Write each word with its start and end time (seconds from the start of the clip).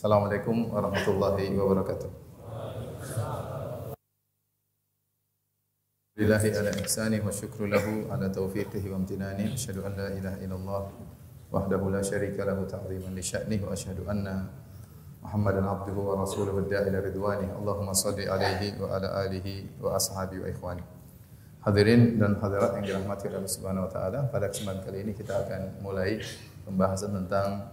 Assalamualaikum 0.00 0.72
warahmatullahi 0.72 1.52
wabarakatuh. 1.60 2.08
Lillahi 6.16 6.56
ala 6.56 6.72
ihsani 6.80 7.20
wa 7.20 7.28
syukru 7.28 7.68
lahu 7.68 8.08
ala 8.08 8.32
taufiqihi 8.32 8.88
wa 8.88 8.96
amtinani 8.96 9.52
Asyadu 9.52 9.84
an 9.84 10.00
la 10.00 10.08
ilaha 10.16 10.40
illallah 10.40 10.82
Wahdahu 11.52 11.92
la 11.92 12.00
syarika 12.00 12.48
lahu 12.48 12.64
ta'ziman 12.64 13.12
li 13.12 13.20
sya'nih 13.20 13.60
Wa 13.60 13.76
asyadu 13.76 14.08
anna 14.08 14.48
Muhammadan 15.20 15.68
abduhu 15.68 16.16
wa 16.16 16.24
rasuluhu 16.24 16.64
da'ila 16.64 17.04
ridwani 17.04 17.52
Allahumma 17.60 17.92
salli 17.92 18.24
alaihi 18.24 18.80
wa 18.80 18.96
ala 18.96 19.28
alihi 19.28 19.84
wa 19.84 20.00
ashabi 20.00 20.40
wa 20.40 20.48
ikhwani 20.48 20.80
Hadirin 21.60 22.16
dan 22.16 22.40
hadirat 22.40 22.72
yang 22.80 22.88
dirahmati 22.88 23.28
oleh 23.28 23.44
Allah 23.44 23.52
Subhanahu 23.52 23.84
wa 23.84 23.92
taala, 23.92 24.24
pada 24.32 24.48
kesempatan 24.48 24.80
kali 24.80 25.04
ini 25.04 25.12
kita 25.12 25.44
akan 25.44 25.84
mulai 25.84 26.24
pembahasan 26.64 27.12
tentang 27.20 27.68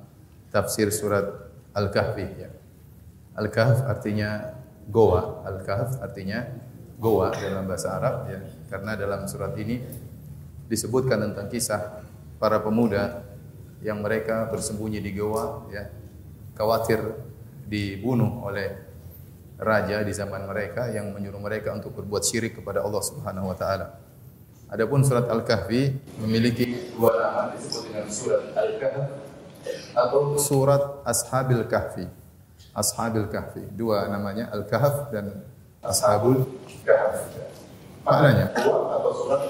tafsir 0.52 0.91
surat 0.91 1.46
Al-Kahfi 1.77 2.26
ya. 2.41 2.49
Al-Kahf 3.38 3.85
artinya 3.85 4.58
goa, 4.90 5.45
Al-Kahf 5.45 6.02
artinya 6.02 6.41
goa 6.98 7.30
dalam 7.38 7.70
bahasa 7.70 7.94
Arab 7.94 8.26
ya. 8.26 8.41
Karena 8.73 8.98
dalam 8.98 9.30
surat 9.30 9.54
ini 9.62 9.77
disebutkan 10.66 11.21
tentang 11.21 11.48
kisah 11.48 12.02
para 12.41 12.58
pemuda 12.58 13.21
yang 13.85 14.02
mereka 14.02 14.49
bersembunyi 14.49 14.98
di 14.98 15.13
goa 15.13 15.70
ya. 15.70 15.85
Khawatir 16.58 16.98
dibunuh 17.70 18.41
oleh 18.49 18.73
raja 19.62 20.02
di 20.02 20.13
zaman 20.13 20.49
mereka 20.49 20.90
yang 20.90 21.13
menyuruh 21.13 21.41
mereka 21.41 21.77
untuk 21.77 21.94
berbuat 22.02 22.26
syirik 22.26 22.57
kepada 22.57 22.82
Allah 22.82 23.02
Subhanahu 23.05 23.54
wa 23.54 23.57
taala. 23.57 24.02
Adapun 24.68 25.05
surat 25.05 25.30
Al-Kahfi 25.30 25.94
memiliki 26.26 26.91
dua 26.98 27.13
nama 27.21 27.41
disebut 27.54 27.82
dengan 27.88 28.05
surat 28.09 28.44
Al-Kahf 28.57 29.27
surat 30.41 31.02
Ashabil 31.03 31.63
Kahfi. 31.65 32.05
Ashabil 32.71 33.27
Kahfi. 33.29 33.63
Dua 33.73 34.05
namanya 34.07 34.49
Al-Kahf 34.54 35.10
dan 35.10 35.46
Ashabul 35.82 36.46
Kahf. 36.85 37.27
Maknanya 38.07 38.55
atau 38.55 39.12
surat 39.12 39.41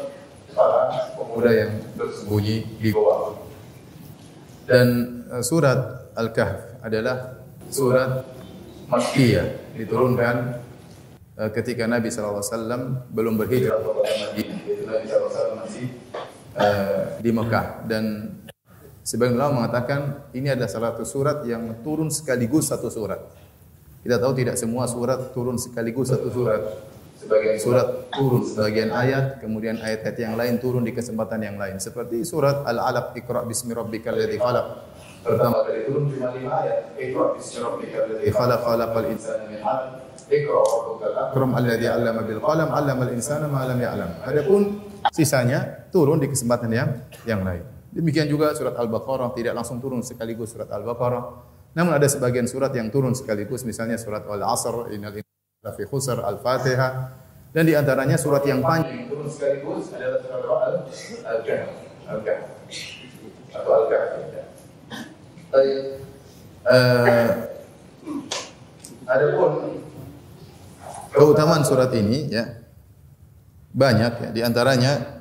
para 0.57 1.13
pemuda 1.13 1.51
yang 1.53 1.71
bersembunyi 1.93 2.57
di 2.81 2.89
goa. 2.89 3.37
Dan 4.65 4.87
eh, 5.29 5.43
surat 5.45 6.09
Al-Kahf 6.17 6.81
adalah 6.81 7.37
surat 7.69 8.25
Makkiyah 8.87 9.75
diturunkan 9.75 10.35
uh, 11.35 11.49
ketika 11.51 11.83
Nabi 11.85 12.07
sallallahu 12.07 12.39
alaihi 12.39 12.53
wasallam 12.55 12.81
belum 13.11 13.33
berhijrah 13.35 13.77
ke 13.83 13.89
Madinah. 13.91 14.59
Nabi 14.63 14.71
sallallahu 14.79 15.03
alaihi 15.03 15.27
wasallam 15.27 15.57
masih 15.59 15.85
uh, 16.55 17.03
di 17.19 17.29
Mekah 17.35 17.65
dan 17.83 18.03
sebagian 19.07 19.39
ulama 19.39 19.63
mengatakan 19.63 20.27
ini 20.35 20.51
adalah 20.51 20.67
salah 20.67 20.91
satu 20.91 21.07
surat 21.07 21.37
yang 21.47 21.79
turun 21.79 22.11
sekaligus 22.11 22.67
satu 22.67 22.91
surat. 22.91 23.23
Kita 24.03 24.19
tahu 24.19 24.35
tidak 24.35 24.59
semua 24.59 24.83
surat 24.83 25.31
turun 25.31 25.55
sekaligus 25.55 26.11
satu 26.11 26.27
surat. 26.27 26.59
Sebagian 27.17 27.55
surat 27.57 27.87
turun 28.11 28.43
sebagian 28.43 28.91
ayat, 28.91 29.39
kemudian 29.39 29.79
ayat-ayat 29.79 30.17
yang 30.19 30.35
lain 30.35 30.59
turun 30.59 30.83
di 30.83 30.91
kesempatan 30.91 31.39
yang 31.39 31.55
lain. 31.55 31.79
Seperti 31.79 32.27
surat 32.27 32.67
Al-Alaq 32.67 33.15
Iqra 33.15 33.47
bismi 33.47 33.71
rabbikal 33.71 34.13
ladzi 34.13 34.37
khalaq 34.37 34.67
pertama 35.27 35.59
kali 35.67 35.83
turun 35.83 36.03
cuma 36.07 36.31
lima 36.31 36.51
ayat. 36.63 36.95
Iqra 36.99 37.25
bismi 37.35 37.57
rabbikal 37.63 38.03
ladzi 38.11 38.29
khalaq 38.31 38.59
khalaqal 38.63 39.07
insana 39.07 39.43
min 39.47 39.59
'alaq. 39.63 40.03
Akram 41.31 41.51
alladzi 41.55 41.87
'allama 41.87 42.21
bil 42.27 42.41
qalam 42.43 42.69
'allamal 42.75 43.11
insana 43.15 43.47
ma 43.47 43.63
lam 43.63 43.79
ya'lam. 43.79 44.11
Adapun 44.23 44.61
sisanya 45.15 45.87
turun 45.95 46.19
di 46.19 46.27
kesempatan 46.27 46.69
yang 46.71 46.89
yang 47.23 47.41
lain. 47.43 47.76
Demikian 47.97 48.29
juga 48.29 48.53
surat 48.53 48.77
Al-Baqarah 48.77 49.33
tidak 49.33 49.57
langsung 49.57 49.81
turun 49.81 50.05
sekaligus 50.05 50.53
surat 50.53 50.69
Al-Baqarah. 50.69 51.23
Namun 51.73 51.97
ada 51.97 52.05
sebagian 52.05 52.45
surat 52.45 52.69
yang 52.77 52.93
turun 52.93 53.17
sekaligus 53.17 53.65
misalnya 53.65 53.97
surat 53.97 54.21
Al-Asr, 54.29 54.93
Innal 54.93 55.17
insana 55.17 55.71
fi 55.73 55.83
khusr, 55.89 56.21
Al-Fatihah 56.21 56.91
dan 57.57 57.63
di 57.65 57.73
antaranya 57.73 58.21
surat 58.21 58.45
yang 58.45 58.61
panjang 58.61 59.09
turun 59.09 59.25
sekaligus 59.25 59.89
adalah 59.97 60.21
surat 60.21 60.45
Al-Kahf. 61.25 61.69
Al-Kahf. 62.05 62.43
Atau 63.49 63.71
Al-Kahf. 63.73 64.09
Baik. 65.49 65.81
Uh, 66.67 67.29
adapun 69.07 69.81
keutamaan 71.15 71.63
surat 71.63 71.89
ini 71.95 72.27
ya 72.27 72.61
banyak 73.71 74.13
ya 74.19 74.29
di 74.35 74.41
antaranya 74.43 75.16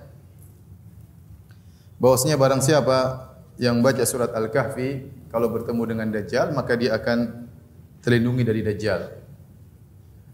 bahwasanya 1.96 2.36
barang 2.36 2.62
siapa 2.62 2.98
yang 3.56 3.80
baca 3.80 4.04
surat 4.04 4.32
Al-Kahfi 4.36 5.08
kalau 5.32 5.48
bertemu 5.48 5.82
dengan 5.88 6.08
Dajjal 6.12 6.52
maka 6.52 6.76
dia 6.76 6.96
akan 6.96 7.48
terlindungi 8.04 8.44
dari 8.44 8.60
Dajjal. 8.62 9.00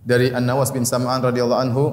Dari 0.02 0.34
An-Nawas 0.34 0.74
bin 0.74 0.82
Sam'an 0.82 1.22
radhiyallahu 1.22 1.62
anhu 1.62 1.84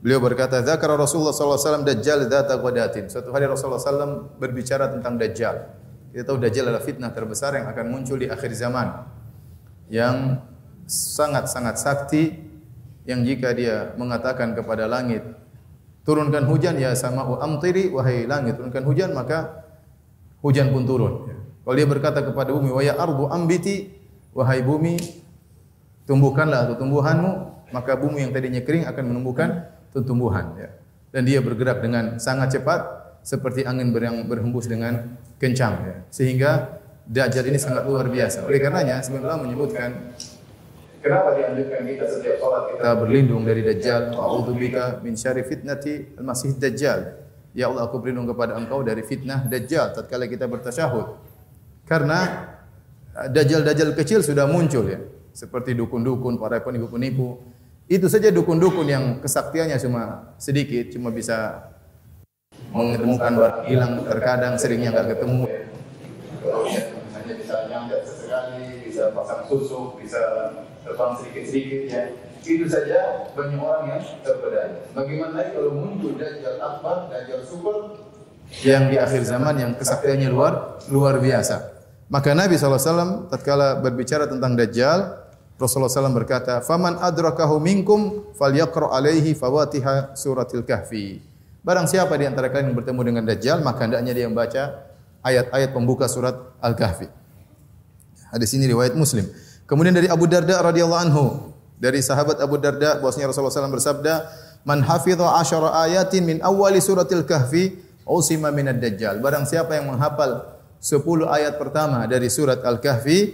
beliau 0.00 0.24
berkata 0.24 0.64
zakara 0.64 0.96
Rasulullah 0.96 1.36
sallallahu 1.36 1.60
alaihi 1.60 1.68
wasallam 1.68 1.84
Dajjal 1.84 2.20
ghadatin. 2.58 3.04
Suatu 3.12 3.28
hari 3.30 3.44
Rasulullah 3.44 3.80
sallallahu 3.80 4.40
berbicara 4.40 4.88
tentang 4.88 5.20
Dajjal. 5.20 5.56
Kita 6.12 6.28
tahu 6.28 6.40
Dajjal 6.40 6.72
adalah 6.72 6.84
fitnah 6.84 7.12
terbesar 7.12 7.56
yang 7.56 7.68
akan 7.68 7.86
muncul 7.92 8.16
di 8.16 8.28
akhir 8.28 8.52
zaman. 8.56 9.04
Yang 9.92 10.40
sangat-sangat 10.88 11.76
sakti 11.76 12.36
yang 13.04 13.24
jika 13.24 13.52
dia 13.52 13.92
mengatakan 13.98 14.56
kepada 14.56 14.88
langit 14.88 15.24
turunkan 16.02 16.46
hujan 16.50 16.78
ya 16.78 16.94
sama 16.98 17.26
amtiri 17.38 17.90
wahai 17.94 18.26
langit 18.26 18.58
turunkan 18.58 18.82
hujan 18.86 19.10
maka 19.14 19.66
hujan 20.42 20.74
pun 20.74 20.82
turun. 20.86 21.30
Kalau 21.62 21.74
dia 21.78 21.86
berkata 21.86 22.20
kepada 22.26 22.50
bumi 22.50 22.74
wahai 22.74 22.90
ardu 22.90 23.30
ambiti 23.30 23.94
wahai 24.34 24.60
bumi 24.62 24.98
tumbuhkanlah 26.06 26.66
atau 26.66 26.76
tumbuhanmu 26.82 27.30
maka 27.70 27.94
bumi 27.94 28.26
yang 28.26 28.32
tadinya 28.34 28.60
kering 28.60 28.84
akan 28.84 29.04
menumbuhkan 29.14 29.70
tumbuhan 29.94 30.58
ya. 30.58 30.68
Dan 31.12 31.28
dia 31.28 31.44
bergerak 31.44 31.84
dengan 31.84 32.16
sangat 32.16 32.56
cepat 32.58 32.80
seperti 33.22 33.62
angin 33.62 33.92
yang 33.94 34.26
berhembus 34.26 34.66
dengan 34.66 35.20
kencang 35.38 35.74
ya. 35.84 35.96
Sehingga 36.08 36.82
Dajjal 37.02 37.50
ini 37.50 37.58
sangat 37.58 37.82
luar 37.82 38.06
biasa. 38.06 38.46
Oleh 38.46 38.62
karenanya 38.62 39.02
sebenarnya 39.02 39.42
menyebutkan 39.42 40.14
kenapa 41.02 41.34
dianjurkan 41.34 41.82
kita 41.84 42.04
setiap 42.06 42.36
salat 42.38 42.62
kita 42.72 42.90
berlindung 42.96 43.42
dari 43.42 43.60
Dajjal. 43.66 44.14
A'udzubika 44.14 45.02
min 45.02 45.18
syarri 45.18 45.42
fitnati 45.42 46.16
al-Masih 46.16 46.56
Dajjal. 46.56 47.00
Ya 47.52 47.68
Allah 47.68 47.84
aku 47.84 48.00
berlindung 48.00 48.30
kepada 48.30 48.56
engkau 48.56 48.80
dari 48.80 49.02
fitnah 49.04 49.44
Dajjal 49.44 49.92
tatkala 49.92 50.30
kita 50.30 50.46
bertasyahud. 50.46 51.18
Karena 51.84 52.48
uh, 53.12 53.28
Dajjal-Dajjal 53.28 53.92
kecil 53.98 54.22
sudah 54.22 54.46
muncul 54.46 54.86
ya. 54.88 55.02
Seperti 55.32 55.72
dukun-dukun, 55.76 56.36
para 56.36 56.60
penipu-penipu. 56.60 57.40
Itu 57.88 58.06
saja 58.08 58.28
dukun-dukun 58.28 58.86
yang 58.88 59.04
kesaktiannya 59.20 59.76
cuma 59.80 60.32
sedikit, 60.36 60.92
cuma 60.92 61.08
bisa 61.08 61.68
menemukan 62.72 63.32
barang 63.36 63.64
hilang 63.68 63.92
terkadang 64.08 64.54
seringnya 64.56 64.96
enggak 64.96 65.16
ketemu 65.16 65.44
hanya 67.12 67.34
bisa 67.36 67.54
nyampe 67.68 67.96
sesekali 68.02 68.88
bisa 68.88 69.12
pasang 69.12 69.44
susu 69.46 69.94
bisa 70.00 70.20
terbang 70.92 71.12
sedikit-sedikit 71.16 71.82
ya 71.88 72.02
itu 72.42 72.66
saja 72.68 73.24
banyak 73.32 73.56
orang 73.56 73.82
yang 73.88 74.00
terpedaya 74.20 74.84
bagaimana 74.92 75.32
lagi 75.40 75.50
kalau 75.56 75.72
muncul 75.72 76.12
dajjal 76.20 76.56
akbar 76.60 77.08
dajjal 77.08 77.40
super 77.40 77.76
yang 78.60 78.92
di 78.92 79.00
akhir 79.00 79.24
zaman 79.24 79.54
yang 79.56 79.72
kesaktiannya 79.80 80.28
luar 80.28 80.84
luar 80.92 81.16
biasa 81.16 81.72
maka 82.12 82.36
Nabi 82.36 82.60
SAW 82.60 83.32
tatkala 83.32 83.80
berbicara 83.80 84.28
tentang 84.28 84.52
dajjal 84.52 85.22
Rasulullah 85.62 85.94
SAW 85.94 86.10
berkata, 86.10 86.58
"Faman 86.58 86.98
adrakahu 86.98 87.62
minkum 87.62 88.34
falyaqra 88.34 88.90
alaihi 88.90 89.30
fawatiha 89.30 90.18
suratil 90.18 90.66
kahfi." 90.66 91.22
Barang 91.62 91.86
siapa 91.86 92.18
di 92.18 92.26
antara 92.26 92.50
kalian 92.50 92.74
yang 92.74 92.78
bertemu 92.82 93.00
dengan 93.06 93.22
Dajjal, 93.22 93.62
maka 93.62 93.86
hendaknya 93.86 94.10
dia 94.10 94.26
membaca 94.26 94.82
ayat-ayat 95.22 95.70
pembuka 95.70 96.10
surat 96.10 96.34
Al-Kahfi. 96.58 97.06
Hadis 98.34 98.50
ini 98.58 98.66
riwayat 98.66 98.98
Muslim. 98.98 99.30
Kemudian 99.72 99.96
dari 99.96 100.04
Abu 100.04 100.28
Darda 100.28 100.60
radhiyallahu 100.60 101.00
anhu, 101.00 101.48
dari 101.80 102.04
sahabat 102.04 102.44
Abu 102.44 102.60
Darda 102.60 103.00
bahwasanya 103.00 103.32
Rasulullah 103.32 103.56
SAW 103.56 103.72
bersabda, 103.72 104.14
"Man 104.68 104.84
hafidha 104.84 105.40
asyara 105.40 105.72
ayatin 105.88 106.28
min 106.28 106.36
awali 106.44 106.76
suratil 106.76 107.24
Kahfi, 107.24 107.80
usima 108.04 108.52
minad 108.52 108.84
Dajjal." 108.84 109.24
Barang 109.24 109.48
siapa 109.48 109.72
yang 109.80 109.88
menghafal 109.88 110.60
10 110.76 111.24
ayat 111.24 111.56
pertama 111.56 112.04
dari 112.04 112.28
surat 112.28 112.60
Al-Kahfi, 112.60 113.32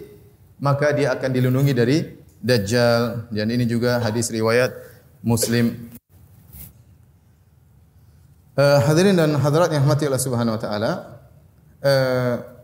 maka 0.62 0.94
dia 0.94 1.10
akan 1.10 1.26
dilindungi 1.26 1.74
dari 1.74 2.06
Dajjal. 2.38 3.34
Dan 3.34 3.50
ini 3.50 3.66
juga 3.66 3.98
hadis 3.98 4.30
riwayat 4.30 4.70
Muslim 5.26 5.90
Uh, 8.58 8.82
hadirin 8.82 9.14
dan 9.14 9.38
hadirat 9.38 9.70
yang 9.70 9.86
rahmati 9.86 10.10
Allah 10.10 10.18
Subhanahu 10.18 10.58
wa 10.58 10.62
taala. 10.62 10.92
Uh, 11.78 12.57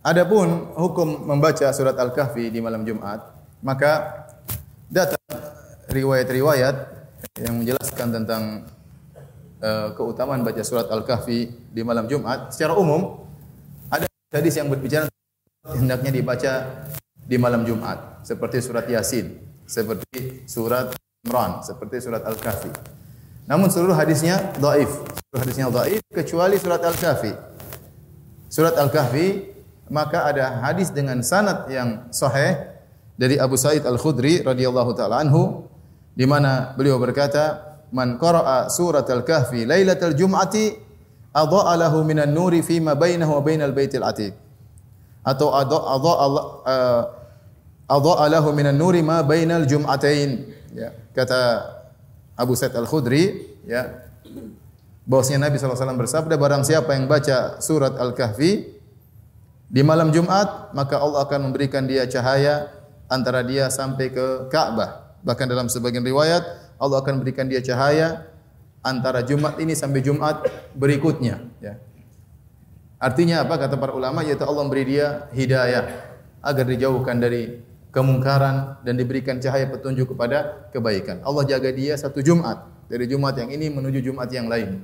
adapun 0.00 0.72
hukum 0.76 1.28
membaca 1.28 1.68
surat 1.72 1.96
Al-Kahfi 1.96 2.48
di 2.48 2.60
malam 2.60 2.84
Jumat, 2.84 3.20
maka 3.60 4.24
datang 4.88 5.20
riwayat-riwayat 5.92 6.76
yang 7.40 7.60
menjelaskan 7.60 8.08
tentang 8.20 8.42
uh, 9.60 9.92
keutamaan 9.94 10.42
baca 10.42 10.62
surat 10.64 10.88
Al-Kahfi 10.88 11.70
di 11.70 11.82
malam 11.84 12.08
Jumat 12.08 12.50
secara 12.52 12.74
umum 12.74 13.22
ada 13.92 14.08
hadis 14.32 14.56
yang 14.56 14.72
berbicara 14.72 15.06
hendaknya 15.76 16.10
dibaca 16.10 16.52
di 17.20 17.36
malam 17.36 17.62
Jumat 17.68 18.24
seperti 18.24 18.58
surat 18.64 18.88
Yasin, 18.88 19.38
seperti 19.68 20.44
surat 20.48 20.90
Imran, 21.22 21.60
seperti 21.60 22.00
surat 22.00 22.24
Al-Kahfi. 22.24 22.72
Namun 23.44 23.68
seluruh 23.68 23.94
hadisnya 23.94 24.54
dhaif. 24.56 24.88
Seluruh 25.28 25.40
hadisnya 25.42 25.66
dhaif 25.68 26.02
kecuali 26.10 26.56
surat 26.56 26.80
Al-Kahfi. 26.80 27.32
Surat 28.50 28.74
Al-Kahfi 28.74 29.26
maka 29.90 30.30
ada 30.30 30.62
hadis 30.62 30.94
dengan 30.94 31.18
sanad 31.20 31.66
yang 31.66 32.06
sahih 32.14 32.56
dari 33.18 33.36
Abu 33.36 33.58
Sa'id 33.58 33.82
Al-Khudri 33.84 34.40
radhiyallahu 34.40 34.94
taala 34.94 35.20
anhu 35.20 35.66
di 36.14 36.24
mana 36.24 36.72
beliau 36.78 36.96
berkata, 36.96 37.76
"Man 37.90 38.16
qara'a 38.16 38.70
surat 38.70 39.04
Al-Kahfi 39.10 39.66
lailatal 39.66 40.14
jum'ati 40.14 40.78
adha'a 41.34 41.74
lahu 41.76 42.06
minan 42.06 42.30
nuri 42.30 42.62
fi 42.62 42.78
ma 42.78 42.94
bainahu 42.94 43.36
wa 43.36 43.42
bainal 43.42 43.74
baitil 43.74 44.06
atiq." 44.06 44.32
Atau 45.26 45.52
adha'a 45.52 46.26
uh, 46.64 47.02
adha'a 47.90 48.24
lahu 48.30 48.54
minan 48.54 48.78
nuri 48.78 49.02
ma 49.02 49.26
bainal 49.26 49.66
jum'atain. 49.66 50.48
Ya, 50.70 50.94
kata 51.12 51.66
Abu 52.38 52.54
Sa'id 52.54 52.72
Al-Khudri, 52.78 53.58
ya. 53.66 54.06
Bahwasanya 55.10 55.50
Nabi 55.50 55.58
SAW 55.58 55.98
bersabda 55.98 56.38
barang 56.38 56.62
siapa 56.62 56.94
yang 56.94 57.10
baca 57.10 57.58
surat 57.58 57.98
Al-Kahfi 57.98 58.79
di 59.70 59.86
malam 59.86 60.10
Jumat, 60.10 60.74
maka 60.74 60.98
Allah 60.98 61.22
akan 61.22 61.50
memberikan 61.50 61.86
dia 61.86 62.02
cahaya 62.10 62.74
antara 63.06 63.46
dia 63.46 63.70
sampai 63.70 64.10
ke 64.10 64.50
Ka'bah. 64.50 65.14
Bahkan 65.22 65.46
dalam 65.46 65.70
sebagian 65.70 66.02
riwayat 66.02 66.42
Allah 66.74 66.98
akan 66.98 67.22
berikan 67.22 67.46
dia 67.46 67.62
cahaya 67.62 68.26
antara 68.82 69.22
Jumat 69.22 69.62
ini 69.62 69.78
sampai 69.78 70.02
Jumat 70.02 70.42
berikutnya, 70.74 71.38
ya. 71.62 71.78
Artinya 72.98 73.46
apa 73.46 73.56
kata 73.56 73.78
para 73.78 73.94
ulama 73.94 74.26
yaitu 74.26 74.42
Allah 74.42 74.66
memberi 74.66 74.84
dia 74.84 75.30
hidayah 75.32 75.86
agar 76.42 76.64
dijauhkan 76.66 77.16
dari 77.22 77.62
kemungkaran 77.94 78.82
dan 78.82 78.98
diberikan 78.98 79.38
cahaya 79.38 79.70
petunjuk 79.70 80.12
kepada 80.12 80.66
kebaikan. 80.74 81.22
Allah 81.22 81.46
jaga 81.46 81.70
dia 81.70 81.94
satu 81.94 82.20
Jumat 82.20 82.66
dari 82.90 83.06
Jumat 83.06 83.38
yang 83.38 83.54
ini 83.54 83.70
menuju 83.70 84.02
Jumat 84.02 84.28
yang 84.34 84.50
lain. 84.50 84.82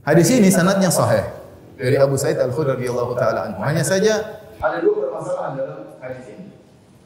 Hadis 0.00 0.32
ini 0.32 0.48
sanadnya 0.48 0.88
sahih 0.88 1.43
dari 1.74 1.96
Abu 1.98 2.14
Sa'id 2.14 2.38
Al-Khudri 2.38 2.78
radhiyallahu 2.78 3.12
taala 3.18 3.50
anhu. 3.50 3.60
Hanya 3.62 3.82
saja 3.82 4.42
ada 4.62 4.78
dua 4.80 5.10
permasalahan 5.10 5.52
dalam 5.58 5.78
hadis 6.00 6.24
ini. 6.30 6.46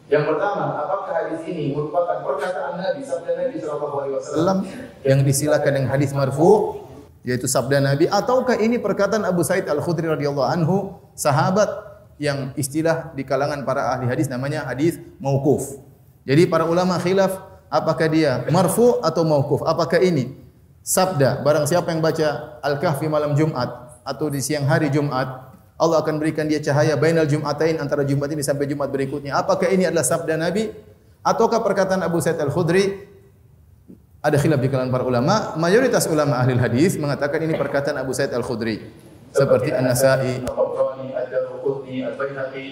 Yang 0.08 0.24
pertama, 0.24 0.64
apakah 0.88 1.12
hadis 1.12 1.40
ini 1.44 1.76
merupakan 1.76 2.24
perkataan 2.24 2.80
Nabi 2.80 3.00
sabda 3.04 3.32
Nabi 3.36 3.56
sallallahu 3.60 3.96
alaihi 4.00 4.14
wasallam 4.16 4.58
yang 5.04 5.20
disilakan 5.20 5.70
dengan 5.76 5.90
hadis 5.92 6.16
marfu 6.16 6.80
yaitu 7.28 7.44
sabda 7.44 7.84
Nabi 7.84 8.08
ataukah 8.08 8.56
ini 8.56 8.80
perkataan 8.80 9.28
Abu 9.28 9.44
Sa'id 9.44 9.68
Al-Khudri 9.68 10.08
radhiyallahu 10.08 10.48
anhu 10.48 10.96
sahabat 11.12 11.68
yang 12.16 12.56
istilah 12.56 13.12
di 13.12 13.22
kalangan 13.22 13.68
para 13.68 13.94
ahli 13.94 14.08
hadis 14.08 14.32
namanya 14.32 14.64
hadis 14.64 14.96
mauquf. 15.20 15.76
Jadi 16.24 16.48
para 16.48 16.64
ulama 16.64 16.96
khilaf 16.96 17.36
apakah 17.68 18.08
dia 18.08 18.44
marfu 18.48 18.96
atau 19.04 19.28
mauquf? 19.28 19.60
Apakah 19.64 20.00
ini 20.00 20.40
sabda 20.80 21.44
barang 21.44 21.68
siapa 21.68 21.92
yang 21.92 22.00
baca 22.00 22.58
Al-Kahfi 22.64 23.06
malam 23.12 23.36
Jumat 23.36 23.87
atau 24.08 24.32
di 24.32 24.40
siang 24.40 24.64
hari 24.64 24.88
Jumat 24.88 25.48
Allah 25.78 26.02
akan 26.02 26.18
berikan 26.18 26.48
dia 26.50 26.58
cahaya 26.58 26.98
bainal 26.98 27.28
Jumatain 27.28 27.78
antara 27.78 28.02
Jumat 28.02 28.26
ini 28.34 28.42
sampai 28.42 28.66
Jumat 28.66 28.90
berikutnya. 28.90 29.38
Apakah 29.38 29.70
ini 29.70 29.86
adalah 29.86 30.02
sabda 30.02 30.34
Nabi 30.34 30.74
ataukah 31.22 31.62
perkataan 31.62 32.02
Abu 32.02 32.18
Sa'id 32.18 32.42
Al-Khudri? 32.42 33.06
Ada 34.18 34.34
khilaf 34.42 34.58
di 34.58 34.66
kalangan 34.66 34.90
para 34.90 35.06
ulama. 35.06 35.54
Mayoritas 35.54 36.10
ulama 36.10 36.42
ahli 36.42 36.58
hadis 36.58 36.98
mengatakan 36.98 37.38
ini 37.46 37.54
perkataan 37.54 37.94
Abu 37.94 38.10
Sa'id 38.10 38.34
Al-Khudri. 38.34 38.90
Seperti 39.30 39.70
An-Nasa'i, 39.70 40.42
Al-Qabrani, 40.42 41.14
Al-Qutni, 41.14 42.02
Al-Baihaqi. 42.02 42.66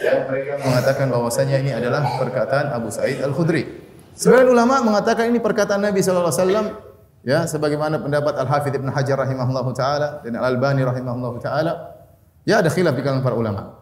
Ya, 0.00 0.24
mereka 0.24 0.62
mengatakan 0.64 1.12
bahwasanya 1.12 1.60
ini 1.60 1.76
adalah 1.76 2.16
perkataan 2.16 2.72
Abu 2.72 2.88
Sa'id 2.88 3.20
Al-Khudri. 3.20 3.84
Sebagian 4.16 4.48
ulama 4.48 4.80
mengatakan 4.80 5.28
ini 5.28 5.36
perkataan 5.36 5.84
Nabi 5.84 6.00
sallallahu 6.00 6.32
alaihi 6.32 6.40
wasallam 6.40 6.66
ya 7.26 7.46
sebagaimana 7.46 7.98
pendapat 8.02 8.34
Al-Hafidz 8.38 8.78
Ibnu 8.78 8.90
Hajar 8.90 9.18
rahimahullahu 9.22 9.70
taala 9.74 10.22
dan 10.22 10.38
Al-Albani 10.38 10.82
rahimahullahu 10.86 11.38
taala 11.42 11.98
Ya 12.48 12.64
ada 12.64 12.72
khilaf 12.72 12.96
di 12.96 13.04
kalangan 13.04 13.20
para 13.20 13.36
ulama. 13.36 13.76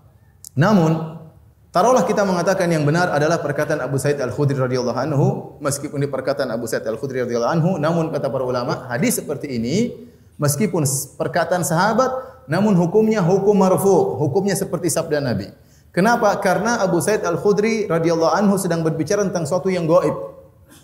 Namun, 0.58 1.22
taruhlah 1.70 2.02
kita 2.02 2.26
mengatakan 2.26 2.66
yang 2.66 2.82
benar 2.82 3.14
adalah 3.14 3.38
perkataan 3.38 3.78
Abu 3.78 3.94
Sa'id 3.94 4.18
Al-Khudri 4.18 4.58
radhiyallahu 4.58 4.98
anhu, 4.98 5.26
meskipun 5.62 6.02
ini 6.02 6.10
perkataan 6.10 6.50
Abu 6.50 6.66
Sa'id 6.66 6.82
Al-Khudri 6.82 7.22
radhiyallahu 7.22 7.52
anhu, 7.62 7.70
namun 7.78 8.10
kata 8.10 8.26
para 8.26 8.42
ulama, 8.42 8.90
hadis 8.90 9.22
seperti 9.22 9.54
ini 9.54 9.94
meskipun 10.34 10.82
perkataan 11.14 11.62
sahabat, 11.62 12.10
namun 12.50 12.74
hukumnya 12.74 13.22
hukum 13.22 13.54
marfu, 13.54 14.18
hukumnya 14.18 14.58
seperti 14.58 14.90
sabda 14.90 15.22
Nabi. 15.22 15.54
Kenapa? 15.94 16.34
Karena 16.42 16.82
Abu 16.82 16.98
Sa'id 16.98 17.22
Al-Khudri 17.22 17.86
radhiyallahu 17.86 18.34
anhu 18.34 18.58
sedang 18.58 18.82
berbicara 18.82 19.22
tentang 19.22 19.46
sesuatu 19.46 19.70
yang 19.70 19.86
gaib. 19.86 20.35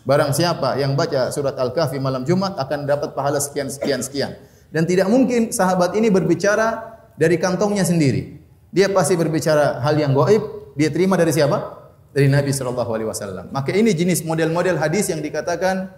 Barang 0.02 0.34
siapa 0.34 0.75
yang 0.82 0.99
baca 0.99 1.31
surat 1.31 1.54
Al-Kahfi 1.54 2.02
malam 2.02 2.26
Jumat 2.26 2.58
akan 2.58 2.90
dapat 2.90 3.14
pahala 3.14 3.38
sekian 3.38 3.70
sekian 3.70 4.02
sekian. 4.02 4.34
Dan 4.75 4.82
tidak 4.88 5.06
mungkin 5.06 5.54
sahabat 5.54 5.94
ini 5.94 6.10
berbicara 6.10 6.99
dari 7.14 7.38
kantongnya 7.38 7.87
sendiri. 7.87 8.40
Dia 8.72 8.88
pasti 8.90 9.14
berbicara 9.14 9.84
hal 9.84 9.94
yang 10.00 10.16
gaib, 10.16 10.72
dia 10.75 10.88
terima 10.88 11.14
dari 11.14 11.31
siapa? 11.31 11.84
Dari 12.10 12.26
Nabi 12.26 12.50
sallallahu 12.50 12.90
alaihi 12.90 13.08
wasallam. 13.08 13.52
Maka 13.52 13.70
ini 13.76 13.93
jenis 13.93 14.25
model-model 14.25 14.81
hadis 14.81 15.12
yang 15.12 15.20
dikatakan 15.20 15.93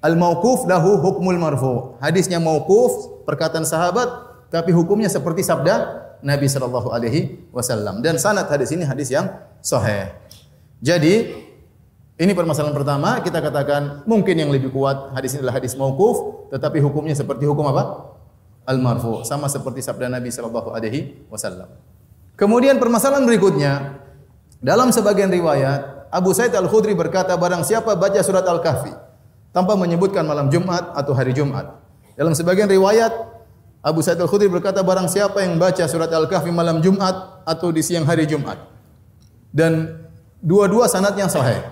al-mauquf 0.00 0.64
lahu 0.64 1.02
hukmul 1.02 1.36
marfu. 1.36 1.98
Hadisnya 1.98 2.38
mauquf, 2.38 3.24
perkataan 3.26 3.66
sahabat, 3.66 4.08
tapi 4.48 4.70
hukumnya 4.70 5.10
seperti 5.10 5.42
sabda 5.42 6.06
Nabi 6.22 6.46
sallallahu 6.46 6.94
alaihi 6.94 7.50
wasallam. 7.50 8.00
Dan 8.00 8.16
sanad 8.16 8.46
hadis 8.46 8.70
ini 8.70 8.86
hadis 8.86 9.10
yang 9.10 9.26
sahih. 9.58 10.14
Jadi 10.78 11.43
ini 12.14 12.30
permasalahan 12.30 12.74
pertama 12.74 13.18
kita 13.18 13.42
katakan 13.42 14.06
mungkin 14.06 14.38
yang 14.38 14.50
lebih 14.54 14.70
kuat 14.70 15.10
hadis 15.18 15.34
ini 15.34 15.42
adalah 15.42 15.58
hadis 15.58 15.74
mauquf 15.74 16.48
tetapi 16.54 16.78
hukumnya 16.78 17.14
seperti 17.14 17.42
hukum 17.46 17.66
apa? 17.70 18.14
al-marfu 18.64 19.22
sama 19.28 19.46
seperti 19.48 19.84
sabda 19.84 20.08
Nabi 20.08 20.32
sallallahu 20.32 20.72
alaihi 20.72 21.28
wasallam. 21.28 21.68
Kemudian 22.34 22.80
permasalahan 22.80 23.22
berikutnya 23.28 24.00
dalam 24.64 24.90
sebagian 24.90 25.28
riwayat 25.28 26.08
Abu 26.08 26.32
Sa'id 26.32 26.54
Al-Khudri 26.56 26.96
berkata 26.96 27.36
barang 27.36 27.62
siapa 27.62 27.94
baca 27.94 28.20
surat 28.24 28.42
Al-Kahfi 28.46 28.94
tanpa 29.54 29.78
menyebutkan 29.78 30.24
malam 30.24 30.48
Jumat 30.50 30.96
atau 30.96 31.12
hari 31.14 31.36
Jumat. 31.36 31.78
Dalam 32.14 32.32
sebagian 32.32 32.70
riwayat 32.70 33.12
Abu 33.84 34.00
Sa'id 34.00 34.18
Al-Khudri 34.18 34.48
berkata 34.48 34.80
barang 34.80 35.06
siapa 35.12 35.44
yang 35.44 35.60
baca 35.60 35.84
surat 35.84 36.08
Al-Kahfi 36.08 36.50
malam 36.50 36.80
Jumat 36.80 37.44
atau 37.44 37.68
di 37.70 37.84
siang 37.84 38.08
hari 38.08 38.24
Jumat. 38.24 38.56
Dan 39.54 40.02
dua-dua 40.40 40.90
sanad 40.90 41.14
yang 41.14 41.30
sahih. 41.30 41.62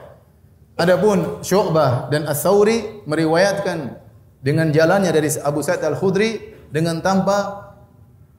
Adapun 0.72 1.44
Syu'bah 1.44 2.08
dan 2.08 2.24
As-Sauri 2.24 3.04
meriwayatkan 3.04 4.00
dengan 4.40 4.72
jalannya 4.72 5.12
dari 5.12 5.28
Abu 5.44 5.60
Sa'id 5.60 5.84
Al-Khudri 5.84 6.56
dengan 6.72 7.04
tanpa 7.04 7.70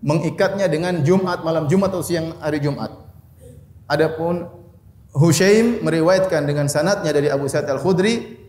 mengikatnya 0.01 0.65
dengan 0.67 1.05
Jumat 1.05 1.45
malam 1.45 1.69
Jumat 1.69 1.93
atau 1.93 2.03
siang 2.03 2.35
hari 2.41 2.59
Jumat. 2.59 2.89
Adapun 3.85 4.49
Hushaim 5.13 5.85
meriwayatkan 5.85 6.43
dengan 6.49 6.65
sanatnya 6.65 7.13
dari 7.13 7.29
Abu 7.29 7.45
Sa'id 7.45 7.69
Al-Khudri 7.69 8.41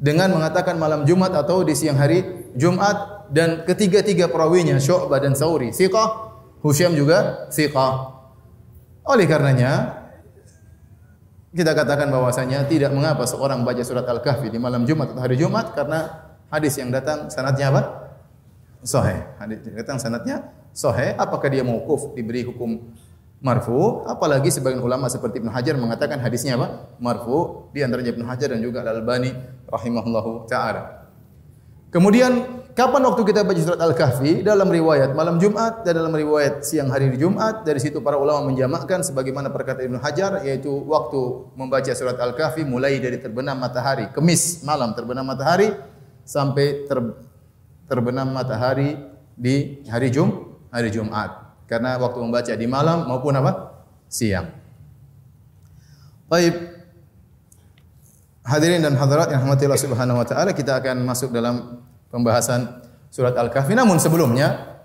dengan 0.00 0.32
mengatakan 0.32 0.80
malam 0.80 1.04
Jumat 1.04 1.36
atau 1.36 1.60
di 1.62 1.76
siang 1.76 2.00
hari 2.00 2.50
Jumat 2.56 3.28
dan 3.28 3.68
ketiga-tiga 3.68 4.32
perawinya 4.32 4.80
Syu'bah 4.80 5.20
dan 5.20 5.36
Sauri 5.36 5.68
thiqah, 5.68 6.32
Hushaim 6.64 6.96
juga 6.96 7.46
thiqah. 7.52 8.16
Oleh 9.04 9.28
karenanya 9.28 10.04
kita 11.58 11.74
katakan 11.74 12.06
bahwasanya 12.14 12.62
tidak 12.70 12.94
mengapa 12.94 13.26
seorang 13.26 13.66
baca 13.66 13.82
surat 13.82 14.06
Al-Kahfi 14.06 14.46
di 14.46 14.62
malam 14.62 14.86
Jumat 14.86 15.10
atau 15.10 15.26
hari 15.26 15.34
Jumat 15.34 15.74
karena 15.74 16.30
hadis 16.54 16.78
yang 16.78 16.94
datang 16.94 17.26
sanatnya 17.34 17.74
apa? 17.74 17.82
sahih. 18.86 19.26
Hadis 19.42 19.58
datang 19.74 19.98
sanadnya 19.98 20.54
sahih. 20.70 21.18
Apakah 21.18 21.50
dia 21.50 21.66
mauquf 21.66 22.14
diberi 22.14 22.46
hukum 22.46 22.94
marfu? 23.42 24.06
Apalagi 24.06 24.54
sebagian 24.54 24.78
ulama 24.78 25.10
seperti 25.10 25.42
Ibn 25.42 25.50
Hajar 25.50 25.74
mengatakan 25.74 26.22
hadisnya 26.22 26.54
apa? 26.54 26.94
Marfu. 27.02 27.66
Di 27.74 27.82
antaranya 27.82 28.14
Ibn 28.14 28.22
Hajar 28.30 28.54
dan 28.54 28.62
juga 28.62 28.86
Al-Albani 28.86 29.34
rahimahullahu 29.66 30.46
taala. 30.46 31.10
Kemudian 31.90 32.57
kapan 32.78 33.02
waktu 33.10 33.22
kita 33.26 33.42
baca 33.42 33.58
surat 33.58 33.82
Al-Kahfi 33.82 34.46
dalam 34.46 34.70
riwayat 34.70 35.10
malam 35.10 35.42
Jumat 35.42 35.82
dan 35.82 35.98
dalam 35.98 36.14
riwayat 36.14 36.62
siang 36.62 36.94
hari 36.94 37.10
Jumat 37.18 37.66
dari 37.66 37.82
situ 37.82 37.98
para 37.98 38.14
ulama 38.14 38.46
menjamakkan 38.46 39.02
sebagaimana 39.02 39.50
perkataan 39.50 39.90
Ibn 39.90 39.98
Hajar 39.98 40.46
yaitu 40.46 40.70
waktu 40.86 41.50
membaca 41.58 41.90
surat 41.90 42.14
Al-Kahfi 42.14 42.62
mulai 42.62 43.02
dari 43.02 43.18
terbenam 43.18 43.58
matahari 43.58 44.06
Kemis 44.14 44.62
malam 44.62 44.94
terbenam 44.94 45.26
matahari 45.26 45.74
sampai 46.22 46.86
ter, 46.86 47.02
terbenam 47.90 48.30
matahari 48.30 48.94
di 49.34 49.82
hari 49.90 50.14
Jum 50.14 50.54
hari 50.70 50.94
Jumat 50.94 51.34
karena 51.66 51.98
waktu 51.98 52.22
membaca 52.22 52.54
di 52.54 52.66
malam 52.70 53.10
maupun 53.10 53.34
apa 53.42 53.74
siang. 54.06 54.54
Baik. 56.30 56.78
Hadirin 58.48 58.80
dan 58.80 58.96
hadirat 58.96 59.28
yang 59.28 59.44
rahmati 59.44 59.68
Allah 59.68 59.82
Subhanahu 59.84 60.16
wa 60.16 60.24
taala, 60.24 60.56
kita 60.56 60.80
akan 60.80 61.04
masuk 61.04 61.28
dalam 61.36 61.84
pembahasan 62.12 62.84
surat 63.08 63.36
Al-Kahfi. 63.36 63.72
Namun 63.72 63.96
sebelumnya 64.00 64.78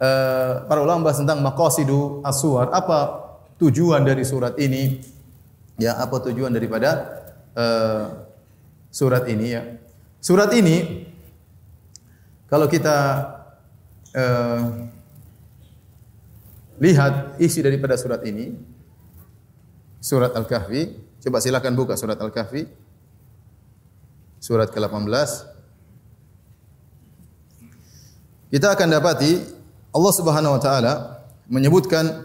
uh, 0.00 0.64
para 0.68 0.80
ulama 0.84 1.08
bahas 1.08 1.20
tentang 1.20 1.40
maqasidu 1.40 2.20
as-suwar, 2.24 2.72
apa 2.72 3.28
tujuan 3.60 4.04
dari 4.04 4.24
surat 4.24 4.56
ini? 4.60 5.00
Ya, 5.76 6.00
apa 6.00 6.20
tujuan 6.24 6.52
daripada 6.52 7.20
uh, 7.52 8.24
surat 8.88 9.28
ini 9.28 9.46
ya? 9.52 9.62
Surat 10.24 10.48
ini 10.56 11.04
kalau 12.48 12.70
kita 12.70 12.96
uh, 14.16 14.88
lihat 16.80 17.36
isi 17.40 17.60
daripada 17.60 17.96
surat 17.96 18.24
ini, 18.24 18.56
surat 20.00 20.32
Al-Kahfi, 20.32 20.96
coba 21.24 21.42
silakan 21.42 21.74
buka 21.76 21.98
surat 21.98 22.16
Al-Kahfi, 22.20 22.68
surat 24.40 24.70
ke-18. 24.70 25.55
Kita 28.56 28.72
akan 28.72 28.88
dapati 28.88 29.36
Allah 29.92 30.12
Subhanahu 30.16 30.56
wa 30.56 30.60
taala 30.64 31.20
menyebutkan 31.44 32.24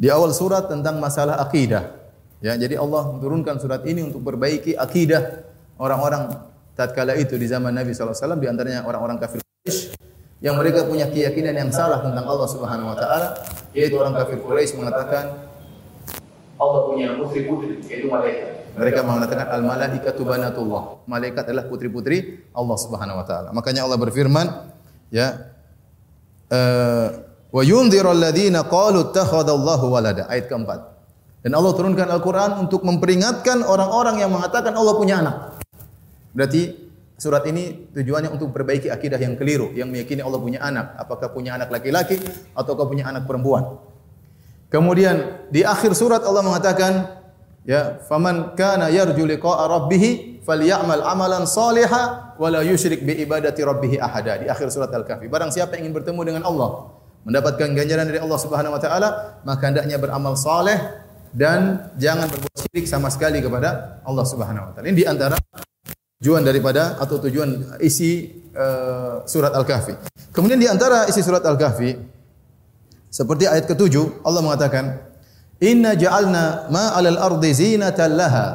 di 0.00 0.08
awal 0.08 0.32
surat 0.32 0.64
tentang 0.64 0.96
masalah 0.96 1.36
akidah. 1.44 1.92
Ya, 2.40 2.56
jadi 2.56 2.80
Allah 2.80 3.12
menurunkan 3.12 3.60
surat 3.60 3.84
ini 3.84 4.00
untuk 4.00 4.24
perbaiki 4.24 4.72
akidah 4.72 5.44
orang-orang 5.76 6.40
tatkala 6.72 7.20
itu 7.20 7.36
di 7.36 7.44
zaman 7.44 7.76
Nabi 7.76 7.92
sallallahu 7.92 8.16
alaihi 8.16 8.24
wasallam 8.24 8.40
di 8.40 8.48
antaranya 8.48 8.80
orang-orang 8.88 9.20
kafir 9.20 9.44
Quraisy 9.44 9.92
yang 10.40 10.56
mereka 10.56 10.88
punya 10.88 11.04
keyakinan 11.12 11.52
yang 11.52 11.68
salah 11.68 12.00
tentang 12.00 12.24
Allah 12.24 12.48
Subhanahu 12.48 12.88
wa 12.88 12.96
taala 12.96 13.28
yaitu 13.76 14.00
orang 14.00 14.16
kafir 14.16 14.40
Quraisy 14.40 14.72
mengatakan 14.72 15.36
Allah 16.56 16.80
punya 16.88 17.12
putri-putri 17.20 17.84
yaitu 17.92 18.08
malaikat. 18.08 18.72
Mereka 18.72 19.04
mengatakan 19.04 19.52
al 19.52 19.60
malaikatu 19.60 20.24
banatullah. 20.24 21.04
Malaikat 21.04 21.44
adalah 21.44 21.68
putri-putri 21.68 22.48
Allah 22.56 22.76
Subhanahu 22.80 23.20
wa 23.20 23.26
taala. 23.28 23.52
Makanya 23.52 23.84
Allah 23.84 24.00
berfirman 24.00 24.48
ya 25.12 25.57
wa 27.48 27.62
yundhiru 27.64 28.12
alladziina 28.12 28.64
qalu 28.68 29.12
ittakhadallahu 29.12 29.86
walada 29.92 30.28
ayat 30.28 30.48
keempat. 30.48 30.96
Dan 31.38 31.54
Allah 31.54 31.72
turunkan 31.72 32.10
Al-Qur'an 32.10 32.58
untuk 32.58 32.82
memperingatkan 32.82 33.62
orang-orang 33.62 34.20
yang 34.20 34.34
mengatakan 34.34 34.74
Allah 34.74 34.94
punya 34.98 35.22
anak. 35.22 35.36
Berarti 36.34 36.88
Surat 37.18 37.42
ini 37.50 37.90
tujuannya 37.90 38.30
untuk 38.30 38.54
perbaiki 38.54 38.94
akidah 38.94 39.18
yang 39.18 39.34
keliru, 39.34 39.74
yang 39.74 39.90
meyakini 39.90 40.22
Allah 40.22 40.38
punya 40.38 40.62
anak, 40.62 40.94
apakah 41.02 41.34
punya 41.34 41.58
anak 41.58 41.66
laki-laki 41.66 42.14
ataukah 42.54 42.86
punya 42.86 43.10
anak 43.10 43.26
perempuan. 43.26 43.74
Kemudian 44.70 45.50
di 45.50 45.66
akhir 45.66 45.98
surat 45.98 46.22
Allah 46.22 46.46
mengatakan, 46.46 47.17
ya, 47.68 48.00
faman 48.08 48.56
kana 48.56 48.88
yarju 48.88 49.28
liqa'a 49.28 49.68
rabbih 49.68 50.40
falyamal 50.40 51.04
amalan 51.04 51.44
salihan 51.44 52.32
wa 52.40 52.48
la 52.48 52.64
yusyrik 52.64 53.04
bi 53.04 53.20
ibadati 53.20 53.60
rabbih 53.60 54.00
ahada. 54.00 54.40
Di 54.40 54.48
akhir 54.48 54.72
surat 54.72 54.88
Al-Kahfi. 54.88 55.28
Barang 55.28 55.52
siapa 55.52 55.76
yang 55.76 55.92
ingin 55.92 56.00
bertemu 56.00 56.20
dengan 56.24 56.42
Allah, 56.48 56.96
mendapatkan 57.28 57.76
ganjaran 57.76 58.08
dari 58.08 58.16
Allah 58.24 58.38
Subhanahu 58.40 58.72
wa 58.72 58.80
taala, 58.80 59.08
maka 59.44 59.68
hendaknya 59.68 60.00
beramal 60.00 60.32
saleh 60.40 60.80
dan 61.36 61.92
jangan 62.00 62.24
berbuat 62.32 62.56
syirik 62.56 62.88
sama 62.88 63.12
sekali 63.12 63.44
kepada 63.44 64.00
Allah 64.08 64.24
Subhanahu 64.24 64.64
wa 64.64 64.72
taala. 64.72 64.88
Ini 64.88 64.96
di 64.96 65.04
antara 65.04 65.36
tujuan 66.18 66.40
daripada 66.40 66.96
atau 66.96 67.20
tujuan 67.20 67.78
isi 67.84 68.32
uh, 68.56 69.22
surat 69.28 69.52
Al-Kahfi. 69.52 69.92
Kemudian 70.32 70.56
di 70.56 70.64
antara 70.64 71.04
isi 71.04 71.20
surat 71.20 71.44
Al-Kahfi 71.44 71.94
seperti 73.12 73.44
ayat 73.48 73.64
ke-7 73.68 74.24
Allah 74.24 74.40
mengatakan 74.44 75.07
Inna 75.58 75.98
ja'alna 75.98 76.70
ma 76.70 76.94
'alal 76.94 77.18
ardi 77.18 77.50
zinatan 77.54 78.14
laha. 78.14 78.46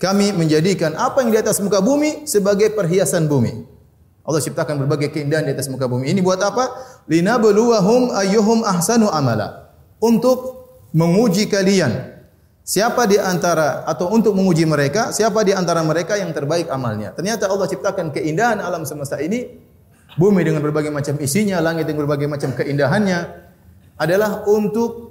Kami 0.00 0.32
menjadikan 0.32 0.96
apa 0.96 1.20
yang 1.20 1.30
di 1.30 1.38
atas 1.38 1.60
muka 1.60 1.78
bumi 1.84 2.24
sebagai 2.24 2.72
perhiasan 2.72 3.28
bumi. 3.28 3.68
Allah 4.24 4.40
ciptakan 4.40 4.80
berbagai 4.86 5.12
keindahan 5.12 5.44
di 5.44 5.52
atas 5.52 5.68
muka 5.68 5.84
bumi. 5.84 6.08
Ini 6.08 6.24
buat 6.24 6.40
apa? 6.40 6.72
Linabluwahum 7.06 8.14
ayyuhum 8.16 8.64
ahsanu 8.64 9.12
amala. 9.12 9.76
Untuk 10.00 10.56
menguji 10.96 11.52
kalian 11.52 12.20
Siapa 12.70 13.02
di 13.10 13.18
antara 13.18 13.82
atau 13.82 14.14
untuk 14.14 14.30
menguji 14.38 14.62
mereka, 14.62 15.10
siapa 15.10 15.42
di 15.42 15.50
antara 15.50 15.82
mereka 15.82 16.14
yang 16.14 16.30
terbaik 16.30 16.70
amalnya? 16.70 17.10
Ternyata 17.10 17.50
Allah 17.50 17.66
ciptakan 17.66 18.14
keindahan 18.14 18.62
alam 18.62 18.86
semesta 18.86 19.18
ini, 19.18 19.58
bumi 20.14 20.46
dengan 20.46 20.62
berbagai 20.62 20.94
macam 20.94 21.18
isinya, 21.18 21.58
langit 21.58 21.90
dengan 21.90 22.06
berbagai 22.06 22.30
macam 22.30 22.54
keindahannya 22.54 23.26
adalah 23.98 24.46
untuk 24.46 25.09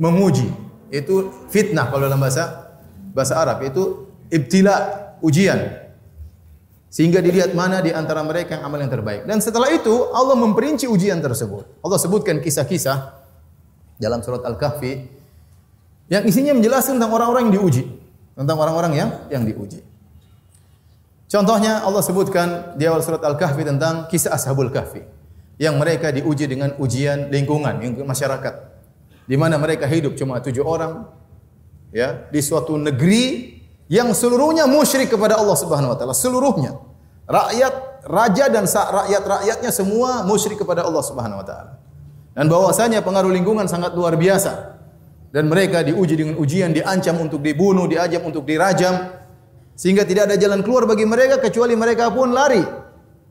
menguji. 0.00 0.48
Itu 0.88 1.30
fitnah 1.52 1.92
kalau 1.92 2.08
dalam 2.08 2.18
bahasa 2.18 2.72
bahasa 3.12 3.36
Arab 3.36 3.60
itu 3.62 4.08
ibtila, 4.32 4.74
ujian. 5.20 5.76
Sehingga 6.90 7.22
dilihat 7.22 7.54
mana 7.54 7.78
di 7.78 7.94
antara 7.94 8.24
mereka 8.26 8.58
yang 8.58 8.66
amal 8.66 8.82
yang 8.82 8.90
terbaik. 8.90 9.22
Dan 9.22 9.38
setelah 9.38 9.70
itu 9.70 10.10
Allah 10.10 10.34
memperinci 10.34 10.90
ujian 10.90 11.22
tersebut. 11.22 11.68
Allah 11.86 11.98
sebutkan 12.02 12.42
kisah-kisah 12.42 13.14
dalam 14.00 14.24
surat 14.26 14.42
Al-Kahfi 14.42 15.06
yang 16.10 16.26
isinya 16.26 16.50
menjelaskan 16.56 16.98
tentang 16.98 17.14
orang-orang 17.14 17.46
yang 17.46 17.62
diuji, 17.62 17.86
tentang 18.34 18.58
orang-orang 18.58 18.92
yang 18.98 19.08
yang 19.30 19.46
diuji. 19.46 19.86
Contohnya 21.30 21.86
Allah 21.86 22.02
sebutkan 22.02 22.74
di 22.74 22.90
awal 22.90 23.06
surat 23.06 23.22
Al-Kahfi 23.22 23.62
tentang 23.62 24.10
kisah 24.10 24.34
Ashabul 24.34 24.74
Kahfi 24.74 25.06
yang 25.62 25.78
mereka 25.78 26.10
diuji 26.10 26.50
dengan 26.50 26.74
ujian 26.82 27.30
lingkungan, 27.30 27.78
lingkungan 27.78 28.10
masyarakat. 28.10 28.69
Di 29.30 29.38
mana 29.38 29.62
mereka 29.62 29.86
hidup 29.86 30.18
cuma 30.18 30.42
tujuh 30.42 30.66
orang 30.66 31.06
ya 31.94 32.26
di 32.34 32.42
suatu 32.42 32.74
negeri 32.74 33.54
yang 33.86 34.10
seluruhnya 34.10 34.66
musyrik 34.66 35.06
kepada 35.06 35.38
Allah 35.38 35.54
Subhanahu 35.54 35.94
wa 35.94 35.98
taala, 35.98 36.14
seluruhnya. 36.18 36.82
Rakyat, 37.30 37.74
raja 38.10 38.50
dan 38.50 38.66
rakyat-rakyatnya 38.66 39.70
semua 39.70 40.26
musyrik 40.26 40.58
kepada 40.58 40.82
Allah 40.82 41.02
Subhanahu 41.06 41.38
wa 41.42 41.46
taala. 41.46 41.78
Dan 42.34 42.50
bahwasanya 42.50 43.06
pengaruh 43.06 43.30
lingkungan 43.30 43.70
sangat 43.70 43.94
luar 43.94 44.18
biasa 44.18 44.82
dan 45.30 45.46
mereka 45.46 45.86
diuji 45.86 46.18
dengan 46.18 46.34
ujian, 46.42 46.74
diancam 46.74 47.22
untuk 47.22 47.38
dibunuh, 47.38 47.86
diajam 47.86 48.26
untuk 48.26 48.42
dirajam, 48.42 49.14
sehingga 49.78 50.02
tidak 50.02 50.26
ada 50.26 50.36
jalan 50.38 50.62
keluar 50.66 50.90
bagi 50.90 51.06
mereka 51.06 51.38
kecuali 51.38 51.78
mereka 51.78 52.10
pun 52.10 52.34
lari 52.34 52.62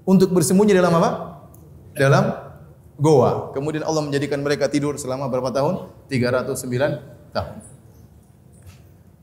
untuk 0.07 0.31
bersembunyi 0.31 0.71
dalam 0.79 0.95
apa? 0.95 1.11
Dalam 1.91 2.23
goa. 2.99 3.55
Kemudian 3.55 3.87
Allah 3.87 4.03
menjadikan 4.03 4.43
mereka 4.43 4.67
tidur 4.67 4.99
selama 4.99 5.31
berapa 5.31 5.49
tahun? 5.55 5.87
309 6.11 7.33
tahun. 7.33 7.55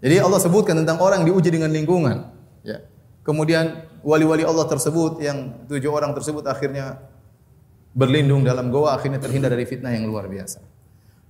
Jadi 0.00 0.16
Allah 0.21 0.40
sebutkan 0.40 0.76
tentang 0.80 0.99
orang 1.00 1.25
diuji 1.28 1.52
dengan 1.52 1.68
lingkungan. 1.73 2.33
Ya. 2.64 2.85
Kemudian 3.23 3.85
wali-wali 4.00 4.42
Allah 4.42 4.64
tersebut 4.64 5.21
yang 5.21 5.68
tujuh 5.68 5.90
orang 5.92 6.16
tersebut 6.16 6.47
akhirnya 6.49 7.00
berlindung 7.97 8.45
dalam 8.45 8.68
goa 8.68 8.97
akhirnya 8.97 9.21
terhindar 9.21 9.52
dari 9.52 9.64
fitnah 9.68 9.92
yang 9.92 10.09
luar 10.09 10.28
biasa. 10.28 10.61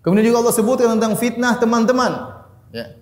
Kemudian 0.02 0.30
juga 0.30 0.46
Allah 0.46 0.54
sebutkan 0.54 0.88
tentang 0.98 1.14
fitnah 1.18 1.58
teman-teman. 1.58 2.12
Ya. 2.70 2.98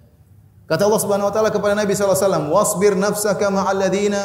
Kata 0.65 0.89
Allah 0.89 1.01
Subhanahu 1.01 1.29
wa 1.29 1.35
taala 1.35 1.53
kepada 1.53 1.77
Nabi 1.77 1.93
sallallahu 1.93 2.17
alaihi 2.17 2.29
wasallam, 2.29 2.47
"Wasbir 2.49 2.93
nafsaka 2.97 3.47
ma'al 3.53 3.77
ladzina 3.77 4.23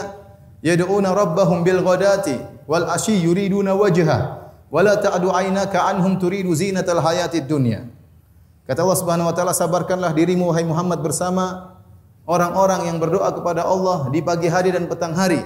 yad'una 0.64 1.12
rabbahum 1.12 1.68
bil 1.68 1.84
ghadati 1.84 2.40
wal 2.68 2.88
ashi 2.88 3.20
yuriduna 3.20 3.76
wajha 3.76 4.49
wa 4.70 4.80
la 4.86 4.96
ta'du 4.98 5.34
'ainaka 5.34 5.90
'anhum 5.90 6.18
turidu 6.22 6.54
zinatal 6.54 7.02
hayatid 7.02 7.46
dunya." 7.50 7.90
Kata 8.70 8.86
Allah 8.86 9.00
Subhanahu 9.02 9.28
wa 9.30 9.34
taala, 9.34 9.50
sabarkanlah 9.50 10.14
dirimu 10.14 10.54
wahai 10.54 10.62
Muhammad 10.62 11.02
bersama 11.02 11.74
orang-orang 12.30 12.86
yang 12.86 13.02
berdoa 13.02 13.34
kepada 13.34 13.66
Allah 13.66 14.14
di 14.14 14.22
pagi 14.22 14.46
hari 14.46 14.70
dan 14.70 14.86
petang 14.86 15.18
hari. 15.18 15.42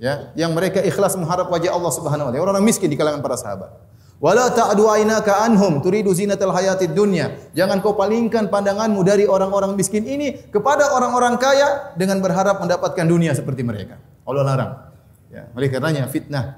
Ya, 0.00 0.32
yang 0.32 0.56
mereka 0.56 0.80
ikhlas 0.80 1.12
mengharap 1.20 1.52
wajah 1.52 1.76
Allah 1.76 1.92
Subhanahu 1.92 2.26
wa 2.26 2.32
taala, 2.32 2.40
orang-orang 2.40 2.64
miskin 2.64 2.88
di 2.88 2.96
kalangan 2.96 3.20
para 3.20 3.36
sahabat. 3.36 3.68
Wala 4.20 4.52
ta'du 4.52 4.84
aynaka 4.88 5.44
anhum 5.44 5.80
turidu 5.80 6.12
zinatal 6.12 6.52
hayatid 6.52 6.96
dunya. 6.96 7.36
Jangan 7.56 7.80
kau 7.80 7.96
palingkan 7.96 8.52
pandanganmu 8.52 9.00
dari 9.00 9.24
orang-orang 9.28 9.76
miskin 9.76 10.04
ini 10.04 10.48
kepada 10.48 10.92
orang-orang 10.96 11.36
kaya 11.40 11.96
dengan 11.96 12.20
berharap 12.24 12.60
mendapatkan 12.60 13.04
dunia 13.04 13.32
seperti 13.32 13.64
mereka. 13.64 14.00
Allah 14.28 14.44
larang. 14.44 14.72
Ya, 15.32 15.48
oleh 15.56 15.68
karenanya 15.72 16.08
fitnah 16.08 16.56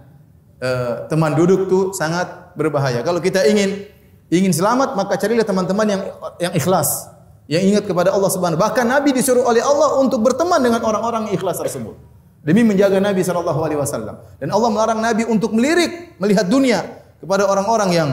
uh, 0.62 1.11
teman 1.11 1.35
duduk 1.35 1.66
tu 1.66 1.90
sangat 1.90 2.54
berbahaya. 2.54 3.02
Kalau 3.02 3.19
kita 3.19 3.42
ingin 3.50 3.90
ingin 4.33 4.54
selamat 4.54 4.95
maka 4.95 5.19
carilah 5.19 5.45
teman-teman 5.45 5.85
yang 5.85 6.02
yang 6.38 6.52
ikhlas, 6.54 7.11
yang 7.50 7.61
ingat 7.66 7.85
kepada 7.85 8.14
Allah 8.14 8.31
Subhanahu. 8.31 8.62
Bahkan 8.62 8.87
Nabi 8.87 9.11
disuruh 9.12 9.45
oleh 9.45 9.61
Allah 9.61 9.99
untuk 9.99 10.23
berteman 10.23 10.62
dengan 10.62 10.81
orang-orang 10.87 11.35
ikhlas 11.35 11.59
tersebut. 11.59 11.99
Demi 12.42 12.66
menjaga 12.66 12.99
Nabi 12.99 13.23
sallallahu 13.23 13.61
alaihi 13.62 13.78
wasallam. 13.78 14.19
Dan 14.38 14.50
Allah 14.50 14.71
melarang 14.71 14.99
Nabi 14.99 15.26
untuk 15.26 15.54
melirik 15.54 16.19
melihat 16.19 16.47
dunia 16.47 17.02
kepada 17.23 17.47
orang-orang 17.47 17.90
yang 17.95 18.11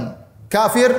kafir 0.50 0.94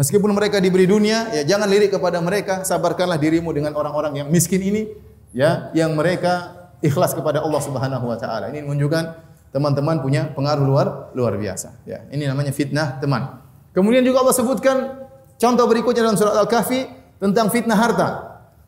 meskipun 0.00 0.32
mereka 0.32 0.58
diberi 0.58 0.88
dunia 0.88 1.28
ya 1.30 1.42
jangan 1.44 1.68
lirik 1.68 1.92
kepada 1.92 2.18
mereka 2.24 2.64
sabarkanlah 2.66 3.20
dirimu 3.20 3.52
dengan 3.52 3.76
orang-orang 3.76 4.24
yang 4.24 4.28
miskin 4.32 4.60
ini 4.64 4.90
ya 5.36 5.70
yang 5.76 5.92
mereka 5.92 6.68
ikhlas 6.80 7.14
kepada 7.14 7.44
Allah 7.44 7.60
Subhanahu 7.62 8.04
wa 8.08 8.16
taala 8.18 8.50
ini 8.50 8.64
menunjukkan 8.64 9.04
teman-teman 9.54 10.02
punya 10.02 10.34
pengaruh 10.34 10.66
luar 10.66 10.86
luar 11.14 11.38
biasa 11.38 11.86
ya 11.86 12.02
ini 12.10 12.26
namanya 12.26 12.50
fitnah 12.50 12.98
teman 12.98 13.38
kemudian 13.70 14.02
juga 14.02 14.26
Allah 14.26 14.34
sebutkan 14.34 14.76
contoh 15.38 15.64
berikutnya 15.70 16.02
dalam 16.02 16.18
surat 16.18 16.34
al-kahfi 16.34 16.90
tentang 17.22 17.54
fitnah 17.54 17.78
harta 17.78 18.08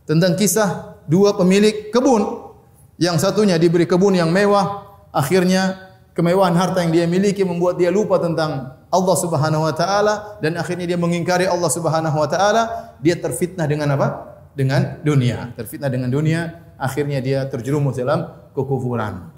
tentang 0.06 0.38
kisah 0.38 1.02
dua 1.10 1.34
pemilik 1.34 1.90
kebun 1.90 2.54
yang 3.02 3.18
satunya 3.18 3.58
diberi 3.58 3.84
kebun 3.84 4.14
yang 4.14 4.30
mewah 4.30 4.86
akhirnya 5.10 5.90
kemewahan 6.16 6.56
harta 6.56 6.80
yang 6.80 6.94
dia 6.94 7.04
miliki 7.04 7.44
membuat 7.44 7.76
dia 7.76 7.92
lupa 7.92 8.16
tentang 8.16 8.72
Allah 8.88 9.16
Subhanahu 9.20 9.68
wa 9.68 9.74
taala 9.76 10.40
dan 10.40 10.56
akhirnya 10.56 10.88
dia 10.88 10.98
mengingkari 10.98 11.44
Allah 11.44 11.68
Subhanahu 11.68 12.16
wa 12.16 12.28
taala, 12.30 12.96
dia 13.04 13.20
terfitnah 13.20 13.68
dengan 13.68 13.92
apa? 13.92 14.38
Dengan 14.56 15.04
dunia. 15.04 15.52
Terfitnah 15.52 15.92
dengan 15.92 16.08
dunia, 16.08 16.72
akhirnya 16.80 17.20
dia 17.20 17.44
terjerumus 17.44 18.00
dalam 18.00 18.32
kekufuran. 18.56 19.35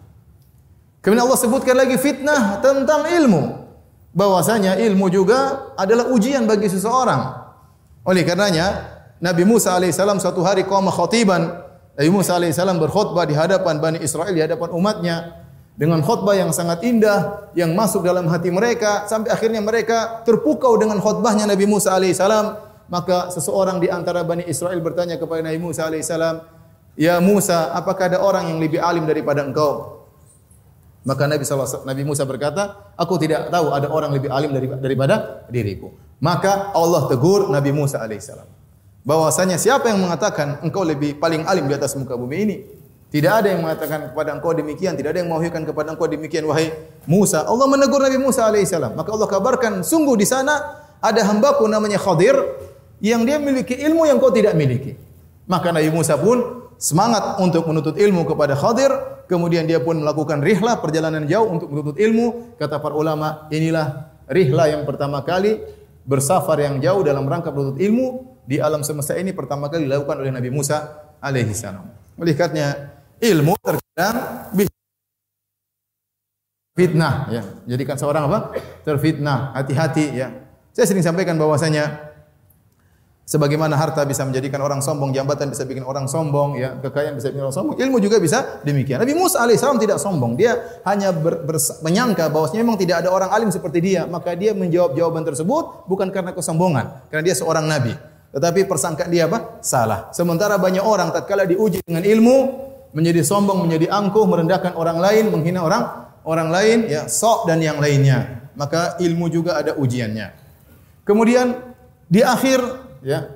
Kemudian 1.09 1.25
Allah 1.25 1.41
sebutkan 1.41 1.73
lagi 1.73 1.97
fitnah 1.97 2.61
tentang 2.61 3.09
ilmu. 3.09 3.65
Bahwasanya 4.13 4.77
ilmu 4.77 5.09
juga 5.09 5.73
adalah 5.73 6.13
ujian 6.13 6.45
bagi 6.45 6.69
seseorang. 6.69 7.49
Oleh 8.05 8.29
karenanya 8.29 8.93
Nabi 9.17 9.49
Musa 9.49 9.73
alaihissalam 9.73 10.21
suatu 10.21 10.45
hari 10.45 10.69
qama 10.69 10.93
khatiban. 10.93 11.65
Nabi 11.97 12.13
Musa 12.13 12.37
alaihissalam 12.37 12.77
berkhutbah 12.77 13.25
di 13.25 13.33
hadapan 13.33 13.81
Bani 13.81 14.05
Israel, 14.05 14.37
di 14.37 14.45
hadapan 14.45 14.69
umatnya 14.69 15.17
dengan 15.81 16.05
khutbah 16.05 16.37
yang 16.37 16.53
sangat 16.53 16.85
indah 16.85 17.49
yang 17.57 17.73
masuk 17.73 18.05
dalam 18.05 18.29
hati 18.29 18.53
mereka 18.53 19.09
sampai 19.09 19.33
akhirnya 19.33 19.65
mereka 19.65 20.21
terpukau 20.29 20.77
dengan 20.77 21.01
khutbahnya 21.01 21.49
Nabi 21.49 21.65
Musa 21.65 21.97
alaihissalam 21.97 22.53
maka 22.93 23.33
seseorang 23.33 23.81
di 23.81 23.89
antara 23.89 24.29
Bani 24.29 24.45
Israel 24.45 24.77
bertanya 24.85 25.17
kepada 25.17 25.41
Nabi 25.41 25.57
Musa 25.57 25.89
alaihissalam 25.89 26.61
Ya 27.01 27.17
Musa 27.23 27.73
apakah 27.73 28.13
ada 28.13 28.21
orang 28.21 28.53
yang 28.53 28.61
lebih 28.61 28.83
alim 28.83 29.09
daripada 29.09 29.47
engkau 29.47 29.98
maka 31.07 31.31
Nabi 31.31 31.43
SAW, 31.47 31.87
Nabi 31.87 32.03
Musa 32.03 32.27
berkata 32.27 32.95
aku 32.99 33.19
tidak 33.19 33.51
tahu 33.53 33.71
ada 33.71 33.87
orang 33.91 34.11
lebih 34.15 34.31
alim 34.33 34.51
daripada 34.55 35.47
diriku 35.53 35.95
maka 36.19 36.75
Allah 36.75 37.07
tegur 37.07 37.51
Nabi 37.51 37.71
Musa 37.71 38.03
alaihissalam 38.03 38.47
bahwasanya 39.07 39.57
siapa 39.57 39.89
yang 39.89 40.03
mengatakan 40.03 40.63
engkau 40.65 40.83
lebih 40.83 41.17
paling 41.17 41.47
alim 41.47 41.71
di 41.71 41.75
atas 41.75 41.95
muka 41.95 42.19
bumi 42.19 42.37
ini 42.45 42.57
tidak 43.09 43.41
ada 43.41 43.57
yang 43.57 43.65
mengatakan 43.65 44.13
kepada 44.13 44.37
engkau 44.37 44.53
demikian, 44.53 44.93
tidak 44.93 45.17
ada 45.17 45.25
yang 45.25 45.33
mengwahyukan 45.33 45.65
kepada 45.65 45.97
engkau 45.97 46.05
demikian 46.13 46.45
wahai 46.45 46.77
Musa. 47.09 47.41
Allah 47.49 47.65
menegur 47.65 48.05
Nabi 48.05 48.21
Musa 48.21 48.45
alaihissalam. 48.45 48.93
Maka 48.93 49.09
Allah 49.17 49.29
kabarkan 49.33 49.81
sungguh 49.81 50.13
di 50.13 50.29
sana 50.29 50.85
ada 51.01 51.25
hambaku 51.25 51.65
namanya 51.65 51.97
Khadir 51.97 52.37
yang 53.01 53.25
dia 53.25 53.41
memiliki 53.41 53.81
ilmu 53.81 54.05
yang 54.05 54.21
kau 54.21 54.29
tidak 54.29 54.53
miliki. 54.53 54.93
Maka 55.49 55.73
Nabi 55.73 55.89
Musa 55.89 56.21
pun 56.21 56.68
semangat 56.79 57.43
untuk 57.43 57.67
menuntut 57.67 57.99
ilmu 57.99 58.25
kepada 58.25 58.55
Khadir, 58.55 58.89
kemudian 59.27 59.67
dia 59.67 59.83
pun 59.83 59.99
melakukan 59.99 60.41
rihlah 60.41 60.79
perjalanan 60.79 61.27
jauh 61.27 61.51
untuk 61.51 61.69
menuntut 61.69 61.99
ilmu. 61.99 62.57
Kata 62.57 62.79
para 62.79 62.95
ulama, 62.95 63.51
inilah 63.51 64.15
rihlah 64.31 64.73
yang 64.73 64.83
pertama 64.89 65.21
kali 65.27 65.61
bersafar 66.09 66.63
yang 66.63 66.81
jauh 66.81 67.05
dalam 67.05 67.29
rangka 67.29 67.53
menuntut 67.53 67.77
ilmu 67.83 68.39
di 68.49 68.57
alam 68.57 68.81
semesta 68.81 69.13
ini 69.19 69.37
pertama 69.37 69.69
kali 69.69 69.85
dilakukan 69.85 70.25
oleh 70.25 70.33
Nabi 70.33 70.49
Musa 70.49 71.05
alaihissalam. 71.21 72.17
Oleh 72.17 72.33
karenanya 72.33 72.97
ilmu 73.21 73.53
terkadang 73.61 74.17
fitnah 76.79 77.27
ya. 77.29 77.43
Jadikan 77.67 77.99
seorang 77.99 78.31
apa? 78.31 78.55
Terfitnah, 78.87 79.51
hati-hati 79.59 80.15
ya. 80.15 80.31
Saya 80.71 80.87
sering 80.87 81.03
sampaikan 81.03 81.35
bahwasanya 81.35 82.08
sebagaimana 83.29 83.77
harta 83.77 84.09
bisa 84.09 84.25
menjadikan 84.25 84.65
orang 84.65 84.81
sombong, 84.81 85.13
jabatan 85.13 85.53
bisa 85.53 85.69
bikin 85.69 85.85
orang 85.85 86.09
sombong 86.09 86.57
ya, 86.57 86.81
kekayaan 86.81 87.21
bisa 87.21 87.29
bikin 87.29 87.45
orang 87.45 87.53
sombong, 87.53 87.77
ilmu 87.77 88.01
juga 88.01 88.17
bisa 88.17 88.65
demikian. 88.65 89.05
Nabi 89.05 89.13
Musa 89.13 89.45
alaihissalam 89.45 89.77
tidak 89.77 90.01
sombong, 90.01 90.33
dia 90.41 90.81
hanya 90.89 91.13
ber, 91.13 91.45
ber, 91.45 91.61
menyangka 91.85 92.33
bahwasanya 92.33 92.65
memang 92.65 92.81
tidak 92.81 93.05
ada 93.05 93.13
orang 93.13 93.29
alim 93.29 93.53
seperti 93.53 93.85
dia, 93.85 94.09
maka 94.09 94.33
dia 94.33 94.57
menjawab 94.57 94.97
jawaban 94.97 95.29
tersebut 95.29 95.85
bukan 95.85 96.09
karena 96.09 96.33
kesombongan, 96.33 97.05
karena 97.13 97.23
dia 97.29 97.37
seorang 97.37 97.69
nabi. 97.69 97.93
Tetapi 98.33 98.65
persangkaan 98.65 99.13
dia 99.13 99.29
apa? 99.29 99.61
Salah. 99.61 100.09
Sementara 100.17 100.57
banyak 100.57 100.85
orang 100.85 101.13
tatkala 101.13 101.45
diuji 101.45 101.85
dengan 101.85 102.05
ilmu, 102.09 102.37
menjadi 102.97 103.21
sombong, 103.21 103.69
menjadi 103.69 103.93
angkuh, 103.93 104.25
merendahkan 104.25 104.73
orang 104.73 104.97
lain, 104.97 105.29
menghina 105.29 105.61
orang 105.61 105.85
orang 106.25 106.49
lain, 106.49 106.79
ya 106.89 107.05
sok 107.09 107.45
dan 107.45 107.61
yang 107.61 107.77
lainnya. 107.77 108.49
Maka 108.57 108.97
ilmu 109.01 109.29
juga 109.29 109.61
ada 109.61 109.77
ujiannya. 109.77 110.33
Kemudian 111.09 111.57
di 112.09 112.21
akhir 112.21 112.88
ya 113.03 113.29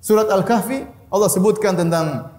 surat 0.00 0.28
Al-Kahfi 0.30 0.86
Allah 1.10 1.30
sebutkan 1.30 1.78
tentang 1.78 2.34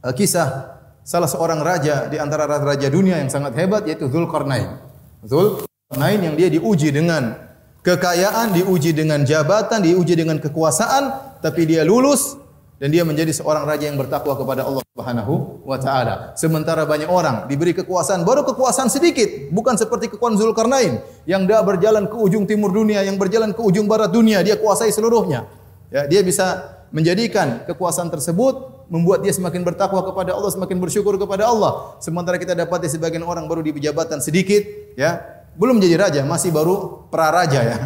uh, 0.00 0.12
kisah 0.12 0.74
salah 1.04 1.28
seorang 1.28 1.60
raja 1.60 2.08
di 2.08 2.16
antara 2.16 2.48
raja-raja 2.48 2.88
dunia 2.88 3.20
yang 3.20 3.28
sangat 3.28 3.52
hebat 3.60 3.84
yaitu 3.84 4.08
Zulkarnain. 4.08 4.80
Zulkarnain 5.20 6.20
yang 6.20 6.34
dia 6.34 6.48
diuji 6.48 6.88
dengan 6.88 7.36
kekayaan, 7.84 8.56
diuji 8.56 8.96
dengan 8.96 9.20
jabatan, 9.22 9.84
diuji 9.84 10.16
dengan 10.16 10.40
kekuasaan, 10.40 11.36
tapi 11.44 11.68
dia 11.68 11.84
lulus 11.84 12.40
dan 12.80 12.88
dia 12.88 13.04
menjadi 13.04 13.30
seorang 13.36 13.68
raja 13.68 13.86
yang 13.86 14.00
bertakwa 14.00 14.32
kepada 14.34 14.64
Allah 14.64 14.82
Subhanahu 14.96 15.60
wa 15.68 15.76
taala. 15.76 16.32
Sementara 16.40 16.88
banyak 16.88 17.06
orang 17.06 17.44
diberi 17.52 17.76
kekuasaan 17.76 18.24
baru 18.24 18.48
kekuasaan 18.48 18.88
sedikit, 18.88 19.52
bukan 19.52 19.76
seperti 19.76 20.08
kekuasaan 20.08 20.40
Zulkarnain 20.40 21.04
yang 21.28 21.44
dia 21.44 21.60
berjalan 21.60 22.08
ke 22.08 22.16
ujung 22.16 22.48
timur 22.48 22.72
dunia, 22.72 23.04
yang 23.04 23.20
berjalan 23.20 23.52
ke 23.52 23.60
ujung 23.60 23.84
barat 23.84 24.08
dunia, 24.08 24.40
dia 24.40 24.56
kuasai 24.56 24.88
seluruhnya. 24.88 25.44
Ya, 25.92 26.08
dia 26.08 26.20
bisa 26.24 26.76
menjadikan 26.94 27.66
kekuasaan 27.66 28.08
tersebut 28.08 28.86
membuat 28.92 29.24
dia 29.24 29.32
semakin 29.32 29.64
bertakwa 29.64 30.04
kepada 30.04 30.36
Allah, 30.36 30.50
semakin 30.52 30.76
bersyukur 30.78 31.16
kepada 31.16 31.48
Allah. 31.48 31.96
Sementara 31.98 32.36
kita 32.36 32.52
dapat 32.52 32.84
sebagian 32.86 33.24
orang 33.24 33.48
baru 33.48 33.64
di 33.64 33.72
jabatan 33.80 34.20
sedikit, 34.20 34.64
ya, 34.94 35.20
belum 35.56 35.80
menjadi 35.80 35.96
raja, 35.96 36.20
masih 36.22 36.54
baru 36.54 37.08
praraja 37.08 37.60
ya. 37.64 37.78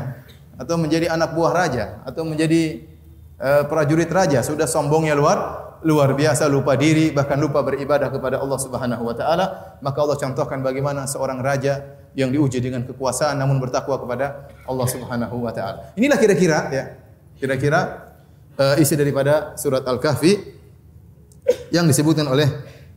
Atau 0.58 0.74
menjadi 0.74 1.06
anak 1.14 1.38
buah 1.38 1.52
raja 1.54 2.02
atau 2.02 2.26
menjadi 2.26 2.82
uh, 3.38 3.62
prajurit 3.70 4.10
raja 4.10 4.42
sudah 4.42 4.66
sombongnya 4.66 5.14
luar 5.14 5.68
luar 5.86 6.10
biasa 6.18 6.50
lupa 6.50 6.74
diri 6.74 7.14
bahkan 7.14 7.38
lupa 7.38 7.62
beribadah 7.62 8.10
kepada 8.10 8.42
Allah 8.42 8.58
Subhanahu 8.58 9.02
wa 9.06 9.14
taala 9.14 9.78
maka 9.78 9.98
Allah 10.02 10.18
contohkan 10.18 10.58
bagaimana 10.58 11.06
seorang 11.06 11.38
raja 11.38 12.02
yang 12.18 12.34
diuji 12.34 12.58
dengan 12.58 12.82
kekuasaan 12.82 13.38
namun 13.38 13.62
bertakwa 13.62 13.94
kepada 13.94 14.50
Allah 14.66 14.86
Subhanahu 14.90 15.38
wa 15.38 15.54
taala 15.54 15.94
inilah 15.94 16.18
kira-kira 16.18 16.58
ya 16.74 16.84
kira-kira 17.38 18.12
uh, 18.58 18.74
isi 18.76 18.98
daripada 18.98 19.54
surat 19.56 19.86
al-kahfi 19.86 20.36
yang 21.72 21.88
disebutkan 21.88 22.28
oleh 22.28 22.46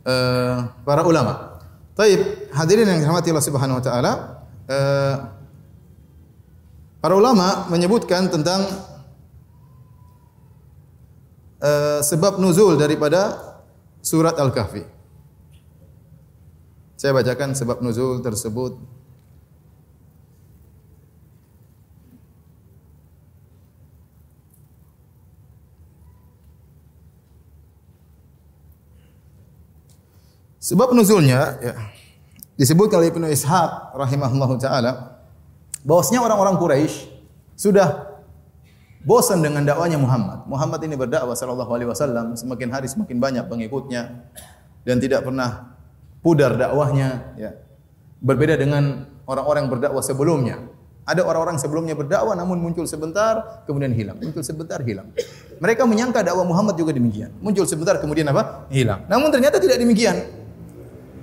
uh, 0.03 0.67
para 0.83 1.05
ulama 1.07 1.51
Taib 1.95 2.49
hadirin 2.55 2.87
yang 2.87 2.99
dirahmati 3.03 3.29
Allah 3.29 3.45
Subhanahu 3.45 3.77
wa 3.79 3.83
taala 3.83 4.11
uh, 4.65 5.15
para 7.03 7.13
ulama 7.17 7.67
menyebutkan 7.67 8.31
tentang 8.31 8.63
uh, 11.61 11.99
sebab 11.99 12.41
nuzul 12.41 12.77
daripada 12.77 13.37
surat 14.01 14.37
Al-Kahfi. 14.37 14.85
Saya 16.97 17.17
bacakan 17.17 17.57
sebab 17.57 17.81
nuzul 17.81 18.21
tersebut. 18.21 18.77
Sebab 30.61 30.93
nuzulnya 30.93 31.57
ya, 31.57 31.73
disebut 32.53 32.93
oleh 32.93 33.09
Ibnu 33.09 33.25
Ishaq 33.33 33.97
rahimahullahu 33.97 34.61
taala 34.61 35.17
bahwasanya 35.81 36.21
orang-orang 36.21 36.61
Quraisy 36.61 37.09
sudah 37.57 38.21
bosan 39.01 39.41
dengan 39.41 39.65
dakwanya 39.65 39.97
Muhammad. 39.97 40.45
Muhammad 40.45 40.77
ini 40.85 40.93
berdakwah 40.93 41.33
sallallahu 41.33 41.71
alaihi 41.73 41.89
wasallam 41.89 42.37
semakin 42.37 42.69
hari 42.69 42.85
semakin 42.85 43.17
banyak 43.17 43.49
pengikutnya 43.49 44.21
dan 44.85 45.01
tidak 45.01 45.25
pernah 45.25 45.73
pudar 46.21 46.53
dakwahnya 46.53 47.33
ya. 47.41 47.57
Berbeda 48.21 48.53
dengan 48.53 49.09
orang-orang 49.25 49.65
berdakwah 49.65 50.05
sebelumnya. 50.05 50.61
Ada 51.09 51.25
orang-orang 51.25 51.57
sebelumnya 51.57 51.97
berdakwah 51.97 52.37
namun 52.37 52.61
muncul 52.61 52.85
sebentar 52.85 53.65
kemudian 53.65 53.89
hilang. 53.97 54.21
Muncul 54.21 54.45
sebentar 54.45 54.77
hilang. 54.85 55.09
Mereka 55.57 55.89
menyangka 55.89 56.21
dakwah 56.21 56.45
Muhammad 56.45 56.77
juga 56.77 56.93
demikian. 56.93 57.33
Muncul 57.41 57.65
sebentar 57.65 57.97
kemudian 57.97 58.29
apa? 58.29 58.69
Hilang. 58.69 59.09
Namun 59.09 59.33
ternyata 59.33 59.57
tidak 59.57 59.81
demikian. 59.81 60.40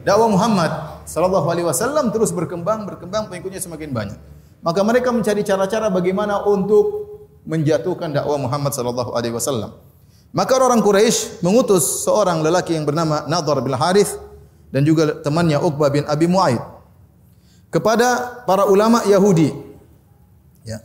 Dakwah 0.09 0.33
Muhammad 0.33 1.05
sallallahu 1.05 1.53
alaihi 1.53 1.69
wasallam 1.69 2.09
terus 2.09 2.33
berkembang, 2.33 2.89
berkembang 2.89 3.29
pengikutnya 3.29 3.61
semakin 3.61 3.93
banyak. 3.93 4.17
Maka 4.65 4.81
mereka 4.81 5.13
mencari 5.13 5.45
cara-cara 5.45 5.93
bagaimana 5.93 6.49
untuk 6.49 7.05
menjatuhkan 7.45 8.17
dakwah 8.17 8.41
Muhammad 8.41 8.73
sallallahu 8.73 9.13
alaihi 9.13 9.37
wasallam. 9.37 9.77
Maka 10.33 10.57
orang 10.57 10.81
Quraisy 10.81 11.45
mengutus 11.45 12.09
seorang 12.09 12.41
lelaki 12.41 12.73
yang 12.73 12.89
bernama 12.89 13.29
Nadhr 13.29 13.61
bin 13.61 13.77
Harith 13.77 14.17
dan 14.73 14.81
juga 14.89 15.21
temannya 15.21 15.61
Uqbah 15.61 15.93
bin 15.93 16.09
Abi 16.09 16.25
Muaid 16.25 16.61
kepada 17.69 18.41
para 18.49 18.65
ulama 18.65 19.05
Yahudi. 19.05 19.53
Ya. 20.65 20.81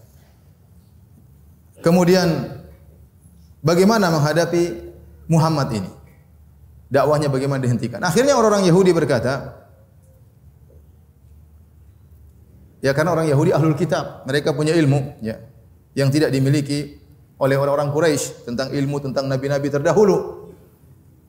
Kemudian 1.79 2.59
bagaimana 3.63 4.11
menghadapi 4.11 4.83
Muhammad 5.31 5.71
ini? 5.79 6.02
Dakwahnya 6.89 7.27
bagaimana 7.31 7.63
dihentikan? 7.63 7.99
Akhirnya 8.03 8.35
orang-orang 8.37 8.67
Yahudi 8.69 8.91
berkata, 8.95 9.63
ya 12.83 12.91
karena 12.91 13.15
orang 13.15 13.27
Yahudi 13.27 13.51
ahlul 13.55 13.77
kitab, 13.77 14.23
mereka 14.27 14.53
punya 14.53 14.75
ilmu, 14.75 15.19
ya 15.23 15.39
yang 15.93 16.09
tidak 16.09 16.33
dimiliki 16.33 16.97
oleh 17.37 17.57
orang-orang 17.57 17.93
Quraisy 17.93 18.49
tentang 18.49 18.73
ilmu 18.73 18.97
tentang 19.01 19.29
nabi-nabi 19.29 19.69
terdahulu. 19.69 20.49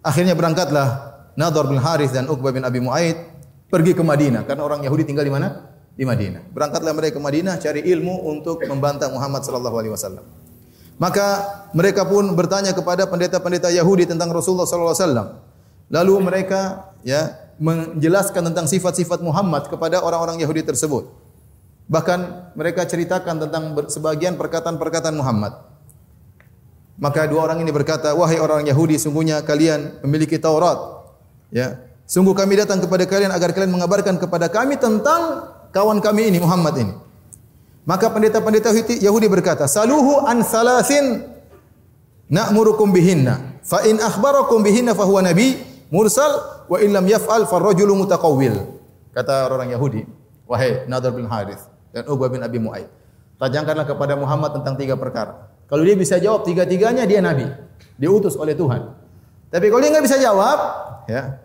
Akhirnya 0.05 0.37
berangkatlah 0.37 1.17
Nadhr 1.37 1.65
bin 1.69 1.81
Harith 1.81 2.13
dan 2.13 2.29
Uqbah 2.29 2.53
bin 2.53 2.65
Abi 2.65 2.81
Muaid 2.81 3.17
pergi 3.69 3.93
ke 3.97 4.05
Madinah 4.05 4.45
karena 4.45 4.63
orang 4.65 4.81
Yahudi 4.85 5.05
tinggal 5.09 5.25
di 5.25 5.33
mana? 5.33 5.75
di 5.95 6.03
Madinah. 6.03 6.51
Berangkatlah 6.51 6.93
mereka 6.93 7.17
ke 7.19 7.23
Madinah 7.23 7.55
cari 7.63 7.87
ilmu 7.87 8.27
untuk 8.27 8.59
membantah 8.67 9.07
Muhammad 9.15 9.47
sallallahu 9.47 9.77
alaihi 9.79 9.95
wasallam. 9.95 10.27
Maka 10.95 11.27
mereka 11.75 12.07
pun 12.07 12.39
bertanya 12.39 12.71
kepada 12.71 13.11
pendeta-pendeta 13.11 13.67
Yahudi 13.75 14.07
tentang 14.07 14.31
Rasulullah 14.31 14.67
sallallahu 14.67 14.95
alaihi 14.95 15.03
wasallam. 15.03 15.29
Lalu 15.91 16.15
mereka 16.23 16.61
ya 17.03 17.35
menjelaskan 17.59 18.51
tentang 18.51 18.67
sifat-sifat 18.71 19.23
Muhammad 19.23 19.67
kepada 19.67 20.03
orang-orang 20.03 20.39
Yahudi 20.39 20.63
tersebut. 20.63 21.11
Bahkan 21.91 22.55
mereka 22.57 22.87
ceritakan 22.89 23.43
tentang 23.45 23.75
sebagian 23.91 24.39
perkataan-perkataan 24.41 25.15
Muhammad. 25.19 25.53
Maka 26.95 27.27
dua 27.27 27.51
orang 27.51 27.59
ini 27.61 27.75
berkata, 27.75 28.15
"Wahai 28.15 28.39
orang 28.39 28.65
Yahudi, 28.65 28.97
sungguhnya 28.97 29.43
kalian 29.43 29.99
memiliki 30.07 30.39
Taurat. 30.39 30.79
Ya, 31.51 31.83
sungguh 32.07 32.33
kami 32.33 32.55
datang 32.55 32.79
kepada 32.79 33.03
kalian 33.05 33.35
agar 33.35 33.51
kalian 33.51 33.75
mengabarkan 33.75 34.15
kepada 34.17 34.47
kami 34.47 34.79
tentang 34.79 35.51
kawan 35.75 35.99
kami 35.99 36.31
ini 36.31 36.39
Muhammad 36.39 36.75
ini." 36.79 36.95
Maka 37.85 38.09
pendeta-pendeta 38.09 38.73
Yahudi 39.01 39.29
berkata, 39.29 39.69
"Saluhu 39.69 40.25
an 40.25 40.41
salasin 40.41 41.21
na'murukum 42.33 42.89
bihinna. 42.89 43.61
Fa 43.61 43.85
in 43.85 44.01
akhbarakum 44.01 44.65
bihinna 44.65 44.97
fa 44.97 45.05
huwa 45.05 45.21
nabi 45.21 45.61
mursal 45.93 46.65
wa 46.65 46.81
in 46.81 46.97
lam 46.97 47.05
yaf'al 47.05 47.45
fa 47.45 47.61
rajulu 47.61 47.93
mutaqawwil." 47.93 48.57
Kata 49.13 49.53
orang 49.53 49.69
Yahudi, 49.69 50.09
"Wahai 50.49 50.89
Nadhr 50.89 51.13
bin 51.13 51.29
Harith 51.29 51.69
dan 51.93 52.09
Uqbah 52.09 52.33
bin 52.33 52.41
Abi 52.41 52.57
Mu'aid, 52.57 52.89
tanyakanlah 53.37 53.85
kepada 53.85 54.17
Muhammad 54.17 54.57
tentang 54.57 54.75
tiga 54.81 54.97
perkara. 54.97 55.53
Kalau 55.69 55.85
dia 55.85 55.97
bisa 55.97 56.17
jawab 56.17 56.49
tiga-tiganya 56.49 57.05
dia 57.05 57.21
nabi, 57.21 57.47
diutus 58.01 58.35
oleh 58.35 58.57
Tuhan. 58.57 58.97
Tapi 59.53 59.71
kalau 59.71 59.81
dia 59.85 59.91
enggak 59.93 60.07
bisa 60.09 60.19
jawab, 60.19 60.59
ya, 61.07 61.39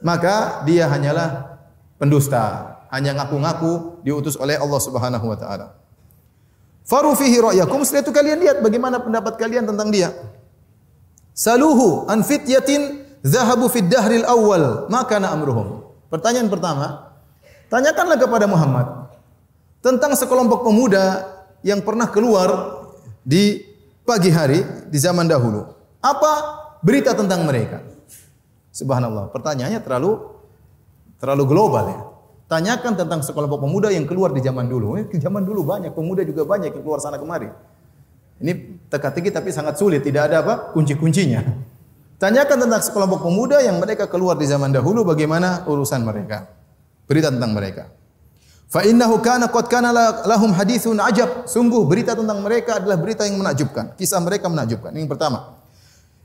maka 0.00 0.64
dia 0.64 0.88
hanyalah 0.88 1.58
pendusta 2.00 2.71
hanya 2.92 3.16
ngaku-ngaku 3.16 4.04
diutus 4.04 4.36
oleh 4.36 4.60
Allah 4.60 4.80
Subhanahu 4.84 5.24
wa 5.24 5.38
taala. 5.40 5.80
Faru 6.84 7.16
fihi 7.16 7.40
ra'yakum 7.40 7.80
setelah 7.88 8.04
itu 8.04 8.12
kalian 8.12 8.38
lihat 8.44 8.56
bagaimana 8.60 9.00
pendapat 9.00 9.40
kalian 9.40 9.64
tentang 9.64 9.88
dia. 9.88 10.12
Saluhu 11.32 12.04
an 12.12 12.20
fityatin 12.20 13.00
zahabu 13.24 13.72
fid 13.72 13.88
dahril 13.88 14.28
awal 14.28 14.92
maka 14.92 15.16
na 15.16 15.32
amruhum. 15.32 15.88
Pertanyaan 16.12 16.52
pertama, 16.52 17.16
tanyakanlah 17.72 18.20
kepada 18.20 18.44
Muhammad 18.44 19.08
tentang 19.80 20.12
sekelompok 20.12 20.60
pemuda 20.60 21.24
yang 21.64 21.80
pernah 21.80 22.12
keluar 22.12 22.84
di 23.24 23.64
pagi 24.04 24.28
hari 24.28 24.60
di 24.92 24.98
zaman 25.00 25.24
dahulu. 25.24 25.64
Apa 26.04 26.32
berita 26.84 27.16
tentang 27.16 27.48
mereka? 27.48 27.80
Subhanallah. 28.68 29.32
Pertanyaannya 29.32 29.80
terlalu 29.80 30.20
terlalu 31.16 31.44
global 31.48 31.84
ya. 31.88 32.11
Tanyakan 32.52 32.92
tentang 33.00 33.24
sekelompok 33.24 33.64
pemuda 33.64 33.88
yang 33.88 34.04
keluar 34.04 34.28
di 34.28 34.44
zaman 34.44 34.68
dulu. 34.68 35.00
Eh, 35.00 35.08
zaman 35.16 35.40
dulu 35.40 35.64
banyak 35.64 35.96
pemuda 35.96 36.20
juga 36.20 36.44
banyak 36.44 36.76
yang 36.76 36.84
keluar 36.84 37.00
sana 37.00 37.16
kemari. 37.16 37.48
Ini 38.44 38.76
teka-teki 38.92 39.32
tapi 39.32 39.48
sangat 39.48 39.80
sulit, 39.80 40.04
tidak 40.04 40.28
ada 40.28 40.44
apa? 40.44 40.54
kunci-kuncinya. 40.76 41.40
Tanyakan 42.20 42.68
tentang 42.68 42.84
sekelompok 42.84 43.24
pemuda 43.24 43.64
yang 43.64 43.80
mereka 43.80 44.04
keluar 44.04 44.36
di 44.36 44.44
zaman 44.44 44.68
dahulu 44.68 45.00
bagaimana 45.00 45.64
urusan 45.64 46.04
mereka. 46.04 46.44
Berita 47.08 47.32
tentang 47.32 47.56
mereka. 47.56 47.88
Fa 48.68 48.84
innahu 48.84 49.24
kana 49.24 49.48
qad 49.48 49.72
kana 49.72 49.88
lahum 50.28 50.52
hadithun 50.52 51.00
ajab. 51.00 51.48
Sungguh 51.48 51.88
berita 51.88 52.12
tentang 52.12 52.44
mereka 52.44 52.76
adalah 52.84 53.00
berita 53.00 53.24
yang 53.24 53.40
menakjubkan. 53.40 53.96
Kisah 53.96 54.20
mereka 54.20 54.52
menakjubkan. 54.52 54.92
Ini 54.92 55.08
yang 55.08 55.12
pertama. 55.12 55.61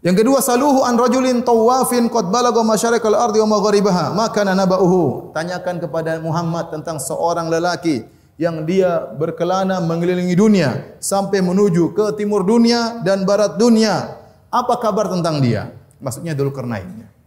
Yang 0.07 0.23
kedua 0.23 0.39
saluhu 0.39 0.87
an 0.87 0.95
rajulin 0.95 1.43
tawafin 1.43 2.07
qad 2.07 2.31
balagha 2.31 2.63
masyarikal 2.63 3.11
ardi 3.11 3.43
wa 3.43 3.59
magharibaha 3.59 4.15
maka 4.15 4.47
nabauhu. 4.47 5.35
Tanyakan 5.35 5.83
kepada 5.83 6.15
Muhammad 6.23 6.71
tentang 6.71 6.95
seorang 6.95 7.51
lelaki 7.51 8.07
yang 8.39 8.63
dia 8.63 9.03
berkelana 9.19 9.83
mengelilingi 9.83 10.31
dunia 10.31 10.95
sampai 11.03 11.43
menuju 11.43 11.91
ke 11.91 12.15
timur 12.15 12.47
dunia 12.47 13.03
dan 13.03 13.27
barat 13.27 13.59
dunia. 13.59 14.15
Apa 14.47 14.79
kabar 14.79 15.11
tentang 15.11 15.43
dia? 15.43 15.75
Maksudnya 15.99 16.31
dulu 16.31 16.55
kernainnya 16.55 17.17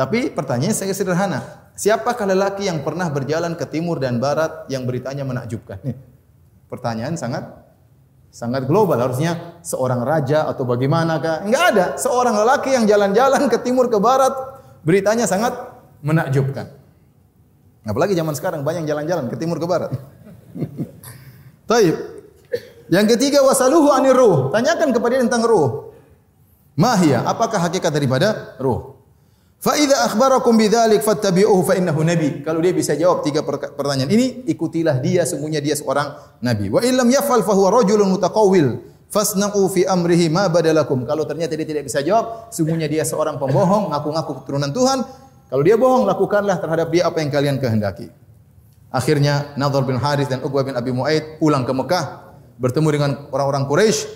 tapi 0.00 0.32
pertanyaan 0.32 0.72
saya 0.72 0.96
sederhana 0.96 1.68
siapakah 1.76 2.24
lelaki 2.24 2.64
yang 2.64 2.80
pernah 2.80 3.12
berjalan 3.12 3.52
ke 3.52 3.68
timur 3.68 4.00
dan 4.00 4.16
barat 4.16 4.64
yang 4.72 4.88
beritanya 4.88 5.28
menakjubkan? 5.28 5.76
Pertanyaan 6.72 7.20
sangat 7.20 7.44
sangat 8.30 8.70
global 8.70 8.96
harusnya 8.96 9.58
seorang 9.60 10.06
raja 10.06 10.46
atau 10.46 10.62
bagaimanakah 10.62 11.46
enggak 11.46 11.64
ada. 11.74 11.86
Seorang 11.98 12.34
lelaki 12.34 12.74
yang 12.74 12.86
jalan-jalan 12.86 13.50
ke 13.50 13.58
timur 13.62 13.90
ke 13.90 13.98
barat 13.98 14.32
beritanya 14.86 15.26
sangat 15.26 15.52
menakjubkan. 16.00 16.70
Apalagi 17.84 18.14
zaman 18.14 18.34
sekarang 18.38 18.62
banyak 18.62 18.86
jalan-jalan 18.86 19.26
ke 19.26 19.36
timur 19.36 19.58
ke 19.58 19.66
barat. 19.66 19.90
Taib. 21.70 21.96
Yang 22.90 23.06
ketiga 23.16 23.42
wasaluhu 23.46 23.90
anir 23.94 24.14
ruh. 24.14 24.50
Tanyakan 24.50 24.90
kepada 24.90 25.18
dia 25.18 25.22
tentang 25.26 25.46
ruh. 25.46 25.94
Mahia 26.78 27.26
apakah 27.26 27.60
hakikat 27.60 27.90
daripada 27.92 28.56
ruh 28.62 28.99
Fa 29.60 29.76
idza 29.76 30.08
akhbarakum 30.08 30.56
bidzalik 30.56 31.04
fattabi'uhu 31.04 31.60
fa 31.68 31.76
innahu 31.76 32.00
nabi. 32.00 32.40
Kalau 32.40 32.64
dia 32.64 32.72
bisa 32.72 32.96
jawab 32.96 33.20
tiga 33.20 33.44
pertanyaan 33.44 34.08
ini, 34.08 34.48
ikutilah 34.48 34.96
dia 35.04 35.28
sungguhnya 35.28 35.60
dia 35.60 35.76
seorang 35.76 36.16
nabi. 36.40 36.72
Wa 36.72 36.80
illam 36.80 37.04
yaf'al 37.12 37.44
fa 37.44 37.52
huwa 37.52 37.68
rajulun 37.68 38.08
mutaqawwil. 38.08 38.80
Fasna'u 39.12 39.60
fi 39.68 39.84
amrihi 39.84 40.32
ma 40.32 40.48
badalakum. 40.48 41.04
Kalau 41.04 41.28
ternyata 41.28 41.60
dia 41.60 41.68
tidak 41.68 41.84
bisa 41.84 42.00
jawab, 42.00 42.48
sungguhnya 42.48 42.88
dia 42.88 43.04
seorang 43.04 43.36
pembohong, 43.36 43.92
ngaku-ngaku 43.92 44.32
keturunan 44.40 44.72
Tuhan. 44.72 45.04
Kalau 45.52 45.62
dia 45.66 45.76
bohong, 45.76 46.08
lakukanlah 46.08 46.56
terhadap 46.56 46.88
dia 46.88 47.10
apa 47.10 47.20
yang 47.20 47.28
kalian 47.28 47.56
kehendaki. 47.60 48.08
Akhirnya 48.88 49.52
Nadhr 49.60 49.84
bin 49.84 50.00
Harith 50.00 50.30
dan 50.32 50.40
Uqbah 50.40 50.64
bin 50.64 50.72
Abi 50.72 50.94
Mu'aid 50.94 51.36
pulang 51.36 51.68
ke 51.68 51.74
Mekah, 51.74 52.32
bertemu 52.56 52.88
dengan 52.96 53.10
orang-orang 53.28 53.68
Quraisy. 53.68 54.08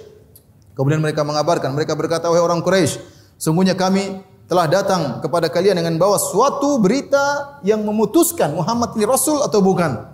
Kemudian 0.79 1.05
mereka 1.05 1.21
mengabarkan, 1.27 1.75
mereka 1.75 1.99
berkata, 1.99 2.31
"Wahai 2.31 2.41
orang 2.41 2.63
Quraisy, 2.63 3.03
sungguhnya 3.35 3.75
kami 3.75 4.23
telah 4.45 4.69
datang 4.69 5.25
kepada 5.25 5.49
kalian 5.49 5.81
dengan 5.81 5.97
bawa 5.97 6.21
suatu 6.21 6.77
berita 6.77 7.59
yang 7.65 7.81
memutuskan 7.81 8.53
Muhammad 8.53 8.93
ini 8.97 9.09
Rasul 9.09 9.41
atau 9.41 9.65
bukan. 9.65 10.13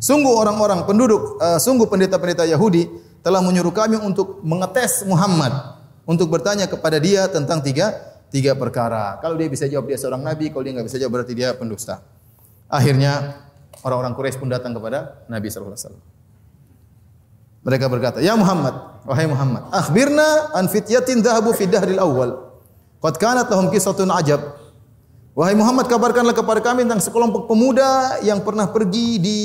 Sungguh 0.00 0.32
orang-orang 0.32 0.84
penduduk, 0.84 1.40
uh, 1.40 1.56
sungguh 1.60 1.88
pendeta-pendeta 1.88 2.44
Yahudi 2.44 2.88
telah 3.24 3.40
menyuruh 3.40 3.72
kami 3.72 3.96
untuk 4.00 4.40
mengetes 4.44 5.04
Muhammad. 5.08 5.76
Untuk 6.06 6.30
bertanya 6.30 6.70
kepada 6.70 7.02
dia 7.02 7.26
tentang 7.26 7.58
tiga, 7.58 7.90
tiga 8.30 8.54
perkara. 8.54 9.18
Kalau 9.18 9.34
dia 9.34 9.50
bisa 9.50 9.66
jawab 9.66 9.90
dia 9.90 9.98
seorang 9.98 10.22
Nabi, 10.22 10.54
kalau 10.54 10.62
dia 10.62 10.72
tidak 10.76 10.86
bisa 10.86 10.96
jawab 11.02 11.12
berarti 11.18 11.34
dia 11.34 11.50
pendusta. 11.50 11.98
Akhirnya 12.70 13.42
orang-orang 13.82 14.14
Quraisy 14.14 14.38
pun 14.38 14.46
datang 14.46 14.70
kepada 14.70 15.26
Nabi 15.26 15.50
SAW. 15.50 15.98
Mereka 17.66 17.90
berkata, 17.90 18.22
Ya 18.22 18.38
Muhammad, 18.38 19.02
wahai 19.02 19.26
Muhammad, 19.26 19.66
akhbirna 19.74 20.54
an 20.54 20.70
fityatin 20.70 21.18
dhahabu 21.18 21.50
fi 21.50 21.66
dahril 21.66 21.98
awal. 21.98 22.45
Qad 23.06 23.22
kanat 23.22 23.46
lahum 23.46 23.70
qissatun 23.70 24.10
ajab. 24.10 24.58
Wahai 25.38 25.54
Muhammad 25.54 25.86
kabarkanlah 25.86 26.34
kepada 26.34 26.58
kami 26.58 26.82
tentang 26.82 26.98
sekelompok 26.98 27.46
pemuda 27.46 28.18
yang 28.26 28.42
pernah 28.42 28.66
pergi 28.66 29.22
di 29.22 29.38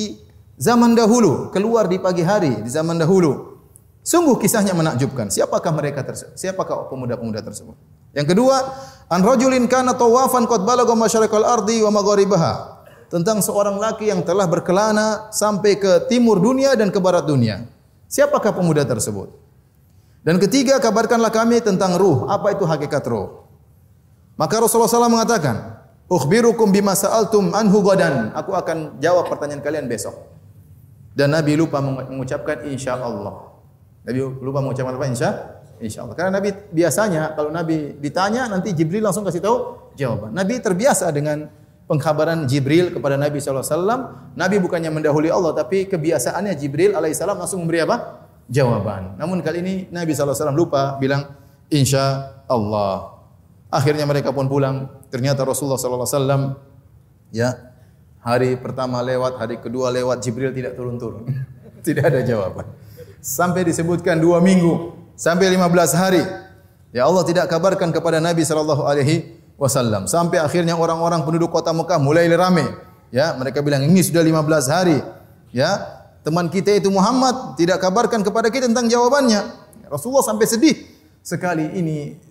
zaman 0.58 0.97
dahulu, 0.97 1.54
keluar 1.54 1.86
di 1.86 2.02
pagi 2.02 2.26
hari 2.26 2.58
di 2.58 2.69
zaman 2.74 2.97
dahulu. 2.97 3.62
Sungguh 4.02 4.41
kisahnya 4.41 4.74
menakjubkan. 4.74 5.30
Siapakah 5.30 5.69
mereka 5.78 6.02
tersebut? 6.02 6.34
Siapakah 6.41 6.89
pemuda-pemuda 6.89 7.45
tersebut? 7.45 7.78
Yang 8.17 8.34
kedua, 8.34 8.65
an 9.13 9.21
rajulin 9.21 9.69
kana 9.69 9.93
tawafan 9.93 10.50
qad 10.50 10.65
balagha 10.65 10.97
masyariqal 10.97 11.45
ardi 11.45 11.86
wa 11.86 11.93
magharibaha. 11.93 12.82
Tentang 13.13 13.45
seorang 13.45 13.78
laki 13.78 14.10
yang 14.10 14.26
telah 14.26 14.50
berkelana 14.50 15.30
sampai 15.30 15.78
ke 15.78 16.10
timur 16.10 16.41
dunia 16.41 16.74
dan 16.74 16.89
ke 16.89 16.97
barat 16.97 17.30
dunia. 17.30 17.62
Siapakah 18.10 18.58
pemuda 18.58 18.82
tersebut? 18.89 19.30
Dan 20.26 20.41
ketiga, 20.41 20.82
kabarkanlah 20.82 21.30
kami 21.30 21.62
tentang 21.62 21.93
ruh. 22.02 22.26
Apa 22.26 22.58
itu 22.58 22.65
hakikat 22.65 23.06
ruh? 23.06 23.40
Maka 24.41 24.58
Rasulullah 24.58 24.89
SAW 24.89 25.06
mengatakan, 25.06 25.86
"Ukhbirukum 26.10 26.73
bima 26.73 26.97
sa'altum 26.97 27.54
anhu 27.54 27.86
gadan." 27.86 28.34
Aku 28.34 28.58
akan 28.58 28.97
jawab 28.97 29.30
pertanyaan 29.30 29.62
kalian 29.62 29.86
besok. 29.86 30.17
Dan 31.13 31.38
Nabi 31.38 31.54
lupa 31.54 31.77
mengucapkan 31.77 32.65
insya-Allah. 32.65 33.54
Nabi 34.01 34.17
lupa 34.41 34.65
mengucapkan 34.65 34.97
apa 34.97 35.06
insya? 35.06 35.30
Insya-Allah. 35.77 36.17
Karena 36.17 36.41
Nabi 36.41 36.49
biasanya 36.73 37.38
kalau 37.38 37.54
Nabi 37.54 37.93
ditanya 38.01 38.49
nanti 38.49 38.73
Jibril 38.73 39.06
langsung 39.06 39.21
kasih 39.21 39.45
tahu 39.45 39.58
jawaban. 39.93 40.34
Nabi 40.34 40.58
terbiasa 40.58 41.13
dengan 41.13 41.45
pengkhabaran 41.86 42.49
Jibril 42.49 42.95
kepada 42.97 43.21
Nabi 43.21 43.38
wasallam. 43.38 44.34
Nabi 44.34 44.58
bukannya 44.58 44.89
mendahului 44.89 45.30
Allah 45.30 45.54
tapi 45.54 45.86
kebiasaannya 45.86 46.58
Jibril 46.58 46.97
salam 47.13 47.38
langsung 47.38 47.62
memberi 47.62 47.86
apa? 47.86 48.25
Jawaban. 48.49 49.21
Namun 49.21 49.45
kali 49.45 49.62
ini 49.62 49.73
Nabi 49.93 50.17
wasallam 50.17 50.58
lupa 50.58 50.97
bilang 50.97 51.30
insya 51.69 52.34
Allah. 52.49 53.20
Akhirnya 53.71 54.03
mereka 54.03 54.36
pun 54.36 54.51
pulang. 54.51 54.91
Ternyata 55.07 55.47
Rasulullah 55.47 55.79
sallallahu 55.79 56.03
alaihi 56.03 56.17
wasallam 56.19 56.41
ya 57.31 57.49
hari 58.19 58.60
pertama 58.60 58.99
lewat, 58.99 59.39
hari 59.39 59.63
kedua 59.63 59.88
lewat 59.95 60.19
Jibril 60.19 60.51
tidak 60.51 60.75
turun-turun. 60.75 61.23
tidak 61.88 62.12
ada 62.12 62.19
jawaban. 62.21 62.67
Sampai 63.23 63.63
disebutkan 63.63 64.19
dua 64.19 64.43
minggu, 64.43 64.91
sampai 65.15 65.47
lima 65.47 65.71
belas 65.71 65.95
hari. 65.95 66.19
Ya 66.91 67.07
Allah 67.07 67.23
tidak 67.23 67.47
kabarkan 67.47 67.95
kepada 67.95 68.19
Nabi 68.19 68.43
sallallahu 68.43 68.84
alaihi 68.84 69.39
wasallam. 69.55 70.03
Sampai 70.12 70.43
akhirnya 70.43 70.75
orang-orang 70.75 71.23
penduduk 71.23 71.55
kota 71.55 71.71
Mekah 71.71 71.95
mulai 72.03 72.27
ramai. 72.27 72.67
Ya, 73.07 73.36
mereka 73.39 73.63
bilang 73.63 73.88
ini 73.88 74.03
sudah 74.03 74.19
lima 74.19 74.43
belas 74.43 74.67
hari. 74.67 74.99
Ya, 75.55 75.79
teman 76.27 76.51
kita 76.51 76.75
itu 76.75 76.91
Muhammad 76.91 77.55
tidak 77.55 77.79
kabarkan 77.79 78.23
kepada 78.23 78.51
kita 78.51 78.67
tentang 78.67 78.91
jawabannya. 78.91 79.47
Rasulullah 79.88 80.23
sampai 80.27 80.47
sedih 80.47 80.75
sekali 81.23 81.67
ini 81.75 82.31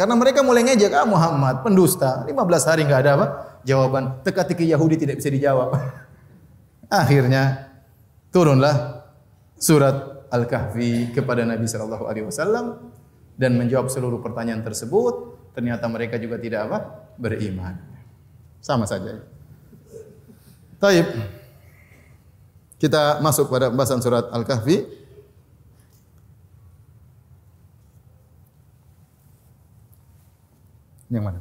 karena 0.00 0.16
mereka 0.16 0.40
mulai 0.40 0.64
ngejek 0.64 0.96
ah 0.96 1.04
Muhammad 1.04 1.60
pendusta 1.60 2.24
15 2.24 2.32
hari 2.64 2.88
enggak 2.88 3.04
ada 3.04 3.20
apa 3.20 3.26
jawaban 3.68 4.24
teka-teki 4.24 4.72
Yahudi 4.72 4.96
tidak 4.96 5.20
bisa 5.20 5.28
dijawab. 5.28 5.76
Akhirnya 7.04 7.68
turunlah 8.32 9.04
surat 9.60 10.24
Al-Kahfi 10.32 11.12
kepada 11.12 11.44
Nabi 11.44 11.68
sallallahu 11.68 12.08
alaihi 12.08 12.24
wasallam 12.24 12.80
dan 13.36 13.60
menjawab 13.60 13.92
seluruh 13.92 14.24
pertanyaan 14.24 14.64
tersebut. 14.64 15.36
Ternyata 15.52 15.84
mereka 15.92 16.16
juga 16.16 16.40
tidak 16.40 16.72
apa? 16.72 16.78
beriman. 17.20 17.76
Sama 18.64 18.88
saja. 18.88 19.20
Taib. 20.80 21.04
Kita 22.80 23.20
masuk 23.20 23.52
pada 23.52 23.68
pembahasan 23.68 24.00
surat 24.00 24.32
Al-Kahfi. 24.32 24.99
Yang 31.10 31.24
mana? 31.26 31.40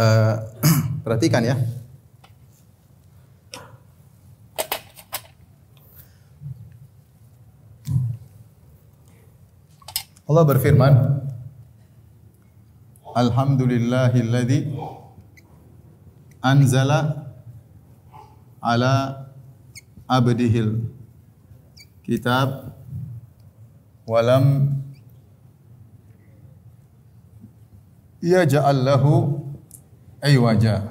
Uh, 0.00 0.36
perhatikan 1.04 1.44
ya. 1.44 1.60
Allah 10.24 10.44
berfirman, 10.46 10.94
Alhamdulillahilladzi 13.12 14.72
anzala 16.40 17.28
ala 18.62 19.26
abdihil 20.06 20.99
kitab 22.10 22.74
walam 24.02 24.74
yaj'al 28.18 28.82
lahu 28.82 29.38
aywaja 30.18 30.90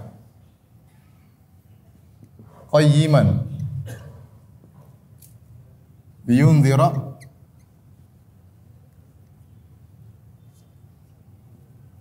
qayyiman. 2.72 3.44
Biyunzira 6.24 6.88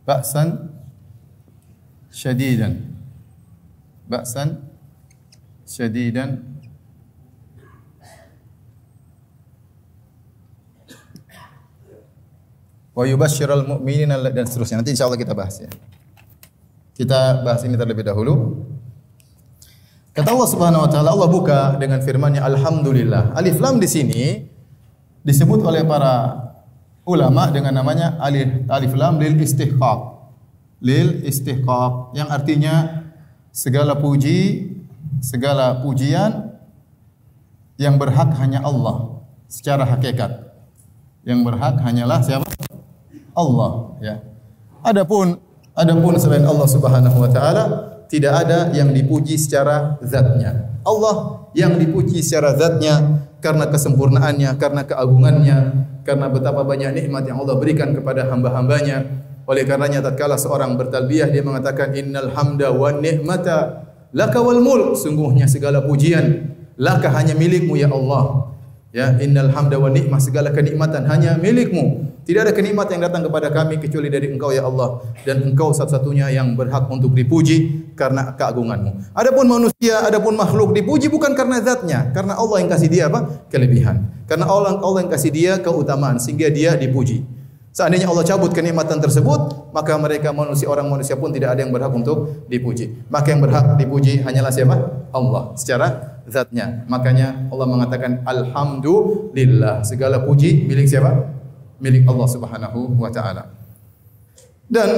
ba'san 0.06 0.70
syadidan 2.14 2.94
ba'san 4.06 4.62
syadidan 5.66 6.47
wa 12.98 13.06
yubashshiral 13.06 13.62
mu'minina 13.62 14.18
dan 14.18 14.42
seterusnya 14.42 14.82
nanti 14.82 14.90
insyaallah 14.98 15.14
kita 15.14 15.38
bahas 15.38 15.62
ya 15.62 15.70
kita 16.98 17.46
bahas 17.46 17.62
ini 17.62 17.78
terlebih 17.78 18.02
dahulu 18.02 18.66
kata 20.10 20.34
Allah 20.34 20.48
Subhanahu 20.50 20.82
wa 20.82 20.90
taala 20.90 21.14
Allah 21.14 21.30
buka 21.30 21.78
dengan 21.78 22.02
firman-Nya 22.02 22.42
alhamdulillah 22.42 23.38
alif 23.38 23.62
lam 23.62 23.78
di 23.78 23.86
sini 23.86 24.24
disebut 25.22 25.62
oleh 25.62 25.86
para 25.86 26.48
ulama 27.08 27.48
dengan 27.48 27.72
namanya 27.72 28.20
alif 28.20 28.68
alif 28.68 28.92
lam 28.92 29.16
lil 29.16 29.40
istihqaq. 29.40 30.00
Lil 30.84 31.24
istihqaq 31.24 32.14
yang 32.14 32.28
artinya 32.28 33.04
segala 33.50 33.96
puji, 33.96 34.70
segala 35.24 35.80
pujian 35.80 36.54
yang 37.80 37.96
berhak 37.96 38.36
hanya 38.36 38.60
Allah 38.60 39.24
secara 39.48 39.88
hakikat. 39.88 40.52
Yang 41.24 41.40
berhak 41.48 41.80
hanyalah 41.82 42.20
siapa? 42.22 42.46
Allah, 43.38 43.94
ya. 44.02 44.14
Adapun 44.82 45.38
adapun 45.78 46.18
selain 46.18 46.42
Allah 46.42 46.66
Subhanahu 46.66 47.22
wa 47.22 47.30
taala 47.30 47.64
tidak 48.10 48.46
ada 48.46 48.74
yang 48.74 48.90
dipuji 48.90 49.38
secara 49.38 49.94
zatnya. 50.02 50.74
Allah 50.82 51.46
yang 51.54 51.78
dipuji 51.78 52.18
secara 52.24 52.56
zatnya 52.58 53.22
karena 53.38 53.70
kesempurnaannya, 53.70 54.50
karena 54.58 54.82
keagungannya, 54.82 55.58
karena 56.02 56.26
betapa 56.32 56.66
banyak 56.66 56.90
nikmat 56.96 57.28
yang 57.28 57.38
Allah 57.38 57.54
berikan 57.60 57.94
kepada 57.94 58.26
hamba-hambanya. 58.26 59.06
Oleh 59.48 59.64
karenanya 59.64 60.04
tatkala 60.04 60.36
seorang 60.36 60.76
bertalbiyah 60.76 61.32
dia 61.32 61.40
mengatakan 61.40 61.96
innal 61.96 62.32
hamda 62.36 62.68
wan 62.72 63.00
ni'mata 63.00 63.86
laka 64.12 64.40
wal 64.40 64.60
mulk. 64.60 64.96
Sungguhnya 64.96 65.48
segala 65.48 65.84
pujian 65.84 66.52
laka 66.80 67.12
hanya 67.12 67.36
milikmu 67.36 67.76
ya 67.76 67.88
Allah. 67.92 68.56
Ya, 68.88 69.20
innal 69.20 69.52
hamda 69.52 69.76
wan 69.76 69.92
ni'mah 69.92 70.20
segala 70.20 70.52
kenikmatan 70.52 71.04
hanya 71.08 71.36
milikmu. 71.36 72.07
Tidak 72.28 72.44
ada 72.44 72.52
kenikmatan 72.52 73.00
yang 73.00 73.08
datang 73.08 73.24
kepada 73.24 73.48
kami 73.48 73.80
kecuali 73.80 74.12
dari 74.12 74.28
Engkau 74.28 74.52
ya 74.52 74.68
Allah 74.68 75.00
dan 75.24 75.48
Engkau 75.48 75.72
satu-satunya 75.72 76.28
yang 76.28 76.60
berhak 76.60 76.84
untuk 76.92 77.16
dipuji 77.16 77.88
karena 77.96 78.36
keagunganmu. 78.36 79.16
Adapun 79.16 79.48
manusia, 79.48 80.04
adapun 80.04 80.36
makhluk 80.36 80.76
dipuji 80.76 81.08
bukan 81.08 81.32
karena 81.32 81.64
zatnya, 81.64 82.12
karena 82.12 82.36
Allah 82.36 82.60
yang 82.60 82.68
kasih 82.68 82.92
dia 82.92 83.08
apa? 83.08 83.48
kelebihan. 83.48 84.12
Karena 84.28 84.44
Allah 84.44 84.76
Allah 84.76 85.08
yang 85.08 85.12
kasih 85.16 85.32
dia 85.32 85.56
keutamaan 85.56 86.20
sehingga 86.20 86.52
dia 86.52 86.76
dipuji. 86.76 87.24
Seandainya 87.72 88.12
Allah 88.12 88.28
cabut 88.28 88.52
kenikmatan 88.52 89.00
tersebut, 89.00 89.72
maka 89.72 89.96
mereka 89.96 90.28
manusia 90.28 90.68
orang 90.68 90.84
manusia 90.84 91.16
pun 91.16 91.32
tidak 91.32 91.56
ada 91.56 91.64
yang 91.64 91.72
berhak 91.72 91.96
untuk 91.96 92.44
dipuji. 92.44 93.08
Maka 93.08 93.32
yang 93.32 93.40
berhak 93.40 93.80
dipuji 93.80 94.20
hanyalah 94.20 94.52
siapa? 94.52 94.76
Allah 95.16 95.56
secara 95.56 96.20
zatnya. 96.28 96.84
Makanya 96.92 97.48
Allah 97.48 97.64
mengatakan 97.64 98.20
alhamdulillah. 98.28 99.80
Segala 99.80 100.28
puji 100.28 100.68
milik 100.68 100.84
siapa? 100.84 101.37
Milik 101.78 102.06
Allah 102.06 102.28
Subhanahu 102.28 102.98
wa 102.98 103.10
taala. 103.10 103.50
Dan 104.68 104.88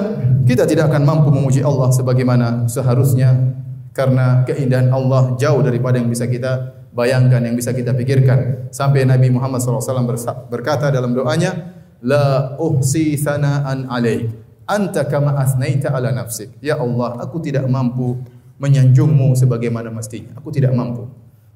kita 0.50 0.66
tidak 0.66 0.90
akan 0.90 1.02
mampu 1.06 1.30
memuji 1.30 1.62
Allah 1.62 1.94
sebagaimana 1.94 2.66
seharusnya 2.66 3.54
karena 3.94 4.42
keindahan 4.42 4.90
Allah 4.90 5.38
jauh 5.38 5.62
daripada 5.62 6.02
yang 6.02 6.10
bisa 6.10 6.26
kita 6.26 6.74
bayangkan, 6.90 7.38
yang 7.38 7.54
bisa 7.54 7.70
kita 7.70 7.94
pikirkan. 7.94 8.70
Sampai 8.74 9.06
Nabi 9.06 9.30
Muhammad 9.30 9.62
SAW 9.62 10.50
berkata 10.50 10.90
dalam 10.90 11.14
doanya, 11.14 11.78
La 12.00 12.56
uhsi 12.56 13.14
sana'an 13.14 13.86
alaik, 13.86 14.32
anta 14.64 15.04
kama 15.06 15.36
asnaita 15.36 15.92
ala 15.92 16.10
nafsik. 16.10 16.56
Ya 16.64 16.80
Allah, 16.80 17.20
aku 17.20 17.38
tidak 17.38 17.68
mampu 17.68 18.18
menyanjungmu 18.56 19.36
sebagaimana 19.36 19.92
mestinya. 19.92 20.34
Aku 20.40 20.48
tidak 20.48 20.72
mampu. 20.72 21.06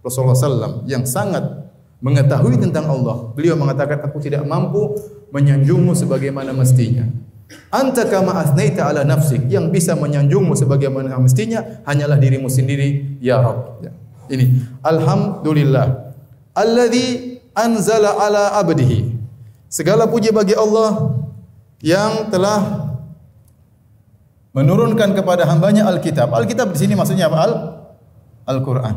Rasulullah 0.04 0.37
SAW 0.37 0.84
yang 0.84 1.08
sangat 1.08 1.63
mengetahui 2.04 2.60
tentang 2.60 2.84
Allah. 2.84 3.32
Beliau 3.32 3.56
mengatakan 3.56 4.04
aku 4.04 4.20
tidak 4.20 4.44
mampu 4.44 4.92
menyanjungmu 5.32 5.96
sebagaimana 5.96 6.52
mestinya. 6.52 7.08
Anta 7.72 8.04
kama 8.04 8.36
asnaita 8.36 8.84
ala 8.84 9.08
nafsik 9.08 9.48
yang 9.48 9.72
bisa 9.72 9.96
menyanjungmu 9.96 10.52
sebagaimana 10.52 11.16
mestinya 11.16 11.64
hanyalah 11.88 12.20
dirimu 12.20 12.52
sendiri 12.52 13.16
ya 13.24 13.40
Rabb. 13.40 13.80
Ya. 13.80 13.92
Ini 14.28 14.44
alhamdulillah 14.84 16.12
alladzi 16.52 17.40
anzala 17.56 18.20
ala 18.20 18.60
abdihi. 18.60 19.16
Segala 19.72 20.06
puji 20.06 20.30
bagi 20.30 20.54
Allah 20.54 21.18
yang 21.82 22.30
telah 22.30 22.94
menurunkan 24.54 25.18
kepada 25.18 25.48
hambanya 25.50 25.88
Alkitab. 25.90 26.30
Alkitab 26.30 26.70
di 26.70 26.78
sini 26.78 26.94
maksudnya 26.94 27.26
apa? 27.26 27.38
Al 27.42 27.52
Al-Quran. 28.44 28.96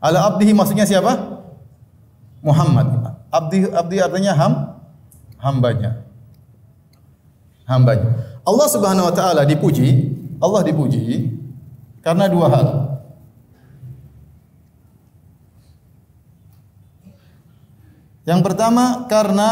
Ala 0.00 0.18
abdihi 0.30 0.56
maksudnya 0.56 0.88
siapa? 0.88 1.35
Muhammad. 2.46 3.18
Abdi 3.34 3.66
abdi 3.74 3.96
artinya 3.98 4.32
ham 4.38 4.52
hambanya. 5.42 6.06
Hambanya. 7.66 8.38
Allah 8.46 8.68
Subhanahu 8.70 9.10
wa 9.10 9.14
taala 9.14 9.42
dipuji, 9.42 10.14
Allah 10.38 10.62
dipuji 10.62 11.34
karena 12.06 12.30
dua 12.30 12.46
hal. 12.46 12.68
Yang 18.22 18.40
pertama 18.46 19.06
karena 19.10 19.50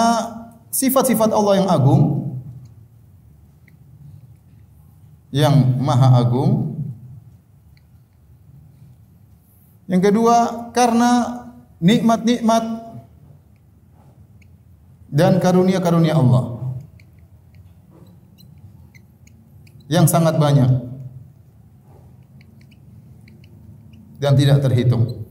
sifat-sifat 0.70 1.30
Allah 1.34 1.62
yang 1.62 1.70
agung 1.70 2.24
yang 5.34 5.82
maha 5.82 6.22
agung. 6.22 6.78
Yang 9.90 10.00
kedua 10.14 10.70
karena 10.70 11.42
nikmat-nikmat 11.82 12.83
dan 15.14 15.38
karunia-karunia 15.38 16.18
Allah 16.18 16.74
yang 19.86 20.10
sangat 20.10 20.34
banyak 20.34 20.66
dan 24.18 24.34
tidak 24.34 24.58
terhitung. 24.66 25.22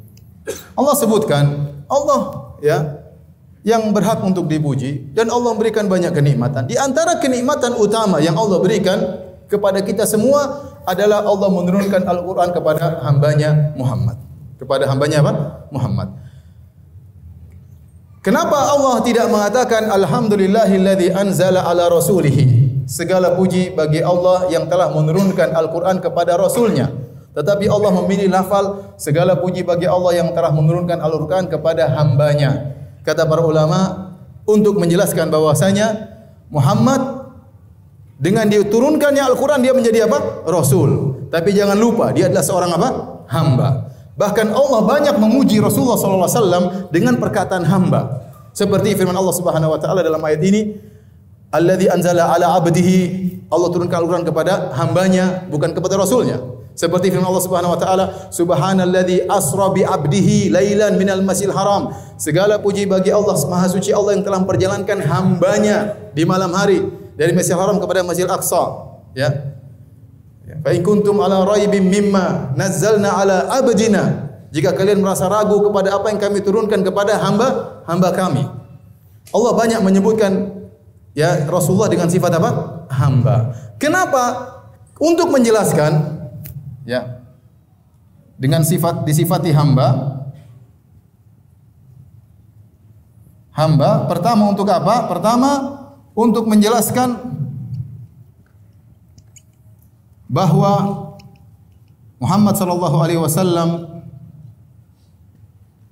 Allah 0.80 0.96
sebutkan 0.96 1.44
Allah 1.92 2.56
ya 2.64 3.04
yang 3.68 3.92
berhak 3.92 4.24
untuk 4.24 4.48
dipuji 4.48 5.12
dan 5.12 5.28
Allah 5.28 5.52
memberikan 5.52 5.92
banyak 5.92 6.16
kenikmatan. 6.16 6.64
Di 6.72 6.80
antara 6.80 7.20
kenikmatan 7.20 7.76
utama 7.76 8.24
yang 8.24 8.40
Allah 8.40 8.64
berikan 8.64 9.00
kepada 9.52 9.84
kita 9.84 10.08
semua 10.08 10.72
adalah 10.88 11.28
Allah 11.28 11.52
menurunkan 11.52 12.08
Al-Quran 12.08 12.56
kepada 12.56 13.04
hambanya 13.04 13.76
Muhammad. 13.76 14.20
Kepada 14.60 14.88
hambanya 14.88 15.20
apa? 15.20 15.34
Muhammad. 15.76 16.23
Kenapa 18.24 18.56
Allah 18.72 19.04
tidak 19.04 19.28
mengatakan 19.28 19.92
Alhamdulillahilladzi 19.92 21.12
anzala 21.12 21.68
ala 21.68 21.92
rasulihi 21.92 22.72
Segala 22.88 23.36
puji 23.36 23.76
bagi 23.76 24.00
Allah 24.00 24.48
yang 24.48 24.72
telah 24.72 24.96
menurunkan 24.96 25.52
Al-Quran 25.52 26.00
kepada 26.00 26.40
Rasulnya. 26.40 26.88
Tetapi 27.36 27.68
Allah 27.68 27.92
memilih 28.00 28.32
lafal 28.32 28.96
Segala 28.96 29.36
puji 29.36 29.68
bagi 29.68 29.92
Allah 29.92 30.24
yang 30.24 30.32
telah 30.32 30.56
menurunkan 30.56 31.04
Al-Quran 31.04 31.52
kepada 31.52 31.92
hambanya. 32.00 32.72
Kata 33.04 33.28
para 33.28 33.44
ulama 33.44 34.16
Untuk 34.48 34.80
menjelaskan 34.80 35.28
bahwasanya 35.28 36.16
Muhammad 36.48 37.28
Dengan 38.16 38.48
diturunkannya 38.48 39.20
Al-Quran 39.20 39.60
dia 39.60 39.76
menjadi 39.76 40.08
apa? 40.08 40.48
Rasul. 40.48 41.28
Tapi 41.28 41.52
jangan 41.52 41.76
lupa 41.76 42.16
dia 42.16 42.32
adalah 42.32 42.46
seorang 42.48 42.72
apa? 42.72 42.90
Hamba 43.28 43.93
Bahkan 44.14 44.54
Allah 44.54 44.82
banyak 44.86 45.16
memuji 45.18 45.58
Rasulullah 45.58 45.98
sallallahu 45.98 46.30
alaihi 46.30 46.38
wasallam 46.38 46.64
dengan 46.94 47.18
perkataan 47.18 47.66
hamba. 47.66 48.30
Seperti 48.54 48.94
firman 48.94 49.18
Allah 49.18 49.34
Subhanahu 49.34 49.74
wa 49.74 49.80
taala 49.82 50.06
dalam 50.06 50.22
ayat 50.22 50.42
ini, 50.46 50.78
"Alladzi 51.50 51.90
anzala 51.90 52.30
ala 52.30 52.54
'abdihi" 52.54 52.98
Allah 53.50 53.70
turunkan 53.74 53.98
Al-Qur'an 54.06 54.26
kepada 54.26 54.74
hambanya, 54.78 55.50
bukan 55.50 55.74
kepada 55.74 55.98
rasulnya. 55.98 56.38
Seperti 56.74 57.14
firman 57.14 57.30
Allah 57.30 57.42
Subhanahu 57.46 57.74
wa 57.74 57.80
taala, 57.82 58.06
"Subhanalladzi 58.30 59.30
asra 59.30 59.74
bi 59.74 59.82
'abdihi 59.82 60.54
lailan 60.54 60.98
minal 60.98 61.22
masjidil 61.26 61.54
haram." 61.54 61.94
Segala 62.18 62.62
puji 62.62 62.86
bagi 62.86 63.10
Allah 63.10 63.34
Maha 63.50 63.70
suci 63.70 63.90
Allah 63.90 64.14
yang 64.14 64.26
telah 64.26 64.42
memperjalankan 64.42 65.02
hambanya 65.10 65.98
di 66.14 66.22
malam 66.26 66.54
hari 66.54 66.82
dari 67.18 67.34
Masjidil 67.34 67.62
Haram 67.62 67.78
kepada 67.78 68.02
Masjidil 68.02 68.34
Aqsa. 68.34 68.64
Ya. 69.14 69.53
Fa 70.64 70.72
in 70.72 70.80
kuntum 70.80 71.20
ala 71.20 71.44
raibim 71.44 71.92
mimma 71.92 72.56
nazzalna 72.56 73.20
ala 73.20 73.52
abdina. 73.52 74.32
Jika 74.56 74.72
kalian 74.72 75.04
merasa 75.04 75.28
ragu 75.28 75.60
kepada 75.60 75.92
apa 76.00 76.08
yang 76.08 76.22
kami 76.24 76.40
turunkan 76.40 76.80
kepada 76.88 77.20
hamba 77.20 77.82
hamba 77.84 78.10
kami. 78.16 78.48
Allah 79.36 79.52
banyak 79.60 79.80
menyebutkan 79.84 80.56
ya 81.12 81.44
Rasulullah 81.52 81.92
dengan 81.92 82.08
sifat 82.08 82.32
apa? 82.40 82.52
Hamba. 82.88 83.52
Kenapa? 83.76 84.56
Untuk 85.04 85.34
menjelaskan 85.36 86.22
ya 86.88 87.20
dengan 88.40 88.64
sifat 88.64 89.04
disifati 89.04 89.52
hamba 89.52 90.22
hamba 93.52 94.06
pertama 94.08 94.48
untuk 94.48 94.70
apa? 94.70 95.12
Pertama 95.12 95.52
untuk 96.14 96.46
menjelaskan 96.46 97.20
bahwa 100.34 100.74
Muhammad 102.18 102.58
sallallahu 102.58 102.98
alaihi 102.98 103.22
wasallam 103.22 104.02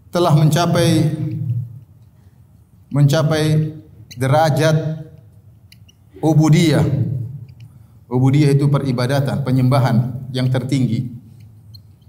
telah 0.09 0.33
mencapai 0.33 1.13
mencapai 2.89 3.77
derajat 4.17 5.05
ubudiyah. 6.17 6.83
Ubudiyah 8.09 8.57
itu 8.57 8.67
peribadatan, 8.67 9.45
penyembahan 9.45 10.27
yang 10.33 10.49
tertinggi. 10.49 11.05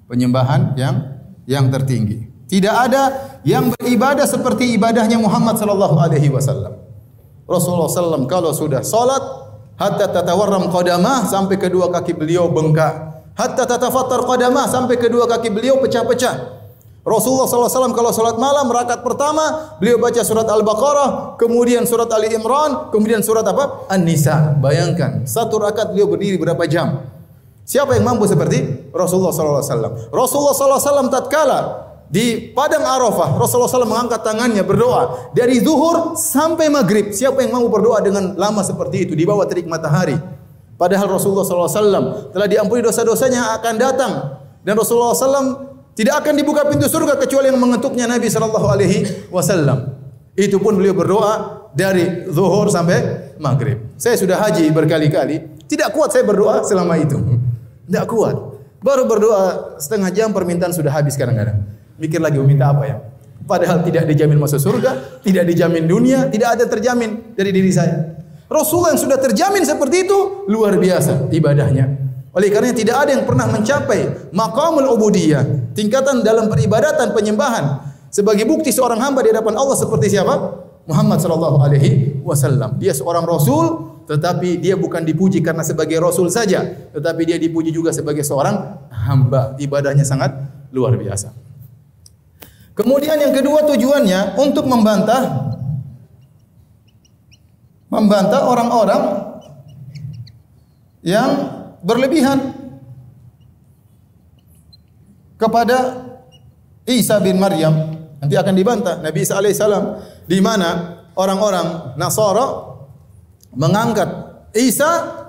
Penyembahan 0.09 0.75
yang 0.75 0.95
yang 1.45 1.69
tertinggi. 1.69 2.33
Tidak 2.49 2.75
ada 2.75 3.03
yang 3.45 3.71
beribadah 3.77 4.27
seperti 4.27 4.75
ibadahnya 4.75 5.21
Muhammad 5.21 5.61
sallallahu 5.61 5.97
alaihi 6.01 6.33
wasallam. 6.33 6.81
Rasulullah 7.47 7.93
sallam 7.93 8.25
kalau 8.27 8.51
sudah 8.57 8.81
salat 8.81 9.42
hatta 9.77 10.09
tatawarram 10.11 10.73
qadamah 10.73 11.29
sampai 11.29 11.61
kedua 11.61 11.93
kaki 11.93 12.17
beliau 12.17 12.49
bengkak. 12.49 13.13
Hatta 13.33 13.65
tatafattar 13.65 14.25
qadamah 14.29 14.69
sampai 14.69 15.01
kedua 15.01 15.25
kaki 15.25 15.49
beliau 15.49 15.81
pecah-pecah. 15.81 16.63
Rasulullah 17.03 17.51
SAW 17.51 17.99
kalau 17.99 18.15
salat 18.15 18.39
malam 18.39 18.71
rakaat 18.71 19.03
pertama 19.03 19.75
beliau 19.83 19.99
baca 19.99 20.23
surat 20.23 20.47
Al-Baqarah 20.47 21.35
kemudian 21.35 21.83
surat 21.83 22.07
Ali 22.15 22.31
Imran 22.31 22.95
kemudian 22.95 23.27
surat 23.27 23.43
apa? 23.43 23.91
An-Nisa. 23.91 24.55
Bayangkan 24.63 25.27
satu 25.27 25.59
rakaat 25.59 25.91
beliau 25.91 26.07
berdiri 26.07 26.39
berapa 26.39 26.63
jam? 26.71 27.03
Siapa 27.67 27.99
yang 27.99 28.07
mampu 28.07 28.31
seperti 28.31 28.91
Rasulullah 28.95 29.35
SAW? 29.35 30.15
Rasulullah 30.15 30.55
SAW 30.55 31.11
tatkala 31.11 31.92
di 32.13 32.53
padang 32.53 32.85
Arafah 32.85 33.41
Rasulullah 33.41 33.73
SAW 33.73 33.89
mengangkat 33.89 34.21
tangannya 34.21 34.61
berdoa 34.61 35.33
dari 35.33 35.65
zuhur 35.65 36.13
sampai 36.13 36.69
maghrib 36.69 37.09
siapa 37.09 37.41
yang 37.41 37.57
mau 37.57 37.65
berdoa 37.73 38.05
dengan 38.05 38.37
lama 38.37 38.61
seperti 38.61 39.09
itu 39.09 39.17
di 39.17 39.25
bawah 39.25 39.49
terik 39.49 39.65
matahari 39.65 40.21
padahal 40.77 41.17
Rasulullah 41.17 41.49
SAW 41.49 42.37
telah 42.37 42.45
diampuni 42.45 42.85
dosa-dosanya 42.85 43.57
akan 43.57 43.75
datang 43.81 44.13
dan 44.61 44.77
Rasulullah 44.77 45.17
SAW 45.17 45.73
tidak 45.97 46.21
akan 46.21 46.37
dibuka 46.37 46.69
pintu 46.69 46.85
surga 46.85 47.17
kecuali 47.17 47.49
yang 47.49 47.61
mengetuknya 47.61 48.05
Nabi 48.09 48.29
Sallallahu 48.29 48.65
Alaihi 48.65 49.29
Wasallam. 49.29 49.93
Itu 50.33 50.57
pun 50.57 50.81
beliau 50.81 50.97
berdoa 50.97 51.69
dari 51.77 52.25
zuhur 52.33 52.73
sampai 52.73 53.37
maghrib. 53.37 53.93
Saya 54.01 54.17
sudah 54.17 54.41
haji 54.41 54.73
berkali-kali, 54.73 55.69
tidak 55.69 55.93
kuat 55.93 56.17
saya 56.17 56.25
berdoa 56.25 56.65
selama 56.65 56.97
itu. 56.97 57.21
Tidak 57.85 58.09
kuat. 58.09 58.37
Baru 58.81 59.05
berdoa 59.05 59.77
setengah 59.77 60.09
jam 60.17 60.33
permintaan 60.33 60.73
sudah 60.73 60.89
habis 60.89 61.13
kadang-kadang 61.13 61.61
mikir 61.99 62.21
lagi 62.21 62.37
mau 62.41 62.49
minta 62.49 62.71
apa 62.71 62.85
ya. 62.87 62.97
Padahal 63.43 63.83
tidak 63.83 64.07
dijamin 64.07 64.39
masuk 64.39 64.63
surga, 64.63 65.21
tidak 65.27 65.45
dijamin 65.51 65.85
dunia, 65.91 66.31
tidak 66.31 66.59
ada 66.59 66.65
terjamin 66.71 67.35
dari 67.35 67.51
diri 67.51 67.73
saya. 67.75 68.15
Rasulullah 68.47 68.95
yang 68.95 69.03
sudah 69.03 69.19
terjamin 69.19 69.65
seperti 69.67 70.07
itu 70.07 70.47
luar 70.47 70.79
biasa 70.79 71.33
ibadahnya. 71.33 71.89
Oleh 72.33 72.49
karena 72.49 72.73
tidak 72.73 72.97
ada 72.97 73.11
yang 73.13 73.25
pernah 73.29 73.45
mencapai 73.51 74.33
maqamul 74.33 74.89
ubudiyah, 74.97 75.75
tingkatan 75.77 76.25
dalam 76.25 76.49
peribadatan 76.49 77.13
penyembahan 77.13 77.93
sebagai 78.09 78.49
bukti 78.49 78.73
seorang 78.73 79.01
hamba 79.01 79.21
di 79.21 79.33
hadapan 79.33 79.57
Allah 79.57 79.77
seperti 79.77 80.17
siapa? 80.17 80.65
Muhammad 80.89 81.21
sallallahu 81.21 81.61
alaihi 81.61 82.21
wasallam. 82.25 82.81
Dia 82.81 82.97
seorang 82.97 83.25
rasul 83.29 83.93
tetapi 84.07 84.59
dia 84.59 84.75
bukan 84.75 85.05
dipuji 85.07 85.41
karena 85.41 85.63
sebagai 85.63 85.97
rasul 86.03 86.29
saja, 86.29 86.65
tetapi 86.93 87.23
dia 87.23 87.39
dipuji 87.39 87.71
juga 87.71 87.95
sebagai 87.95 88.27
seorang 88.27 88.85
hamba. 88.91 89.55
Ibadahnya 89.57 90.03
sangat 90.03 90.33
luar 90.75 90.97
biasa. 90.99 91.42
Kemudian 92.73 93.21
yang 93.21 93.37
kedua 93.37 93.69
tujuannya 93.69 94.41
untuk 94.41 94.65
membantah 94.65 95.53
membantah 97.93 98.49
orang-orang 98.49 99.03
yang 101.05 101.31
berlebihan 101.85 102.57
kepada 105.37 106.09
Isa 106.89 107.21
bin 107.21 107.37
Maryam. 107.37 108.01
Nanti 108.23 108.39
akan 108.39 108.55
dibantah 108.57 109.03
Nabi 109.03 109.27
Isa 109.27 109.37
alaihissalam 109.37 109.85
di 110.25 110.39
mana 110.41 111.03
orang-orang 111.19 111.99
Nasara 112.01 112.73
mengangkat 113.53 114.09
Isa 114.57 115.21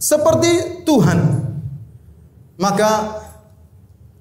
seperti 0.00 0.82
Tuhan. 0.82 1.18
Maka 2.58 3.22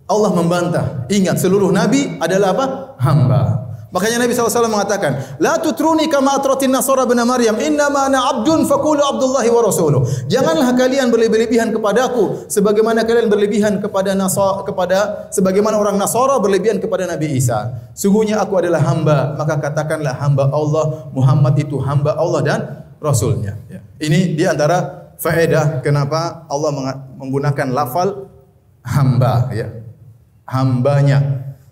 Allah 0.07 0.31
membantah. 0.35 0.85
Ingat 1.07 1.39
seluruh 1.39 1.71
nabi 1.71 2.19
adalah 2.19 2.51
apa? 2.51 2.65
Hamba. 2.99 3.63
Makanya 3.93 4.25
Nabi 4.25 4.33
SAW 4.33 4.73
mengatakan, 4.73 5.37
La 5.37 5.61
tutruni 5.61 6.09
kama 6.09 6.33
atratin 6.33 6.73
nasara 6.73 7.05
bin 7.05 7.21
Maryam, 7.21 7.53
inna 7.61 7.93
ma 7.93 8.09
ana 8.09 8.25
abdun 8.25 8.65
fakulu 8.65 8.97
abdullahi 8.97 9.53
wa 9.53 9.61
rasuluh. 9.61 10.01
Janganlah 10.25 10.73
kalian 10.73 11.13
berlebihan 11.13 11.69
kepadaku, 11.69 12.49
sebagaimana 12.49 13.05
kalian 13.05 13.29
berlebihan 13.29 13.77
kepada 13.77 14.17
nasara, 14.17 14.65
kepada 14.65 15.29
sebagaimana 15.29 15.77
orang 15.77 16.01
Nasara 16.01 16.41
berlebihan 16.41 16.81
kepada 16.81 17.05
Nabi 17.05 17.37
Isa. 17.37 17.69
Sungguhnya 17.93 18.41
aku 18.41 18.57
adalah 18.57 18.81
hamba, 18.81 19.37
maka 19.37 19.61
katakanlah 19.61 20.17
hamba 20.17 20.49
Allah, 20.49 21.13
Muhammad 21.13 21.53
itu 21.61 21.77
hamba 21.77 22.17
Allah 22.17 22.41
dan 22.41 22.59
Rasulnya. 22.97 23.61
Ya. 23.69 23.85
Ini 24.01 24.33
di 24.33 24.41
antara 24.49 25.13
faedah 25.21 25.85
kenapa 25.85 26.49
Allah 26.49 26.97
menggunakan 27.13 27.69
lafal 27.69 28.25
hamba. 28.81 29.53
Ya 29.53 29.82
hambanya. 30.47 31.19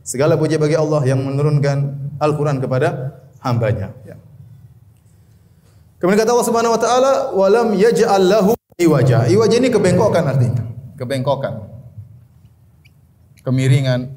Segala 0.02 0.36
puji 0.36 0.58
bagi 0.58 0.76
Allah 0.76 1.02
yang 1.06 1.22
menurunkan 1.22 1.78
Al-Quran 2.18 2.58
kepada 2.58 3.22
hambanya. 3.46 3.94
Ya. 4.04 4.18
Kemudian 6.02 6.26
kata 6.26 6.34
Allah 6.34 6.48
Subhanahu 6.50 6.74
Wa 6.74 6.82
Taala, 6.82 7.14
walam 7.38 7.78
yaj'al 7.78 8.26
lahu 8.26 8.52
iwaja. 8.82 9.30
Iwaja 9.30 9.56
ini 9.62 9.70
kebengkokan 9.70 10.26
artinya, 10.26 10.66
kebengkokan, 10.98 11.54
kemiringan, 13.46 14.10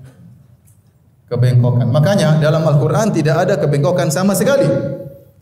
kebengkokan. 1.29 1.93
Makanya 1.93 2.41
dalam 2.41 2.65
Al-Quran 2.65 3.13
tidak 3.13 3.37
ada 3.45 3.55
kebengkokan 3.61 4.09
sama 4.09 4.33
sekali. 4.33 4.65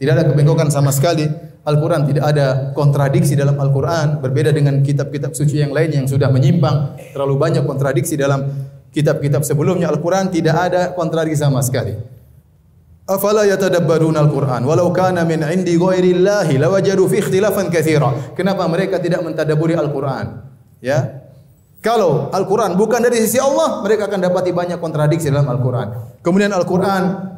Tidak 0.03 0.13
ada 0.19 0.27
kebengkokan 0.27 0.67
sama 0.67 0.91
sekali. 0.91 1.31
Al-Quran 1.63 2.11
tidak 2.11 2.27
ada 2.27 2.75
kontradiksi 2.75 3.39
dalam 3.39 3.55
Al-Quran. 3.55 4.19
Berbeda 4.19 4.51
dengan 4.51 4.83
kitab-kitab 4.83 5.31
suci 5.31 5.63
yang 5.63 5.71
lain 5.71 5.95
yang 5.95 6.07
sudah 6.11 6.27
menyimpang. 6.27 6.99
Terlalu 7.15 7.39
banyak 7.39 7.63
kontradiksi 7.63 8.19
dalam 8.19 8.51
kitab-kitab 8.93 9.43
sebelumnya 9.43 9.89
Al-Quran 9.89 10.29
tidak 10.29 10.57
ada 10.71 10.93
kontradiksi 10.93 11.41
sama 11.41 11.65
sekali. 11.65 11.97
Afala 13.03 13.43
yatadabbaruna 13.43 14.23
al-Quran 14.23 14.63
walau 14.63 14.95
kana 14.95 15.27
min 15.27 15.43
indi 15.43 15.75
ghairillahi 15.75 16.55
lawajadu 16.55 17.11
fi 17.11 17.19
ikhtilafan 17.19 17.67
katsira. 17.67 18.15
Kenapa 18.39 18.63
mereka 18.71 19.03
tidak 19.03 19.27
mentadabburi 19.27 19.75
Al-Quran? 19.75 20.39
Ya. 20.79 21.19
Kalau 21.83 22.31
Al-Quran 22.31 22.79
bukan 22.79 23.03
dari 23.03 23.19
sisi 23.19 23.43
Allah, 23.43 23.83
mereka 23.83 24.07
akan 24.07 24.23
dapati 24.23 24.55
banyak 24.55 24.79
kontradiksi 24.79 25.35
dalam 25.35 25.51
Al-Quran. 25.51 26.23
Kemudian 26.23 26.55
Al-Quran 26.55 27.35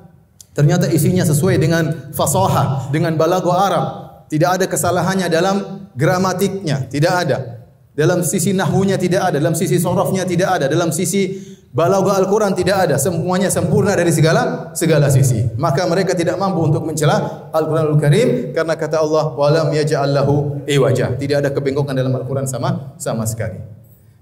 ternyata 0.52 0.84
isinya 0.92 1.24
sesuai 1.24 1.56
dengan 1.56 2.12
fasahah, 2.12 2.92
dengan 2.92 3.16
balago 3.16 3.56
Arab. 3.56 4.04
Tidak 4.28 4.60
ada 4.60 4.68
kesalahannya 4.68 5.32
dalam 5.32 5.88
gramatiknya, 5.96 6.92
tidak 6.92 7.12
ada. 7.24 7.63
Dalam 7.94 8.26
sisi 8.26 8.50
nahwunya 8.50 8.98
tidak 8.98 9.30
ada, 9.30 9.38
dalam 9.38 9.54
sisi 9.54 9.78
sorofnya 9.78 10.26
tidak 10.26 10.58
ada, 10.58 10.66
dalam 10.66 10.90
sisi 10.90 11.54
Balaga 11.74 12.14
Al-Quran 12.22 12.54
tidak 12.54 12.86
ada, 12.86 13.02
semuanya 13.02 13.50
sempurna 13.50 13.98
dari 13.98 14.14
segala 14.14 14.70
segala 14.78 15.10
sisi. 15.10 15.42
Maka 15.58 15.82
mereka 15.90 16.14
tidak 16.14 16.38
mampu 16.38 16.62
untuk 16.62 16.86
mencela 16.86 17.50
Al-Quran 17.50 17.98
Al-Karim 17.98 18.28
karena 18.54 18.78
kata 18.78 19.02
Allah, 19.02 19.34
"Walam 19.34 19.74
yaj'al 19.74 20.14
lahu 20.14 20.62
iwaja." 20.70 21.18
Tidak 21.18 21.42
ada 21.42 21.50
kebengkokan 21.50 21.98
dalam 21.98 22.14
Al-Quran 22.14 22.46
sama 22.46 22.94
sama 22.94 23.26
sekali. 23.26 23.58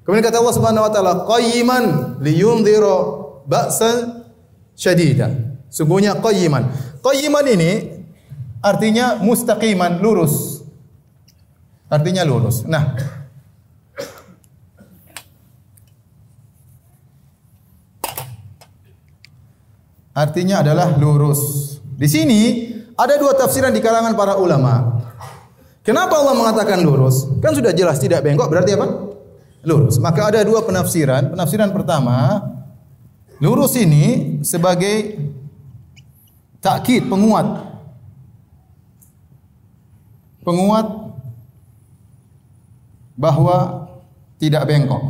Kemudian 0.01 0.25
kata 0.25 0.41
Allah 0.41 0.57
Subhanahu 0.57 0.85
wa 0.89 0.93
taala, 0.97 1.13
"Qayyiman 1.29 1.85
liyundhira 2.25 2.97
ba'san 3.45 4.25
syadida." 4.73 5.29
Sungguhnya 5.69 6.17
qayyiman. 6.25 6.73
Qayyiman 7.05 7.45
ini 7.53 7.73
artinya 8.65 9.21
mustaqiman, 9.21 10.01
lurus. 10.01 10.65
Artinya 11.93 12.25
lurus. 12.25 12.65
Nah, 12.65 12.97
artinya 20.13 20.61
adalah 20.61 20.95
lurus. 20.97 21.75
Di 21.97 22.09
sini 22.09 22.41
ada 22.97 23.17
dua 23.17 23.37
tafsiran 23.37 23.73
di 23.73 23.81
kalangan 23.81 24.13
para 24.17 24.37
ulama. 24.37 25.01
Kenapa 25.83 26.15
Allah 26.15 26.39
mengatakan 26.39 26.79
lurus? 26.85 27.27
Kan 27.43 27.59
sudah 27.59 27.75
jelas 27.75 27.99
tidak 27.99 28.23
bengkok 28.23 28.47
berarti 28.47 28.79
apa? 28.79 28.87
Lurus. 29.67 29.99
Maka 29.99 30.31
ada 30.31 30.41
dua 30.47 30.63
penafsiran. 30.63 31.35
Penafsiran 31.35 31.75
pertama, 31.75 32.39
lurus 33.43 33.75
ini 33.75 34.39
sebagai 34.47 35.19
takkid, 36.63 37.11
penguat. 37.11 37.75
Penguat 40.47 40.87
bahwa 43.19 43.87
tidak 44.39 44.67
bengkok. 44.67 45.03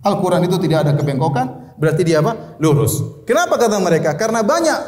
Al-Quran 0.00 0.48
itu 0.48 0.56
tidak 0.56 0.88
ada 0.88 0.92
kebengkokan, 0.96 1.59
berarti 1.80 2.02
dia 2.04 2.20
apa? 2.20 2.60
Lurus. 2.60 3.24
Kenapa 3.24 3.56
kata 3.56 3.80
mereka? 3.80 4.12
Karena 4.20 4.44
banyak 4.44 4.78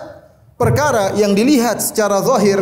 perkara 0.60 1.16
yang 1.16 1.32
dilihat 1.32 1.80
secara 1.80 2.20
zahir 2.20 2.60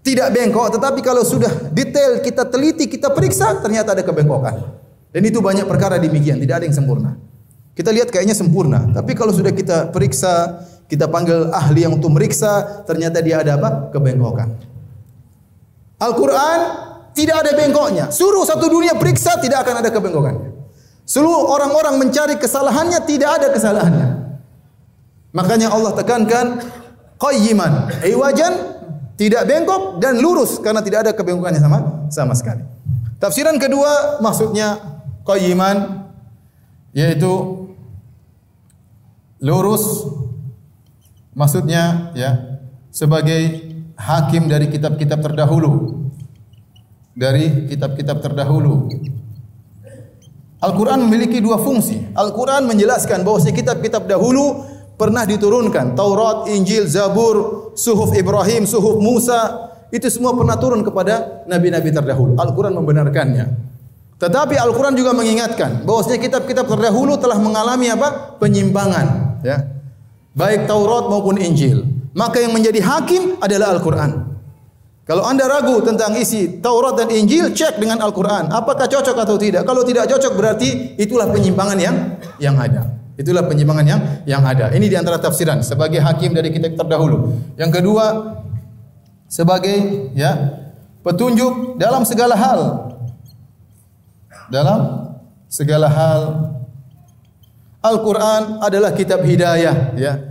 tidak 0.00 0.32
bengkok, 0.32 0.80
tetapi 0.80 1.04
kalau 1.04 1.20
sudah 1.20 1.52
detail 1.70 2.24
kita 2.24 2.48
teliti, 2.48 2.88
kita 2.88 3.12
periksa, 3.12 3.60
ternyata 3.60 3.92
ada 3.92 4.00
kebengkokan. 4.00 4.80
Dan 5.12 5.22
itu 5.28 5.44
banyak 5.44 5.68
perkara 5.68 6.00
demikian, 6.00 6.40
tidak 6.40 6.62
ada 6.62 6.64
yang 6.64 6.76
sempurna. 6.76 7.20
Kita 7.76 7.92
lihat 7.92 8.08
kayaknya 8.08 8.32
sempurna, 8.32 8.88
tapi 8.96 9.12
kalau 9.12 9.30
sudah 9.30 9.52
kita 9.52 9.92
periksa, 9.92 10.64
kita 10.88 11.06
panggil 11.06 11.52
ahli 11.52 11.84
yang 11.84 12.00
untuk 12.00 12.10
meriksa, 12.16 12.82
ternyata 12.88 13.20
dia 13.20 13.44
ada 13.44 13.60
apa? 13.60 13.92
Kebengkokan. 13.92 14.48
Al-Quran 16.00 16.58
tidak 17.12 17.36
ada 17.44 17.52
bengkoknya. 17.52 18.04
Suruh 18.08 18.48
satu 18.48 18.72
dunia 18.72 18.96
periksa, 18.96 19.36
tidak 19.36 19.68
akan 19.68 19.84
ada 19.84 19.90
kebengkokannya. 19.92 20.49
Seluruh 21.10 21.50
orang-orang 21.50 21.98
mencari 21.98 22.38
kesalahannya 22.38 23.02
tidak 23.02 23.42
ada 23.42 23.50
kesalahannya. 23.50 24.08
Makanya 25.34 25.74
Allah 25.74 25.90
tekankan 25.98 26.62
qayyiman, 27.18 27.90
iwajan 28.06 28.54
tidak 29.18 29.42
bengkok 29.50 29.98
dan 29.98 30.22
lurus 30.22 30.62
karena 30.62 30.78
tidak 30.86 31.02
ada 31.02 31.10
kebengkokannya 31.10 31.58
sama 31.58 31.78
sama 32.14 32.34
sekali. 32.38 32.62
Tafsiran 33.18 33.58
kedua 33.58 34.22
maksudnya 34.22 34.78
qayyiman 35.26 36.06
yaitu 36.94 37.66
lurus 39.42 40.06
maksudnya 41.34 42.14
ya 42.14 42.62
sebagai 42.94 43.66
hakim 43.98 44.46
dari 44.46 44.70
kitab-kitab 44.70 45.18
terdahulu 45.26 46.06
dari 47.18 47.66
kitab-kitab 47.66 48.22
terdahulu 48.22 48.88
Al-Quran 50.60 51.08
memiliki 51.08 51.40
dua 51.40 51.56
fungsi. 51.56 52.12
Al-Quran 52.12 52.68
menjelaskan 52.68 53.24
bahawa 53.24 53.40
kitab-kitab 53.48 54.04
dahulu 54.04 54.60
pernah 55.00 55.24
diturunkan. 55.24 55.96
Taurat, 55.96 56.52
Injil, 56.52 56.84
Zabur, 56.84 57.72
Suhuf 57.72 58.12
Ibrahim, 58.12 58.68
Suhuf 58.68 59.00
Musa. 59.00 59.72
Itu 59.88 60.06
semua 60.12 60.36
pernah 60.36 60.60
turun 60.60 60.84
kepada 60.84 61.42
Nabi-Nabi 61.48 61.88
terdahulu. 61.90 62.36
Al-Quran 62.36 62.76
membenarkannya. 62.76 63.44
Tetapi 64.20 64.54
Al-Quran 64.60 64.94
juga 64.94 65.16
mengingatkan 65.16 65.88
bahawa 65.88 66.04
kitab-kitab 66.04 66.68
terdahulu 66.68 67.16
telah 67.16 67.40
mengalami 67.40 67.88
apa? 67.88 68.36
Penyimpangan. 68.36 69.40
Ya. 69.40 69.64
Baik 70.36 70.68
Taurat 70.68 71.08
maupun 71.08 71.40
Injil. 71.40 71.88
Maka 72.12 72.38
yang 72.44 72.52
menjadi 72.52 72.84
hakim 72.84 73.40
adalah 73.40 73.72
Al-Quran. 73.74 74.29
Kalau 75.10 75.26
anda 75.26 75.50
ragu 75.50 75.82
tentang 75.82 76.14
isi 76.14 76.62
Taurat 76.62 76.94
dan 76.94 77.10
Injil, 77.10 77.50
cek 77.50 77.82
dengan 77.82 77.98
Al-Quran. 77.98 78.46
Apakah 78.46 78.86
cocok 78.86 79.18
atau 79.18 79.34
tidak? 79.34 79.66
Kalau 79.66 79.82
tidak 79.82 80.06
cocok 80.06 80.38
berarti 80.38 80.94
itulah 81.02 81.26
penyimpangan 81.34 81.74
yang 81.82 82.14
yang 82.38 82.54
ada. 82.54 82.94
Itulah 83.18 83.42
penyimpangan 83.42 83.82
yang 83.90 84.00
yang 84.22 84.46
ada. 84.46 84.70
Ini 84.70 84.86
di 84.86 84.94
antara 84.94 85.18
tafsiran 85.18 85.66
sebagai 85.66 85.98
hakim 85.98 86.30
dari 86.30 86.54
kitab 86.54 86.78
terdahulu. 86.78 87.42
Yang 87.58 87.82
kedua 87.82 88.38
sebagai 89.26 90.14
ya 90.14 90.62
petunjuk 91.02 91.74
dalam 91.74 92.06
segala 92.06 92.38
hal. 92.38 92.60
Dalam 94.46 95.10
segala 95.50 95.90
hal 95.90 96.20
Al-Quran 97.82 98.62
adalah 98.62 98.94
kitab 98.94 99.26
hidayah 99.26 99.90
ya. 99.98 100.29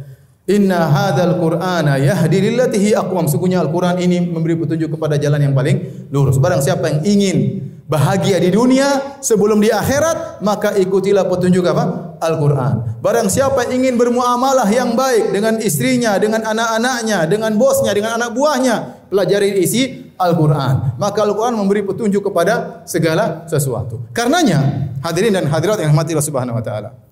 Inna 0.49 0.89
hadzal 0.89 1.37
Qur'ana 1.37 2.01
yahdi 2.01 2.41
lillati 2.41 2.81
hi 2.81 2.97
aqwam. 2.97 3.29
Sungguhnya 3.29 3.61
Al-Qur'an 3.61 4.01
ini 4.01 4.17
memberi 4.25 4.57
petunjuk 4.57 4.97
kepada 4.97 5.21
jalan 5.21 5.37
yang 5.45 5.53
paling 5.53 6.09
lurus. 6.09 6.41
Barang 6.41 6.57
siapa 6.57 6.89
yang 6.89 7.05
ingin 7.05 7.37
bahagia 7.85 8.41
di 8.41 8.49
dunia 8.49 9.21
sebelum 9.21 9.61
di 9.61 9.69
akhirat, 9.69 10.41
maka 10.41 10.73
ikutilah 10.73 11.29
petunjuk 11.29 11.61
apa? 11.69 12.17
Al-Qur'an. 12.17 12.97
Barang 12.97 13.29
siapa 13.29 13.69
yang 13.69 13.85
ingin 13.85 14.01
bermuamalah 14.01 14.65
yang 14.73 14.97
baik 14.97 15.29
dengan 15.29 15.61
istrinya, 15.61 16.17
dengan 16.17 16.41
anak-anaknya, 16.41 17.29
dengan 17.29 17.53
bosnya, 17.53 17.93
dengan 17.93 18.17
anak 18.17 18.33
buahnya, 18.33 19.05
pelajari 19.13 19.53
isi 19.61 20.13
Al-Qur'an. 20.17 20.97
Maka 20.97 21.29
Al-Qur'an 21.29 21.53
memberi 21.53 21.85
petunjuk 21.85 22.25
kepada 22.25 22.81
segala 22.89 23.45
sesuatu. 23.45 24.05
Karenanya, 24.17 24.89
hadirin 25.05 25.29
dan 25.29 25.45
hadirat 25.45 25.77
yang 25.77 25.93
rahmati 25.93 26.17
Allah 26.17 26.25
Subhanahu 26.25 26.57
wa 26.57 26.65
taala. 26.65 27.08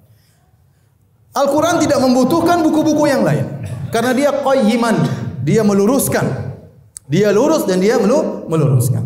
Al-Quran 1.38 1.78
tidak 1.78 2.02
membutuhkan 2.02 2.66
buku-buku 2.66 3.06
yang 3.06 3.22
lain. 3.22 3.46
Karena 3.94 4.12
dia 4.18 4.34
qayyiman. 4.34 4.96
Dia 5.46 5.62
meluruskan. 5.62 6.26
Dia 7.08 7.30
lurus 7.30 7.70
dan 7.70 7.78
dia 7.78 8.02
meluruskan. 8.02 9.06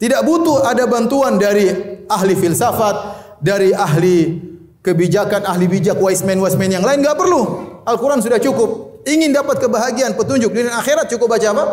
Tidak 0.00 0.24
butuh 0.24 0.64
ada 0.64 0.88
bantuan 0.88 1.36
dari 1.36 1.70
ahli 2.08 2.34
filsafat, 2.34 2.96
dari 3.44 3.70
ahli 3.76 4.40
kebijakan, 4.80 5.44
ahli 5.44 5.68
bijak, 5.68 6.00
wise 6.00 6.24
man, 6.24 6.40
wise 6.40 6.56
man 6.56 6.72
yang 6.72 6.82
lain. 6.82 7.04
Tidak 7.04 7.14
perlu. 7.14 7.40
Al-Quran 7.84 8.24
sudah 8.24 8.40
cukup. 8.40 9.04
Ingin 9.04 9.30
dapat 9.30 9.60
kebahagiaan, 9.62 10.16
petunjuk 10.16 10.50
di 10.50 10.66
akhirat, 10.66 11.06
cukup 11.12 11.36
baca 11.36 11.46
apa? 11.52 11.64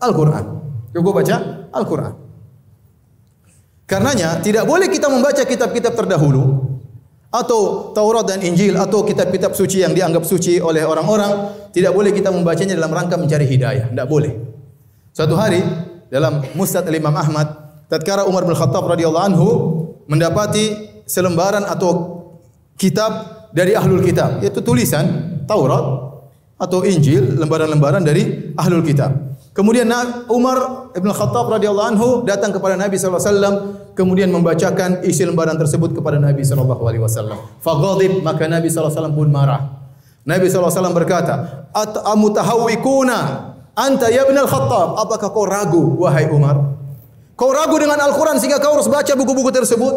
Al-Quran. 0.00 0.44
Cukup 0.94 1.12
baca 1.18 1.36
Al-Quran. 1.74 2.14
Karenanya, 3.84 4.40
tidak 4.40 4.64
boleh 4.64 4.88
kita 4.88 5.12
membaca 5.12 5.42
kitab-kitab 5.44 5.92
terdahulu 5.92 6.71
atau 7.32 7.90
Taurat 7.96 8.28
dan 8.28 8.44
Injil 8.44 8.76
atau 8.76 9.00
kitab-kitab 9.08 9.56
suci 9.56 9.80
yang 9.80 9.96
dianggap 9.96 10.28
suci 10.28 10.60
oleh 10.60 10.84
orang-orang 10.84 11.48
tidak 11.72 11.96
boleh 11.96 12.12
kita 12.12 12.28
membacanya 12.28 12.76
dalam 12.76 12.92
rangka 12.92 13.16
mencari 13.16 13.48
hidayah. 13.48 13.88
Tidak 13.88 14.04
boleh. 14.04 14.36
Suatu 15.16 15.32
hari 15.32 15.64
dalam 16.12 16.44
Musnad 16.52 16.84
Imam 16.92 17.16
Ahmad 17.16 17.48
tatkala 17.88 18.28
Umar 18.28 18.44
bin 18.44 18.52
Khattab 18.52 18.84
radhiyallahu 18.84 19.26
anhu 19.32 19.48
mendapati 20.12 20.92
selembaran 21.08 21.64
atau 21.64 22.20
kitab 22.76 23.48
dari 23.56 23.72
ahlul 23.72 24.04
kitab 24.04 24.44
yaitu 24.44 24.60
tulisan 24.60 25.40
Taurat 25.48 26.12
atau 26.60 26.84
Injil 26.84 27.40
lembaran-lembaran 27.40 28.04
dari 28.04 28.52
ahlul 28.60 28.84
kitab. 28.84 29.32
Kemudian 29.52 29.88
Umar 30.28 30.92
Ibn 30.92 31.08
Khattab 31.12 31.48
radhiyallahu 31.48 31.88
anhu 31.96 32.08
datang 32.28 32.52
kepada 32.52 32.76
Nabi 32.76 32.96
sallallahu 32.96 33.20
alaihi 33.20 33.32
wasallam 33.32 33.54
kemudian 33.92 34.28
membacakan 34.32 35.04
isi 35.04 35.24
lembaran 35.24 35.56
tersebut 35.56 35.92
kepada 35.92 36.16
Nabi 36.16 36.42
sallallahu 36.44 36.82
alaihi 36.84 37.02
wasallam. 37.04 37.38
Faghadib 37.60 38.24
maka 38.24 38.48
Nabi 38.48 38.68
sallallahu 38.68 38.92
alaihi 38.92 38.98
wasallam 39.00 39.14
pun 39.16 39.28
marah. 39.28 39.60
Nabi 40.22 40.46
sallallahu 40.48 40.70
alaihi 40.70 40.78
wasallam 40.80 40.96
berkata, 40.96 41.34
"At 41.74 41.92
amutahawikuna 42.08 43.18
anta 43.74 44.06
ya 44.08 44.28
Ibn 44.28 44.38
Khattab? 44.46 44.88
Apakah 45.02 45.28
kau 45.34 45.44
ragu 45.44 45.98
wahai 46.00 46.30
Umar? 46.30 46.78
Kau 47.34 47.50
ragu 47.50 47.74
dengan 47.80 47.98
Al-Qur'an 47.98 48.38
sehingga 48.38 48.62
kau 48.62 48.78
harus 48.78 48.86
baca 48.86 49.12
buku-buku 49.18 49.50
tersebut? 49.50 49.94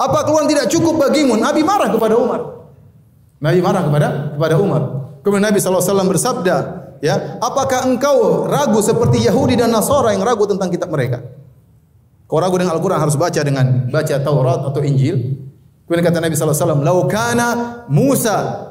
Apa 0.00 0.24
Al-Qur'an 0.24 0.48
tidak 0.48 0.66
cukup 0.72 0.96
bagimu?" 0.96 1.36
Nabi 1.36 1.60
marah 1.60 1.92
kepada 1.92 2.14
Umar. 2.16 2.40
Nabi 3.36 3.60
marah 3.60 3.82
kepada 3.84 4.08
kepada 4.32 4.54
Umar. 4.56 4.82
Kemudian 5.20 5.44
Nabi 5.44 5.58
SAW 5.58 6.06
bersabda, 6.06 6.56
ya, 7.02 7.36
apakah 7.42 7.84
engkau 7.84 8.46
ragu 8.46 8.78
seperti 8.78 9.26
Yahudi 9.26 9.58
dan 9.58 9.74
Nasara 9.74 10.14
yang 10.14 10.22
ragu 10.22 10.46
tentang 10.46 10.70
kitab 10.70 10.88
mereka? 10.88 11.20
Kau 12.26 12.42
ragu 12.42 12.58
dengan 12.58 12.74
Al-Quran 12.74 12.98
harus 12.98 13.14
baca 13.14 13.40
dengan 13.40 13.86
baca 13.86 14.14
Taurat 14.18 14.60
atau 14.66 14.82
Injil. 14.82 15.38
Kemudian 15.86 16.02
kata 16.02 16.18
Nabi 16.18 16.34
SAW, 16.34 16.82
Lau 16.82 17.06
kana 17.06 17.82
Musa 17.86 18.66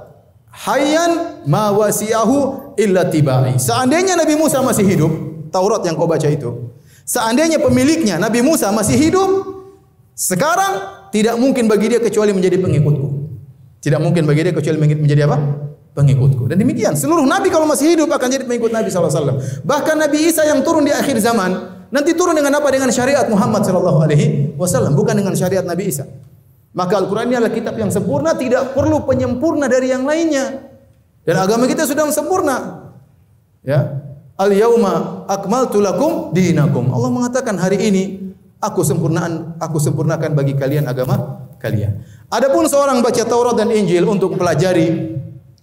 hayyan 0.51 1.43
ma 1.47 1.71
wasiyahu 1.71 2.75
illa 2.75 3.07
tibai. 3.07 3.55
Seandainya 3.55 4.19
Nabi 4.19 4.35
Musa 4.35 4.59
masih 4.59 4.83
hidup, 4.83 5.11
Taurat 5.55 5.79
yang 5.87 5.95
kau 5.95 6.03
baca 6.03 6.27
itu. 6.27 6.75
Seandainya 7.07 7.63
pemiliknya 7.63 8.19
Nabi 8.19 8.43
Musa 8.43 8.75
masih 8.75 8.99
hidup, 8.99 9.29
sekarang 10.19 11.07
tidak 11.15 11.39
mungkin 11.39 11.71
bagi 11.71 11.95
dia 11.95 12.03
kecuali 12.03 12.35
menjadi 12.35 12.59
pengikutku. 12.59 13.07
Tidak 13.79 14.03
mungkin 14.03 14.27
bagi 14.27 14.51
dia 14.51 14.53
kecuali 14.55 14.77
menjadi 14.83 15.31
apa? 15.31 15.37
pengikutku. 15.95 16.51
Dan 16.51 16.59
demikian 16.59 16.91
seluruh 16.99 17.23
nabi 17.23 17.47
kalau 17.47 17.63
masih 17.63 17.95
hidup 17.95 18.11
akan 18.11 18.27
jadi 18.27 18.43
pengikut 18.43 18.67
Nabi 18.67 18.91
SAW. 18.91 19.39
Bahkan 19.63 19.95
Nabi 19.95 20.27
Isa 20.27 20.43
yang 20.43 20.59
turun 20.59 20.83
di 20.83 20.91
akhir 20.91 21.15
zaman 21.23 21.74
nanti 21.89 22.13
turun 22.17 22.37
dengan 22.37 22.57
apa? 22.57 22.67
Dengan 22.71 22.89
syariat 22.89 23.25
Muhammad 23.27 23.65
sallallahu 23.65 23.99
alaihi 24.05 24.55
wasallam, 24.55 24.93
bukan 24.93 25.17
dengan 25.17 25.33
syariat 25.33 25.65
Nabi 25.65 25.89
Isa. 25.91 26.05
Maka 26.75 26.99
Al-Qur'an 26.99 27.31
ini 27.31 27.39
adalah 27.39 27.55
kitab 27.55 27.79
yang 27.79 27.87
sempurna, 27.87 28.35
tidak 28.35 28.75
perlu 28.75 29.07
penyempurna 29.07 29.71
dari 29.71 29.95
yang 29.95 30.03
lainnya. 30.03 30.75
Dan 31.23 31.39
agama 31.39 31.65
kita 31.65 31.87
sudah 31.87 32.05
sempurna. 32.11 32.87
Ya. 33.65 34.05
Al 34.35 34.51
yauma 34.51 35.23
akmaltu 35.31 35.79
lakum 35.79 36.35
dinakum. 36.35 36.91
Allah 36.91 37.07
mengatakan 37.07 37.55
hari 37.55 37.79
ini 37.79 38.03
aku 38.59 38.83
sempurnaan 38.83 39.55
aku 39.63 39.79
sempurnakan 39.79 40.35
bagi 40.35 40.53
kalian 40.59 40.85
agama 40.91 41.47
kalian. 41.63 42.03
Adapun 42.27 42.67
seorang 42.67 42.99
baca 42.99 43.23
Taurat 43.23 43.55
dan 43.55 43.71
Injil 43.71 44.03
untuk 44.03 44.35
pelajari 44.35 45.15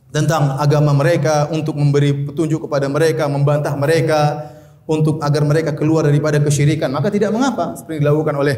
tentang 0.09 0.57
agama 0.57 0.97
mereka 0.97 1.53
untuk 1.53 1.77
memberi 1.77 2.25
petunjuk 2.25 2.65
kepada 2.69 2.89
mereka 2.89 3.29
membantah 3.29 3.77
mereka 3.77 4.49
untuk 4.87 5.23
agar 5.23 5.43
mereka 5.47 5.71
keluar 5.75 6.07
daripada 6.07 6.43
kesyirikan 6.43 6.91
maka 6.91 7.09
tidak 7.09 7.31
mengapa. 7.31 7.79
Seperti 7.79 8.03
dilakukan 8.03 8.35
oleh 8.35 8.57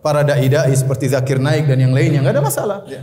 para 0.00 0.24
dai 0.24 0.48
dai 0.48 0.72
seperti 0.72 1.12
Zakir 1.12 1.40
Naik 1.40 1.68
dan 1.68 1.78
yang 1.80 1.92
lainnya 1.92 2.24
enggak 2.24 2.34
ada 2.40 2.44
masalah. 2.44 2.78
Ya. 2.88 3.02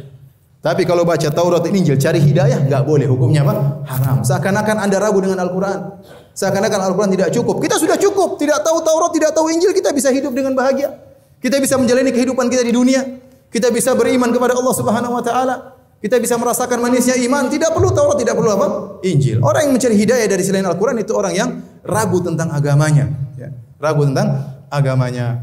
tapi 0.63 0.87
kalau 0.87 1.03
baca 1.03 1.27
Taurat 1.27 1.59
dan 1.59 1.75
Injil 1.75 1.99
cari 1.99 2.23
hidayah 2.23 2.63
enggak 2.63 2.87
boleh. 2.87 3.05
Hukumnya 3.05 3.43
apa? 3.43 3.83
Haram. 3.83 4.17
Seakan-akan 4.23 4.77
anda 4.79 4.97
ragu 4.97 5.19
dengan 5.19 5.43
Al-Qur'an. 5.43 5.99
Seakan-akan 6.33 6.79
Al-Qur'an 6.87 7.11
tidak 7.11 7.29
cukup. 7.35 7.59
Kita 7.59 7.75
sudah 7.75 7.99
cukup. 7.99 8.39
Tidak 8.39 8.63
tahu 8.63 8.77
Taurat 8.79 9.11
tidak 9.11 9.35
tahu 9.35 9.51
Injil 9.51 9.75
kita 9.75 9.91
bisa 9.91 10.09
hidup 10.09 10.31
dengan 10.31 10.55
bahagia. 10.55 10.95
Kita 11.43 11.59
bisa 11.59 11.75
menjalani 11.75 12.15
kehidupan 12.15 12.47
kita 12.47 12.63
di 12.63 12.71
dunia. 12.71 13.03
Kita 13.51 13.69
bisa 13.69 13.93
beriman 13.93 14.31
kepada 14.31 14.55
Allah 14.55 14.73
Subhanahu 14.73 15.13
wa 15.13 15.21
taala 15.21 15.72
kita 16.03 16.19
bisa 16.19 16.35
merasakan 16.35 16.83
manisnya 16.83 17.15
iman, 17.15 17.47
tidak 17.47 17.71
perlu 17.71 17.87
Taurat, 17.95 18.19
tidak 18.19 18.35
perlu 18.35 18.51
apa? 18.51 18.67
Injil. 19.07 19.39
Orang 19.39 19.71
yang 19.71 19.73
mencari 19.79 19.95
hidayah 19.95 20.27
dari 20.27 20.43
selain 20.43 20.67
Al-Quran 20.67 20.99
itu 20.99 21.15
orang 21.15 21.31
yang 21.31 21.49
ragu 21.79 22.19
tentang 22.19 22.51
agamanya. 22.51 23.07
Ya. 23.39 23.55
Ragu 23.79 24.03
tentang 24.03 24.59
agamanya. 24.67 25.39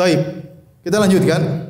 Taib. 0.00 0.48
Kita 0.80 0.96
lanjutkan. 0.96 1.68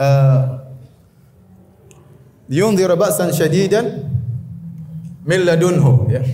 Uh, 0.00 0.64
Yunzir 2.48 2.88
ba'san 2.96 3.28
syadidan 3.28 4.08
min 5.28 5.44
ladunhu 5.44 6.08
ya. 6.08 6.24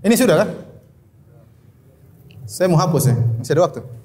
Ini 0.00 0.14
sudah 0.16 0.40
kan? 0.40 0.48
Saya 2.48 2.72
mau 2.72 2.80
hapus 2.80 3.12
ya. 3.12 3.16
Masih 3.36 3.52
ada 3.60 3.68
waktu. 3.68 3.99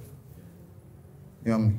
Imam. 1.46 1.78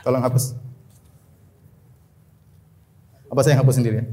Tolong 0.00 0.24
hapus. 0.24 0.56
Apa 3.28 3.44
saya 3.44 3.52
yang 3.52 3.60
hapus 3.60 3.76
sendiri? 3.76 4.08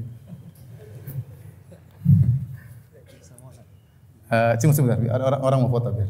Uh, 4.28 4.58
cuma 4.60 4.74
sebentar, 4.76 4.98
orang, 4.98 5.40
orang 5.40 5.60
mau 5.64 5.72
foto 5.72 5.94
biar. 5.94 6.10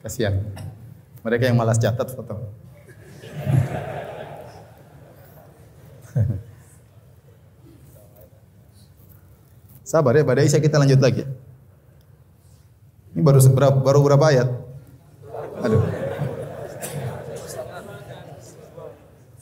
Kasihan. 0.00 0.40
Mereka 1.20 1.52
yang 1.52 1.58
malas 1.58 1.76
catat 1.76 2.08
foto. 2.16 2.48
Sabar 9.84 10.14
ya, 10.14 10.22
pada 10.22 10.46
Isya 10.46 10.62
kita 10.62 10.78
lanjut 10.78 11.02
lagi. 11.02 11.26
Ini 13.10 13.20
baru 13.26 13.42
seberapa, 13.42 13.74
baru 13.74 14.06
berapa 14.06 14.22
ayat? 14.30 14.69
Aduh. 15.60 15.82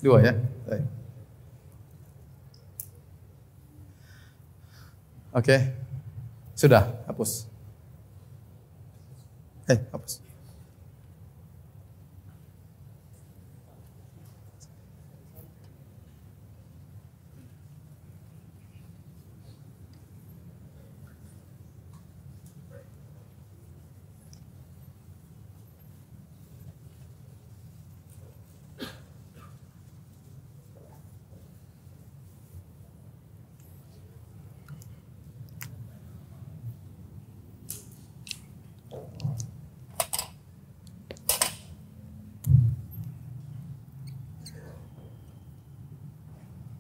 Dua 0.03 0.19
ya. 0.23 0.33
Oke. 5.39 5.55
Okay. 5.55 5.61
Sudah, 6.59 6.91
hapus. 7.07 7.47
Eh, 9.71 9.79
hapus. 9.95 10.28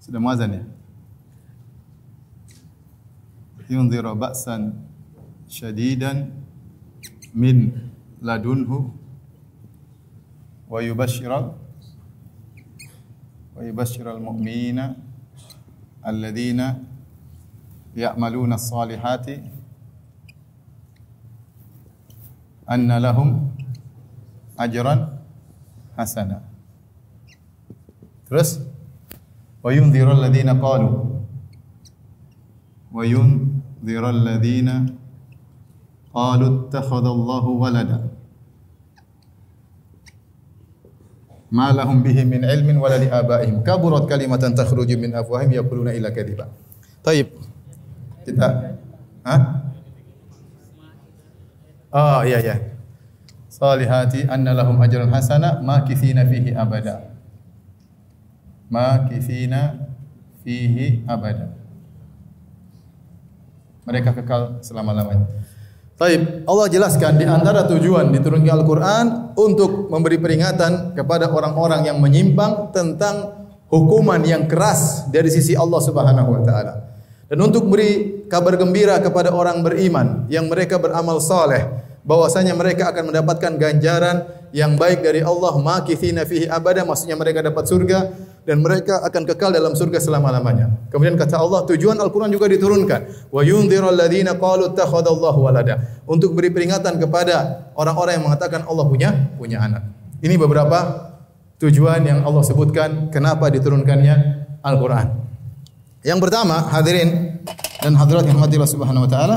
Sudah 0.08 0.24
muazan 0.24 0.56
ya? 0.56 0.64
Yunziru 3.68 4.16
ba'san 4.16 4.72
syadidan 5.44 6.32
min 7.36 7.76
ladunhu 8.24 8.88
wa 10.64 10.80
yubashshiral 10.80 11.52
wa 13.52 13.60
yubashshiral 13.60 14.16
mu'minina 14.16 14.96
alladhina 16.00 16.80
ya'maluna 17.92 18.56
as-salihati 18.56 19.44
anna 22.64 22.96
lahum 22.96 23.52
ajran 24.56 25.20
hasana. 25.92 26.48
Terus 28.24 28.64
wa 29.64 29.70
yunziru 29.74 30.10
alladhina 30.16 30.54
qalu 30.56 30.88
wa 32.94 33.02
yunziru 33.04 34.06
alladhina 34.06 34.86
qalu 36.14 36.44
ittakhadha 36.68 37.10
Allahu 37.16 37.50
walada 37.62 37.98
ma 41.50 41.72
lahum 41.72 42.04
bihi 42.04 42.28
min 42.28 42.44
ilmin 42.44 42.76
wala 42.76 43.00
li 43.00 43.08
abaihim 43.08 43.64
kaburat 43.64 44.04
kalimatan 44.04 44.52
takhruju 44.52 45.00
min 45.00 45.16
afwahihim 45.16 45.56
yaquluna 45.56 45.96
illa 45.96 46.12
kadhiba 46.12 46.48
Taib 47.00 47.32
kita 48.28 48.76
ha 49.24 49.36
Oh 51.88 52.20
iya 52.20 52.36
iya 52.44 52.56
salihati 53.48 54.28
anna 54.28 54.52
lahum 54.52 54.76
ajran 54.84 55.08
hasana 55.08 55.64
ma 55.64 55.80
kithina 55.88 56.28
fihi 56.28 56.52
abada 56.52 57.07
makithina 58.72 59.88
fihi 60.44 61.04
abada. 61.08 61.52
Mereka 63.88 64.12
kekal 64.20 64.60
selama-lamanya. 64.60 65.28
Taib, 65.98 66.46
Allah 66.46 66.66
jelaskan 66.70 67.18
di 67.18 67.26
antara 67.26 67.66
tujuan 67.66 68.14
diturunkan 68.14 68.54
Al-Quran 68.54 69.04
untuk 69.34 69.90
memberi 69.90 70.14
peringatan 70.22 70.94
kepada 70.94 71.26
orang-orang 71.26 71.90
yang 71.90 71.98
menyimpang 71.98 72.70
tentang 72.70 73.34
hukuman 73.66 74.22
yang 74.22 74.46
keras 74.46 75.10
dari 75.10 75.26
sisi 75.26 75.58
Allah 75.58 75.80
Subhanahu 75.82 76.38
wa 76.38 76.42
taala. 76.46 76.74
Dan 77.26 77.42
untuk 77.42 77.66
beri 77.66 78.24
kabar 78.30 78.54
gembira 78.56 79.02
kepada 79.02 79.34
orang 79.34 79.60
beriman 79.60 80.30
yang 80.30 80.46
mereka 80.46 80.78
beramal 80.78 81.18
saleh 81.18 81.66
bahwasanya 82.06 82.54
mereka 82.56 82.88
akan 82.88 83.12
mendapatkan 83.12 83.52
ganjaran 83.60 84.16
yang 84.54 84.80
baik 84.80 85.04
dari 85.04 85.20
Allah 85.20 85.54
makithina 85.60 86.24
fihi 86.24 86.48
abada 86.48 86.84
maksudnya 86.84 87.14
mereka 87.14 87.44
dapat 87.44 87.64
surga 87.68 87.98
dan 88.48 88.64
mereka 88.64 89.04
akan 89.04 89.28
kekal 89.28 89.52
dalam 89.52 89.76
surga 89.76 90.00
selama-lamanya. 90.00 90.88
Kemudian 90.88 91.20
kata 91.20 91.36
Allah, 91.36 91.68
tujuan 91.68 92.00
Al-Quran 92.00 92.32
juga 92.32 92.48
diturunkan. 92.48 93.28
Wa 93.28 93.44
yundhirul 93.44 93.92
ladzina 93.92 94.40
qalu 94.40 94.72
takhadallahu 94.72 95.44
walada. 95.44 96.00
Untuk 96.08 96.32
beri 96.32 96.48
peringatan 96.48 96.96
kepada 96.96 97.68
orang-orang 97.76 98.16
yang 98.16 98.24
mengatakan 98.24 98.64
Allah 98.64 98.88
punya 98.88 99.12
punya 99.36 99.60
anak. 99.60 99.84
Ini 100.24 100.40
beberapa 100.40 101.12
tujuan 101.60 102.00
yang 102.08 102.24
Allah 102.24 102.40
sebutkan 102.40 103.12
kenapa 103.12 103.52
diturunkannya 103.52 104.16
Al-Qur'an. 104.64 105.12
Yang 106.00 106.18
pertama, 106.24 106.72
hadirin 106.72 107.36
dan 107.84 107.92
hadirat 108.00 108.24
yang 108.24 108.40
Allah 108.40 108.64
Subhanahu 108.64 109.04
wa 109.06 109.10
taala 109.10 109.36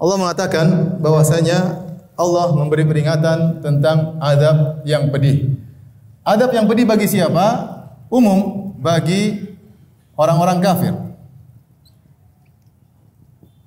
Allah 0.00 0.16
mengatakan 0.20 0.66
bahwasanya 1.00 1.86
Allah 2.14 2.54
memberi 2.54 2.86
peringatan 2.86 3.58
tentang 3.58 4.18
adab 4.22 4.86
yang 4.86 5.10
pedih. 5.10 5.58
Adab 6.22 6.54
yang 6.54 6.70
pedih 6.70 6.86
bagi 6.86 7.10
siapa? 7.10 7.74
Umum 8.06 8.70
bagi 8.78 9.50
orang-orang 10.14 10.58
kafir. 10.62 10.94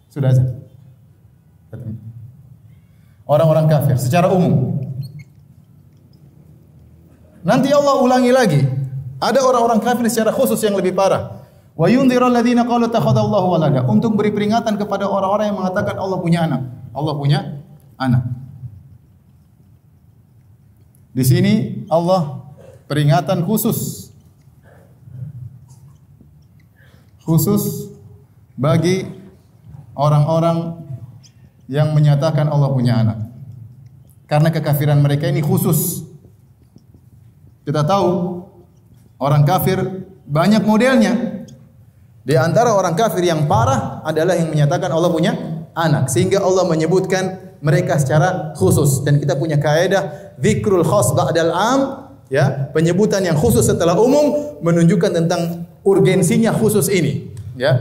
Sudah. 0.07 0.31
Orang-orang 3.27 3.67
kafir 3.67 3.99
secara 3.99 4.31
umum. 4.31 4.79
Nanti 7.43 7.69
Allah 7.75 7.99
ulangi 7.99 8.31
lagi. 8.31 8.61
Ada 9.19 9.43
orang-orang 9.43 9.83
kafir 9.83 10.07
secara 10.07 10.31
khusus 10.31 10.57
yang 10.63 10.79
lebih 10.79 10.95
parah. 10.95 11.43
Wa 11.75 11.91
yundhirul 11.91 12.31
ladzina 12.31 12.63
qalu 12.63 12.87
takhadallahu 12.87 13.59
walada. 13.59 13.83
Untuk 13.85 14.15
beri 14.15 14.31
peringatan 14.31 14.79
kepada 14.79 15.05
orang-orang 15.05 15.51
yang 15.51 15.57
mengatakan 15.59 15.99
Allah 15.99 16.17
punya 16.23 16.39
anak. 16.47 16.61
Allah 16.95 17.13
punya 17.13 17.39
anak. 17.99 18.36
Di 21.17 21.25
sini 21.25 21.81
Allah 21.89 22.45
peringatan 22.85 23.41
khusus 23.41 24.13
khusus 27.25 27.89
bagi 28.53 29.09
orang-orang 29.97 30.77
yang 31.65 31.97
menyatakan 31.97 32.45
Allah 32.45 32.69
punya 32.69 33.01
anak. 33.01 33.19
Karena 34.29 34.53
kekafiran 34.53 35.01
mereka 35.01 35.25
ini 35.25 35.41
khusus. 35.41 36.05
Kita 37.65 37.81
tahu 37.81 38.45
orang 39.17 39.41
kafir 39.41 39.81
banyak 40.29 40.61
modelnya. 40.69 41.43
Di 42.21 42.37
antara 42.37 42.77
orang 42.77 42.93
kafir 42.93 43.25
yang 43.25 43.49
parah 43.49 44.05
adalah 44.05 44.37
yang 44.37 44.53
menyatakan 44.53 44.93
Allah 44.93 45.09
punya 45.09 45.33
anak. 45.73 46.13
Sehingga 46.13 46.45
Allah 46.45 46.69
menyebutkan 46.69 47.46
mereka 47.59 47.97
secara 47.97 48.53
khusus. 48.57 49.01
Dan 49.03 49.21
kita 49.21 49.37
punya 49.37 49.57
kaedah 49.57 50.35
zikrul 50.37 50.85
khas 50.85 51.13
ba'dal 51.13 51.53
am. 51.53 51.79
Ya, 52.27 52.67
penyebutan 52.75 53.23
yang 53.23 53.39
khusus 53.39 53.63
setelah 53.63 53.95
umum 53.95 54.59
menunjukkan 54.59 55.15
tentang 55.15 55.63
urgensinya 55.87 56.51
khusus 56.51 56.91
ini. 56.91 57.31
Ya, 57.55 57.79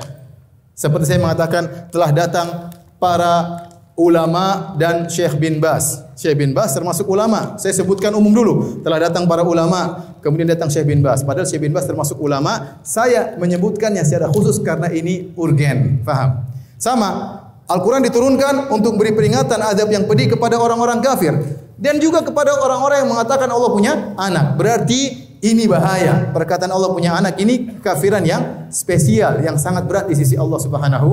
seperti 0.76 1.10
saya 1.10 1.18
mengatakan 1.18 1.90
telah 1.90 2.14
datang 2.14 2.70
para 3.02 3.66
ulama 3.96 4.76
dan 4.76 5.08
Syekh 5.08 5.40
bin 5.40 5.56
Bas. 5.56 6.04
Syekh 6.14 6.36
bin 6.36 6.52
Bas 6.52 6.76
termasuk 6.76 7.08
ulama. 7.08 7.56
Saya 7.56 7.72
sebutkan 7.72 8.12
umum 8.12 8.28
dulu. 8.28 8.54
Telah 8.84 9.08
datang 9.08 9.24
para 9.24 9.40
ulama, 9.40 10.12
kemudian 10.20 10.44
datang 10.46 10.68
Syekh 10.68 10.92
bin 10.92 11.00
Bas. 11.00 11.24
Padahal 11.24 11.48
Syekh 11.48 11.64
bin 11.64 11.72
Bas 11.72 11.88
termasuk 11.88 12.20
ulama. 12.20 12.78
Saya 12.84 13.40
menyebutkannya 13.40 14.04
secara 14.04 14.28
khusus 14.28 14.60
karena 14.60 14.92
ini 14.92 15.32
urgen. 15.34 16.04
Faham? 16.04 16.44
Sama. 16.76 17.42
Al-Quran 17.66 18.02
diturunkan 18.06 18.70
untuk 18.70 18.94
beri 18.94 19.10
peringatan 19.10 19.58
adab 19.58 19.90
yang 19.90 20.06
pedih 20.06 20.38
kepada 20.38 20.54
orang-orang 20.58 21.02
kafir. 21.02 21.34
Dan 21.76 21.98
juga 21.98 22.22
kepada 22.22 22.56
orang-orang 22.62 23.04
yang 23.04 23.10
mengatakan 23.10 23.50
Allah 23.50 23.70
punya 23.74 23.92
anak. 24.16 24.54
Berarti 24.54 25.26
ini 25.42 25.66
bahaya. 25.66 26.30
Perkataan 26.30 26.70
Allah 26.70 26.88
punya 26.94 27.18
anak 27.18 27.36
ini 27.42 27.76
kafiran 27.82 28.22
yang 28.22 28.70
spesial. 28.70 29.42
Yang 29.42 29.60
sangat 29.60 29.84
berat 29.84 30.06
di 30.06 30.14
sisi 30.14 30.38
Allah 30.38 30.62
subhanahu 30.62 31.08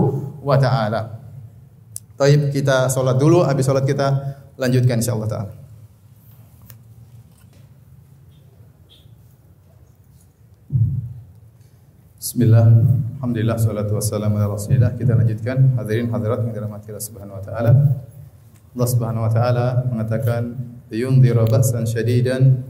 wa 0.46 0.56
ta'ala. 0.56 1.24
Taib 2.14 2.54
kita 2.54 2.88
solat 2.94 3.18
dulu, 3.18 3.42
habis 3.42 3.66
solat 3.66 3.84
kita 3.90 4.38
lanjutkan 4.56 5.02
insyaallah 5.02 5.30
taala. 5.30 5.63
Bismillah, 12.34 12.66
Alhamdulillah, 13.22 13.62
salatu 13.62 13.94
wassalamu 13.94 14.42
ala 14.42 14.58
rasulillah 14.58 14.98
Kita 14.98 15.14
lanjutkan, 15.14 15.78
hadirin 15.78 16.10
hadirat 16.10 16.42
yang 16.42 16.58
dirahmati 16.58 16.90
Allah 16.90 17.06
subhanahu 17.06 17.38
wa 17.38 17.44
ta'ala 17.46 17.72
Allah 18.74 18.88
subhanahu 18.90 19.22
wa 19.22 19.30
ta'ala 19.30 19.68
mengatakan 19.86 20.58
Yundhira 20.90 21.46
ba'san 21.46 21.86
syadidan 21.86 22.66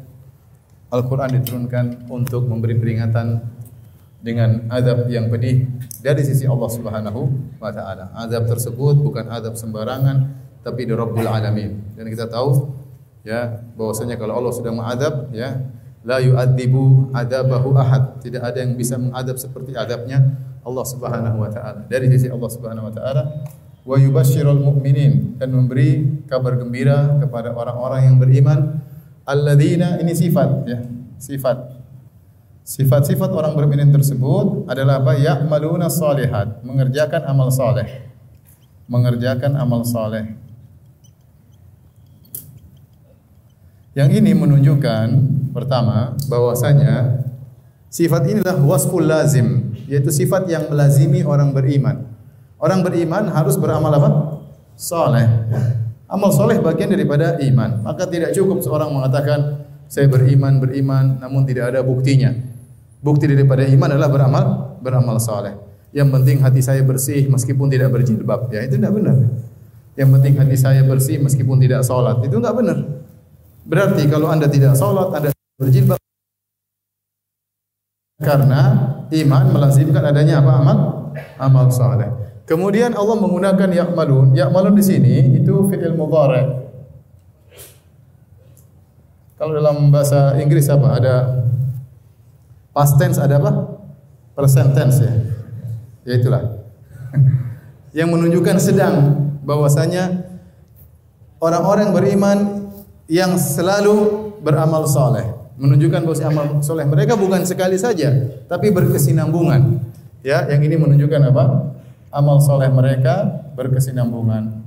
Al-Quran 0.92 1.40
diturunkan 1.40 2.12
untuk 2.12 2.44
memberi 2.44 2.76
peringatan 2.76 3.40
dengan 4.20 4.68
azab 4.68 5.08
yang 5.08 5.32
pedih 5.32 5.72
dari 6.04 6.28
sisi 6.28 6.44
Allah 6.44 6.68
Subhanahu 6.68 7.56
wa 7.64 7.72
taala. 7.72 8.12
Azab 8.20 8.52
tersebut 8.52 9.00
bukan 9.00 9.32
azab 9.32 9.56
sembarangan 9.56 10.44
tapi 10.60 10.84
dari 10.84 11.00
Rabbul 11.00 11.24
Alamin. 11.24 11.96
Dan 11.96 12.12
kita 12.12 12.28
tahu 12.28 12.68
ya 13.24 13.64
bahwasanya 13.80 14.20
kalau 14.20 14.44
Allah 14.44 14.52
sudah 14.52 14.76
mengazab 14.76 15.32
ya 15.32 15.56
la 16.04 16.20
yu'adzibu 16.20 17.16
adabahu 17.16 17.76
ahad. 17.80 18.20
Tidak 18.20 18.44
ada 18.44 18.60
yang 18.60 18.76
bisa 18.76 19.00
mengadab 19.00 19.40
seperti 19.40 19.74
adabnya 19.74 20.24
Allah 20.64 20.86
Subhanahu 20.88 21.38
wa 21.42 21.50
taala. 21.52 21.88
Dari 21.88 22.08
sisi 22.12 22.28
Allah 22.28 22.50
Subhanahu 22.52 22.92
wa 22.92 22.94
taala 22.94 23.24
wa 23.84 23.96
yubasyirul 24.00 24.64
mu'minin 24.64 25.36
dan 25.40 25.52
memberi 25.52 26.24
kabar 26.30 26.56
gembira 26.56 27.20
kepada 27.20 27.52
orang-orang 27.52 28.08
yang 28.08 28.16
beriman 28.16 28.80
alladzina 29.28 30.00
ini 30.00 30.16
sifat 30.16 30.50
ya 30.64 30.80
sifat 31.20 31.84
Sifat-sifat 32.64 33.28
orang 33.36 33.60
beriman 33.60 33.92
tersebut 33.92 34.72
adalah 34.72 35.04
apa? 35.04 35.20
Ya'maluna 35.20 35.92
salihat, 35.92 36.64
mengerjakan 36.64 37.28
amal 37.28 37.52
saleh. 37.52 38.08
Mengerjakan 38.88 39.60
amal 39.60 39.84
saleh. 39.84 40.40
Yang 43.92 44.10
ini 44.24 44.32
menunjukkan 44.32 45.08
pertama 45.54 46.18
bahwasanya 46.28 47.24
sifat 47.94 48.26
inilah 48.26 48.58
wasful 48.66 49.06
lazim, 49.06 49.78
yaitu 49.86 50.10
sifat 50.10 50.50
yang 50.50 50.68
melazimi 50.68 51.22
orang 51.22 51.54
beriman. 51.54 52.10
Orang 52.58 52.82
beriman 52.82 53.30
harus 53.30 53.56
beramal 53.56 53.92
apa? 53.94 54.10
Saleh. 54.74 55.30
Amal 56.10 56.34
saleh 56.34 56.58
bagian 56.60 56.90
daripada 56.90 57.38
iman. 57.38 57.86
Maka 57.86 58.10
tidak 58.10 58.34
cukup 58.34 58.62
seorang 58.66 58.90
mengatakan 58.90 59.66
saya 59.86 60.10
beriman 60.10 60.58
beriman 60.58 61.22
namun 61.22 61.46
tidak 61.46 61.74
ada 61.74 61.86
buktinya. 61.86 62.34
Bukti 63.04 63.28
daripada 63.28 63.68
iman 63.68 63.90
adalah 63.94 64.10
beramal 64.10 64.46
beramal 64.80 65.18
saleh. 65.20 65.54
Yang 65.94 66.10
penting 66.10 66.38
hati 66.42 66.62
saya 66.64 66.82
bersih 66.82 67.28
meskipun 67.30 67.68
tidak 67.68 67.94
berjilbab. 67.94 68.50
Ya 68.50 68.64
itu 68.64 68.80
tidak 68.80 68.96
benar. 68.96 69.18
Yang 69.94 70.10
penting 70.18 70.34
hati 70.38 70.58
saya 70.58 70.82
bersih 70.82 71.18
meskipun 71.22 71.58
tidak 71.62 71.86
salat. 71.86 72.22
Itu 72.26 72.42
tidak 72.42 72.56
benar. 72.58 72.78
Berarti 73.68 74.10
kalau 74.10 74.30
anda 74.30 74.50
tidak 74.50 74.74
salat, 74.74 75.10
anda 75.14 75.33
berjilbab 75.58 76.00
karena 78.24 78.62
iman 79.12 79.44
melazimkan 79.52 80.04
adanya 80.06 80.40
apa 80.40 80.52
amal 80.64 80.78
amal 81.38 81.66
saleh. 81.70 82.10
Kemudian 82.44 82.92
Allah 82.92 83.16
menggunakan 83.20 83.70
ya'malun. 83.72 84.36
Ya'malun 84.36 84.76
di 84.76 84.84
sini 84.84 85.16
itu 85.40 85.64
fi'il 85.72 85.96
mudhari'. 85.96 86.64
Kalau 89.40 89.56
dalam 89.56 89.92
bahasa 89.92 90.36
Inggris 90.40 90.68
apa? 90.68 90.88
Ada 91.00 91.16
Past 92.74 92.98
tense 92.98 93.22
ada 93.22 93.38
apa? 93.38 93.52
Present 94.34 94.74
tense 94.74 94.98
ya. 95.06 95.14
Ya 96.10 96.14
itulah. 96.18 96.44
Yang 97.98 98.10
menunjukkan 98.18 98.58
sedang 98.58 98.96
bahwasanya 99.46 100.26
orang-orang 101.38 101.94
beriman 101.94 102.38
yang 103.06 103.38
selalu 103.38 104.32
beramal 104.42 104.88
soleh 104.90 105.43
menunjukkan 105.58 106.02
bahwa 106.02 106.18
amal 106.26 106.46
soleh 106.66 106.86
mereka 106.90 107.14
bukan 107.14 107.46
sekali 107.46 107.78
saja 107.78 108.10
tapi 108.50 108.74
berkesinambungan. 108.74 109.80
Ya 110.24 110.48
yang 110.50 110.64
ini 110.64 110.76
menunjukkan 110.80 111.22
apa? 111.30 111.44
Amal 112.14 112.42
soleh 112.42 112.70
mereka 112.70 113.46
berkesinambungan. 113.54 114.64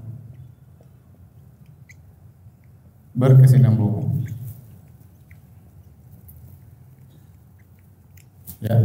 Berkesinambungan. 3.16 4.30
Ya 8.60 8.76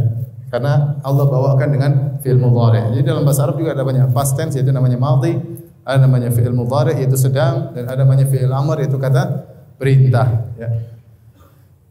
karena 0.52 1.00
Allah 1.00 1.24
bawakan 1.32 1.68
dengan 1.72 1.92
fi'il 2.20 2.36
mudhari. 2.36 2.92
Jadi 2.92 3.08
dalam 3.08 3.24
bahasa 3.24 3.48
Arab 3.48 3.56
juga 3.56 3.72
ada 3.72 3.88
banyak 3.88 4.12
past 4.12 4.36
tense 4.36 4.60
yaitu 4.60 4.68
namanya 4.68 5.00
madhi, 5.00 5.40
ada 5.80 6.04
namanya 6.04 6.28
fi'il 6.28 6.52
mudhari 6.52 7.00
yaitu 7.00 7.16
sedang 7.16 7.72
dan 7.72 7.88
ada 7.88 8.04
namanya 8.04 8.28
fi'il 8.28 8.52
amr 8.52 8.84
yaitu 8.84 9.00
kata 9.00 9.48
perintah. 9.80 10.52
Ya. 10.60 10.68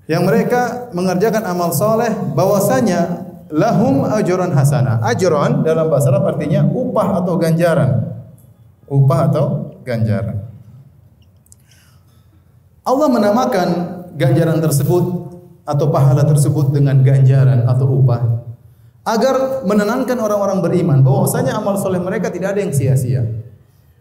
Yang 0.10 0.24
mereka 0.28 0.62
mengerjakan 0.91 1.43
amal 1.45 1.72
soleh 1.74 2.10
bahwasanya 2.34 3.28
lahum 3.52 4.08
ajran 4.08 4.52
hasanah. 4.56 5.04
Ajran 5.06 5.62
dalam 5.62 5.91
bahasa 5.91 6.10
Arab 6.10 6.36
artinya 6.36 6.66
upah 6.66 7.22
atau 7.22 7.34
ganjaran. 7.38 7.91
Upah 8.91 9.20
atau 9.32 9.45
ganjaran. 9.86 10.52
Allah 12.82 13.08
menamakan 13.08 13.68
ganjaran 14.18 14.58
tersebut 14.58 15.32
atau 15.64 15.86
pahala 15.93 16.26
tersebut 16.26 16.74
dengan 16.74 16.99
ganjaran 17.06 17.70
atau 17.70 18.02
upah 18.02 18.41
agar 19.06 19.66
menenangkan 19.66 20.18
orang-orang 20.18 20.62
beriman 20.62 20.99
bahwasanya 21.02 21.58
amal 21.58 21.78
soleh 21.78 22.02
mereka 22.02 22.34
tidak 22.34 22.58
ada 22.58 22.62
yang 22.66 22.74
sia-sia 22.74 23.26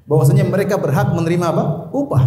bahwasanya 0.05 0.49
mereka 0.49 0.81
berhak 0.81 1.13
menerima 1.13 1.47
apa 1.53 1.65
upah 1.93 2.25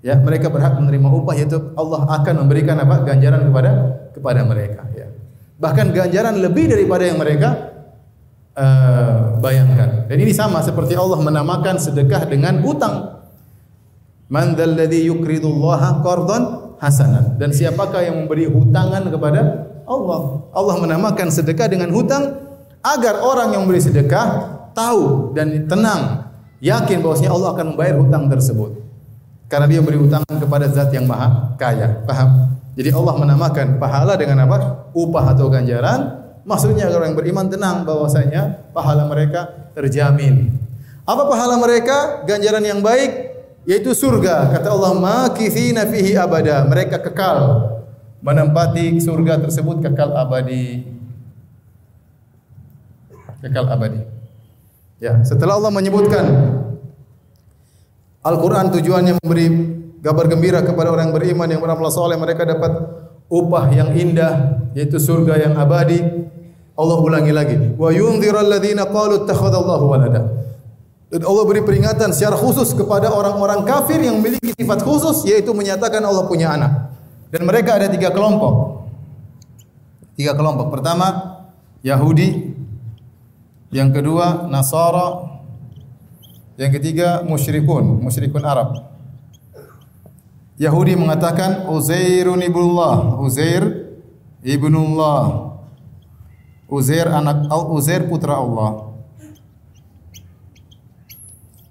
Ya, 0.00 0.16
mereka 0.16 0.48
berhak 0.48 0.80
menerima 0.80 1.08
upah 1.12 1.36
yaitu 1.36 1.76
Allah 1.76 2.08
akan 2.08 2.44
memberikan 2.44 2.80
apa? 2.80 3.04
ganjaran 3.04 3.44
kepada 3.44 3.70
kepada 4.16 4.40
mereka, 4.48 4.88
ya. 4.96 5.12
Bahkan 5.60 5.92
ganjaran 5.92 6.40
lebih 6.40 6.72
daripada 6.72 7.04
yang 7.04 7.20
mereka 7.20 7.70
uh, 8.56 9.36
bayangkan. 9.44 10.08
Dan 10.08 10.16
ini 10.24 10.32
sama 10.32 10.64
seperti 10.64 10.96
Allah 10.96 11.20
menamakan 11.20 11.76
sedekah 11.76 12.24
dengan 12.24 12.64
hutang. 12.64 13.20
Man 14.32 14.56
dzalladzi 14.56 15.04
yuqridullaha 15.04 16.00
qardan 16.00 16.42
hasanan. 16.80 17.36
Dan 17.36 17.52
siapakah 17.52 18.00
yang 18.00 18.24
memberi 18.24 18.48
hutangan 18.48 19.04
kepada 19.12 19.68
Allah? 19.84 20.48
Allah 20.56 20.76
menamakan 20.80 21.28
sedekah 21.28 21.68
dengan 21.68 21.92
hutang 21.92 22.40
agar 22.80 23.20
orang 23.20 23.52
yang 23.52 23.68
memberi 23.68 23.84
sedekah 23.84 24.56
tahu 24.72 25.36
dan 25.36 25.68
tenang, 25.68 26.32
yakin 26.64 27.04
bahwasanya 27.04 27.30
Allah 27.36 27.50
akan 27.52 27.66
membayar 27.76 28.00
hutang 28.00 28.32
tersebut. 28.32 28.89
Karena 29.50 29.66
dia 29.66 29.82
beri 29.82 29.98
hutang 29.98 30.22
kepada 30.22 30.70
zat 30.70 30.94
yang 30.94 31.10
maha 31.10 31.58
kaya. 31.58 32.06
Paham? 32.06 32.54
Jadi 32.78 32.94
Allah 32.94 33.14
menamakan 33.18 33.82
pahala 33.82 34.14
dengan 34.14 34.46
apa? 34.46 34.86
Upah 34.94 35.34
atau 35.34 35.50
ganjaran. 35.50 36.22
Maksudnya 36.46 36.86
orang 36.86 37.18
beriman 37.18 37.50
tenang 37.50 37.82
bahwasanya 37.82 38.70
pahala 38.70 39.10
mereka 39.10 39.50
terjamin. 39.74 40.54
Apa 41.02 41.26
pahala 41.26 41.58
mereka? 41.58 42.22
Ganjaran 42.30 42.62
yang 42.62 42.78
baik 42.78 43.34
yaitu 43.66 43.90
surga. 43.90 44.54
Kata 44.54 44.70
Allah, 44.70 44.94
"Makithina 44.94 45.84
fihi 45.90 46.14
abada." 46.14 46.62
Mereka 46.64 47.02
kekal 47.10 47.68
menempati 48.22 49.02
surga 49.02 49.42
tersebut 49.42 49.82
kekal 49.82 50.14
abadi. 50.14 50.86
Kekal 53.42 53.66
abadi. 53.66 54.00
Ya, 55.00 55.16
setelah 55.24 55.56
Allah 55.56 55.72
menyebutkan 55.72 56.24
Al-Quran 58.20 58.68
tujuannya 58.68 59.16
memberi 59.16 59.46
kabar 60.04 60.28
gembira 60.28 60.60
kepada 60.60 60.92
orang 60.92 61.08
yang 61.08 61.16
beriman 61.16 61.48
yang 61.48 61.60
beramal 61.64 61.88
soleh 61.88 62.20
mereka 62.20 62.44
dapat 62.44 62.72
upah 63.32 63.72
yang 63.72 63.96
indah 63.96 64.60
yaitu 64.76 65.00
surga 65.00 65.40
yang 65.40 65.54
abadi. 65.56 66.04
Allah 66.76 66.98
ulangi 67.00 67.32
lagi. 67.32 67.56
Wa 67.76 67.92
yunziral 67.92 68.48
ladzina 68.48 68.88
qalu 68.88 69.24
ittakhadallahu 69.24 69.84
walada. 69.88 70.20
Dan 71.10 71.26
Allah 71.26 71.44
beri 71.44 71.60
peringatan 71.60 72.14
secara 72.14 72.38
khusus 72.38 72.72
kepada 72.72 73.10
orang-orang 73.10 73.66
kafir 73.66 73.98
yang 74.00 74.22
memiliki 74.22 74.54
sifat 74.54 74.80
khusus 74.84 75.26
yaitu 75.28 75.50
menyatakan 75.52 76.00
Allah 76.00 76.24
punya 76.24 76.54
anak. 76.54 76.92
Dan 77.28 77.44
mereka 77.44 77.76
ada 77.76 77.90
tiga 77.90 78.12
kelompok. 78.14 78.84
Tiga 80.14 80.32
kelompok. 80.36 80.70
Pertama 80.72 81.40
Yahudi, 81.82 82.54
yang 83.72 83.90
kedua 83.90 84.46
Nasara, 84.48 85.29
yang 86.60 86.76
ketiga 86.76 87.24
musyrikun, 87.24 88.04
musyrikun 88.04 88.44
Arab. 88.44 88.92
Yahudi 90.60 90.92
mengatakan 90.92 91.64
Uzairun 91.72 92.44
ibnullah, 92.44 93.16
Uzair 93.16 93.96
ibnullah. 94.44 95.56
Uzair 96.68 97.08
anak 97.08 97.48
Al 97.48 97.64
Uzair 97.72 98.04
putra 98.04 98.36
Allah. 98.36 98.92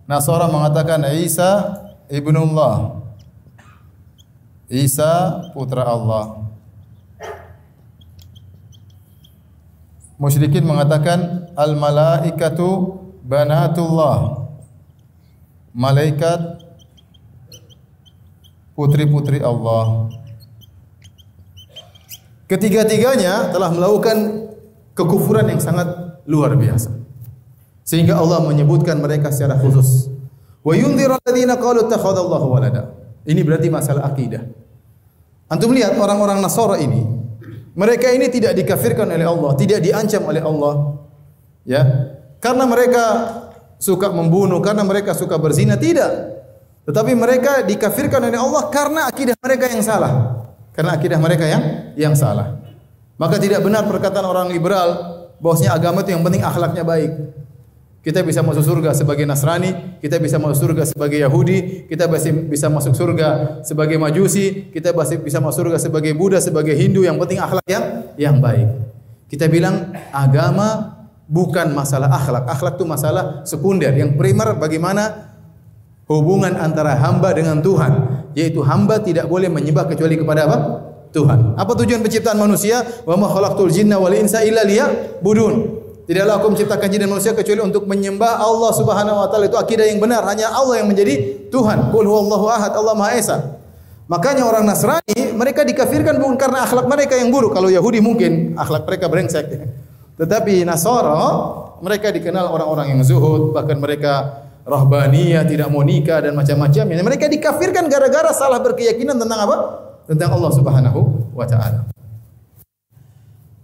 Nasara 0.09 0.49
mengatakan 0.49 1.05
Isa 1.13 1.85
ibnullah. 2.09 2.97
Isa 4.73 5.45
putra 5.53 5.85
Allah. 5.85 6.49
Musyrikin 10.17 10.65
mengatakan 10.65 11.47
al 11.53 11.77
malaikatu 11.77 12.97
banatullah 13.21 14.38
malaikat 15.79 16.59
putri-putri 18.75 19.39
Allah. 19.39 20.11
Ketiga-tiganya 22.51 23.55
telah 23.55 23.71
melakukan 23.71 24.51
kekufuran 24.91 25.47
yang 25.47 25.63
sangat 25.63 26.19
luar 26.27 26.59
biasa. 26.59 26.91
Sehingga 27.87 28.19
Allah 28.19 28.43
menyebutkan 28.43 28.99
mereka 28.99 29.31
secara 29.31 29.55
khusus. 29.55 30.11
Wa 30.59 30.75
yundhiru 30.75 31.15
alladziina 31.15 31.55
qalu 31.55 31.87
ittakhadallahu 31.87 32.47
walada. 32.51 32.91
Ini 33.23 33.39
berarti 33.47 33.71
masalah 33.71 34.03
akidah. 34.03 34.43
Antum 35.49 35.71
lihat 35.73 35.95
orang-orang 35.97 36.43
Nasara 36.43 36.77
ini, 36.77 37.05
mereka 37.73 38.11
ini 38.13 38.29
tidak 38.29 38.53
dikafirkan 38.53 39.09
oleh 39.09 39.25
Allah, 39.25 39.51
tidak 39.57 39.79
diancam 39.81 40.21
oleh 40.29 40.43
Allah. 40.43 40.73
Ya. 41.65 41.81
Karena 42.37 42.69
mereka 42.69 43.03
suka 43.79 44.11
membunuh 44.11 44.59
karena 44.59 44.83
mereka 44.83 45.15
suka 45.15 45.39
berzina? 45.39 45.79
Tidak. 45.79 46.37
Tetapi 46.85 47.11
mereka 47.15 47.63
dikafirkan 47.63 48.27
oleh 48.27 48.37
Allah 48.37 48.67
karena 48.67 49.07
akidah 49.07 49.37
mereka 49.39 49.65
yang 49.71 49.81
salah. 49.81 50.43
Karena 50.75 50.99
akidah 50.99 51.19
mereka 51.19 51.45
yang 51.47 51.63
yang 51.95 52.13
salah. 52.13 52.59
Maka 53.19 53.35
tidak 53.39 53.63
benar 53.63 53.83
perkataan 53.87 54.23
orang 54.23 54.47
liberal 54.47 55.19
bahwasanya 55.43 55.75
agama 55.75 56.03
itu 56.03 56.15
yang 56.15 56.23
penting 56.23 56.43
akhlaknya 56.43 56.83
baik. 56.83 57.11
Kita 57.99 58.23
bisa 58.23 58.39
masuk 58.39 58.63
surga 58.63 58.95
sebagai 58.95 59.27
Nasrani, 59.27 59.99
kita 59.99 60.23
bisa 60.23 60.39
masuk 60.39 60.71
surga 60.71 60.87
sebagai 60.87 61.19
Yahudi, 61.19 61.83
kita 61.91 62.07
bisa 62.47 62.71
masuk 62.71 62.95
surga 62.95 63.59
sebagai 63.67 63.99
Majusi, 63.99 64.71
kita 64.71 64.95
bisa 65.19 65.43
masuk 65.43 65.67
surga 65.67 65.77
sebagai 65.83 66.15
Buddha, 66.15 66.39
sebagai 66.39 66.79
Hindu, 66.79 67.03
yang 67.03 67.19
penting 67.19 67.43
akhlak 67.43 67.67
yang 67.67 68.07
yang 68.15 68.35
baik. 68.39 68.71
Kita 69.27 69.51
bilang 69.51 69.91
agama 70.15 70.98
bukan 71.29 71.71
masalah 71.77 72.09
akhlak. 72.09 72.49
Akhlak 72.49 72.73
itu 72.81 72.85
masalah 72.89 73.45
sekunder. 73.45 73.93
Yang 73.93 74.17
primer 74.17 74.57
bagaimana 74.57 75.29
hubungan 76.09 76.57
antara 76.57 76.97
hamba 76.97 77.31
dengan 77.31 77.61
Tuhan. 77.61 78.25
Yaitu 78.33 78.65
hamba 78.65 78.97
tidak 78.99 79.29
boleh 79.29 79.47
menyembah 79.47 79.85
kecuali 79.85 80.17
kepada 80.17 80.49
apa? 80.49 80.57
Tuhan. 81.13 81.57
Apa 81.57 81.73
tujuan 81.85 82.01
penciptaan 82.01 82.37
manusia? 82.37 82.81
Wa 83.05 83.13
ma 83.13 83.29
khalaqtul 83.29 83.69
jinna 83.69 84.01
wal 84.01 84.13
insa 84.13 84.41
illa 84.41 84.65
liya'budun. 84.65 85.77
Tidaklah 86.09 86.41
aku 86.41 86.57
menciptakan 86.57 86.89
jin 86.89 87.05
dan 87.05 87.09
manusia 87.13 87.37
kecuali 87.37 87.61
untuk 87.61 87.85
menyembah 87.85 88.41
Allah 88.41 88.71
Subhanahu 88.73 89.21
wa 89.21 89.27
taala. 89.29 89.45
Itu 89.45 89.61
akidah 89.61 89.85
yang 89.85 90.01
benar. 90.01 90.25
Hanya 90.25 90.49
Allah 90.49 90.81
yang 90.81 90.89
menjadi 90.89 91.45
Tuhan. 91.53 91.93
Qul 91.93 92.05
huwallahu 92.09 92.49
ahad, 92.49 92.73
Allah 92.73 92.97
Maha 92.97 93.13
Esa. 93.13 93.61
Makanya 94.09 94.41
orang 94.49 94.65
Nasrani 94.65 95.37
mereka 95.37 95.61
dikafirkan 95.61 96.17
bukan 96.17 96.33
karena 96.33 96.65
akhlak 96.65 96.89
mereka 96.89 97.13
yang 97.13 97.29
buruk. 97.29 97.53
Kalau 97.53 97.69
Yahudi 97.69 98.01
mungkin 98.01 98.57
akhlak 98.57 98.89
mereka 98.89 99.05
brengsek. 99.05 99.45
Tetapi 100.19 100.67
Nasara 100.67 101.15
mereka 101.79 102.11
dikenal 102.11 102.51
orang-orang 102.51 102.91
yang 102.91 103.01
zuhud, 103.07 103.55
bahkan 103.55 103.79
mereka 103.79 104.43
rahbaniyah, 104.67 105.47
tidak 105.47 105.71
mau 105.71 105.79
nikah 105.79 106.19
dan 106.19 106.35
macam-macam. 106.35 106.83
Yang 106.91 107.07
mereka 107.07 107.25
dikafirkan 107.31 107.87
gara-gara 107.87 108.35
salah 108.35 108.59
berkeyakinan 108.59 109.15
tentang 109.15 109.39
apa? 109.47 109.57
Tentang 110.11 110.35
Allah 110.35 110.51
Subhanahu 110.51 111.31
wa 111.31 111.47
taala. 111.47 111.87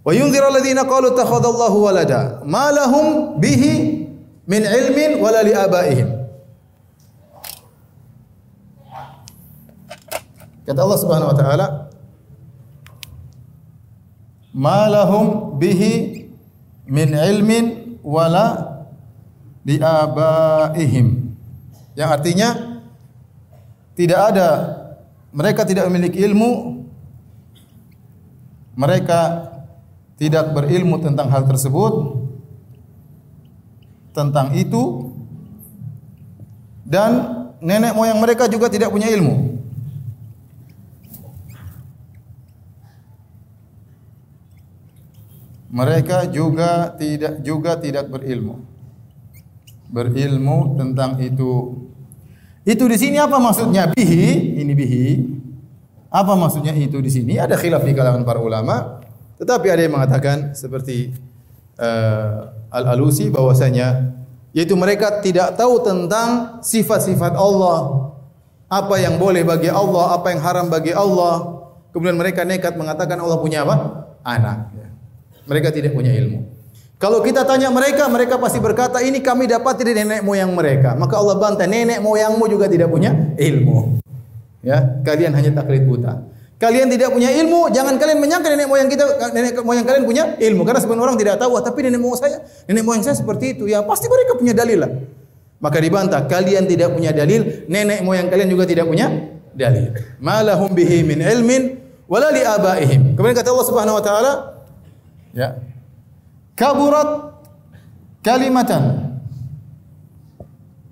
Wa 0.00 0.12
yunzir 0.16 0.40
alladziina 0.40 0.88
qalu 0.88 1.12
takhadallahu 1.12 1.76
walada 1.82 2.40
ma 2.46 2.72
lahum 2.72 3.36
bihi 3.36 4.06
min 4.48 4.62
ilmin 4.64 5.20
wala 5.20 5.44
li 5.44 5.52
abaihim. 5.52 6.08
Kata 10.64 10.78
Allah 10.80 10.98
Subhanahu 10.98 11.30
wa 11.30 11.36
taala 11.36 11.66
ma 14.56 14.88
lahum 14.88 15.58
bihi 15.60 16.25
min 16.86 17.10
ilmin 17.14 17.98
wala 18.02 18.78
di 19.66 19.78
abaihim. 19.82 21.34
Yang 21.98 22.10
artinya 22.10 22.48
tidak 23.98 24.20
ada 24.32 24.48
mereka 25.34 25.66
tidak 25.66 25.90
memiliki 25.90 26.22
ilmu 26.22 26.84
mereka 28.76 29.52
tidak 30.16 30.52
berilmu 30.52 31.00
tentang 31.02 31.28
hal 31.28 31.44
tersebut. 31.44 32.24
Tentang 34.16 34.56
itu 34.56 35.12
dan 36.86 37.44
nenek 37.60 37.92
moyang 37.92 38.16
mereka 38.16 38.48
juga 38.48 38.72
tidak 38.72 38.88
punya 38.88 39.12
ilmu 39.12 39.55
mereka 45.70 46.26
juga 46.30 46.94
tidak 46.94 47.42
juga 47.42 47.74
tidak 47.78 48.06
berilmu. 48.06 48.62
Berilmu 49.90 50.78
tentang 50.78 51.18
itu. 51.22 51.82
Itu 52.66 52.90
di 52.90 52.98
sini 52.98 53.18
apa 53.18 53.38
maksudnya 53.38 53.90
bihi? 53.90 54.58
Ini 54.62 54.72
bihi. 54.74 55.06
Apa 56.10 56.34
maksudnya 56.38 56.74
itu 56.74 56.98
di 57.02 57.10
sini? 57.10 57.38
Ada 57.38 57.58
khilaf 57.58 57.82
di 57.86 57.94
kalangan 57.94 58.22
para 58.26 58.42
ulama. 58.42 59.02
Tetapi 59.38 59.66
ada 59.68 59.82
yang 59.84 59.94
mengatakan 59.94 60.56
seperti 60.56 61.12
uh, 61.78 62.50
Al-Alusi 62.72 63.28
bahwasanya 63.28 64.16
yaitu 64.56 64.72
mereka 64.72 65.20
tidak 65.20 65.54
tahu 65.54 65.84
tentang 65.84 66.58
sifat-sifat 66.64 67.36
Allah. 67.36 68.10
Apa 68.66 68.98
yang 68.98 69.20
boleh 69.20 69.46
bagi 69.46 69.70
Allah, 69.70 70.18
apa 70.18 70.34
yang 70.34 70.42
haram 70.42 70.66
bagi 70.66 70.90
Allah. 70.90 71.62
Kemudian 71.94 72.18
mereka 72.18 72.42
nekat 72.42 72.74
mengatakan 72.74 73.20
Allah 73.22 73.38
punya 73.38 73.62
apa? 73.62 73.76
Anak. 74.26 74.85
Mereka 75.46 75.70
tidak 75.70 75.94
punya 75.94 76.10
ilmu. 76.14 76.42
Kalau 76.96 77.20
kita 77.20 77.44
tanya 77.44 77.68
mereka, 77.68 78.08
mereka 78.08 78.40
pasti 78.40 78.56
berkata, 78.56 79.04
ini 79.04 79.20
kami 79.20 79.44
dapat 79.44 79.76
dari 79.76 79.92
nenek 79.92 80.24
moyang 80.24 80.48
mereka. 80.56 80.96
Maka 80.96 81.20
Allah 81.20 81.36
bantah, 81.36 81.68
nenek 81.68 82.00
moyangmu 82.00 82.48
juga 82.48 82.72
tidak 82.72 82.88
punya 82.88 83.12
ilmu. 83.36 84.00
Ya, 84.64 84.96
kalian 85.04 85.36
hanya 85.36 85.60
taklid 85.60 85.84
buta. 85.84 86.24
Kalian 86.56 86.88
tidak 86.88 87.12
punya 87.12 87.28
ilmu, 87.36 87.68
jangan 87.68 88.00
kalian 88.00 88.16
menyangka 88.16 88.48
nenek 88.48 88.64
moyang 88.64 88.88
kita, 88.88 89.04
nenek 89.28 89.60
moyang 89.60 89.84
kalian 89.84 90.08
punya 90.08 90.24
ilmu. 90.40 90.64
Karena 90.64 90.80
sebagian 90.80 91.04
orang 91.04 91.16
tidak 91.20 91.36
tahu, 91.36 91.52
tapi 91.60 91.84
nenek 91.84 92.00
moyang 92.00 92.16
saya, 92.16 92.40
nenek 92.64 92.82
moyang 92.88 93.04
saya 93.04 93.12
seperti 93.20 93.60
itu. 93.60 93.68
Ya 93.68 93.84
pasti 93.84 94.08
mereka 94.08 94.40
punya 94.40 94.56
dalil 94.56 94.80
lah. 94.80 94.90
Maka 95.60 95.84
dibantah, 95.84 96.24
kalian 96.24 96.64
tidak 96.64 96.96
punya 96.96 97.12
dalil, 97.12 97.68
nenek 97.68 98.00
moyang 98.08 98.32
kalian 98.32 98.48
juga 98.48 98.64
tidak 98.64 98.88
punya 98.88 99.12
dalil. 99.52 99.92
Malahum 100.16 100.72
bihi 100.72 101.04
min 101.04 101.20
ilmin, 101.20 101.76
wala 102.08 102.32
li 102.32 102.40
abaihim. 102.40 103.20
Kemudian 103.20 103.36
kata 103.36 103.52
Allah 103.52 103.66
Subhanahu 103.68 104.00
Wa 104.00 104.04
Taala, 104.04 104.32
ya, 105.36 105.60
kaburat 106.56 107.36
kalimatan 108.24 109.12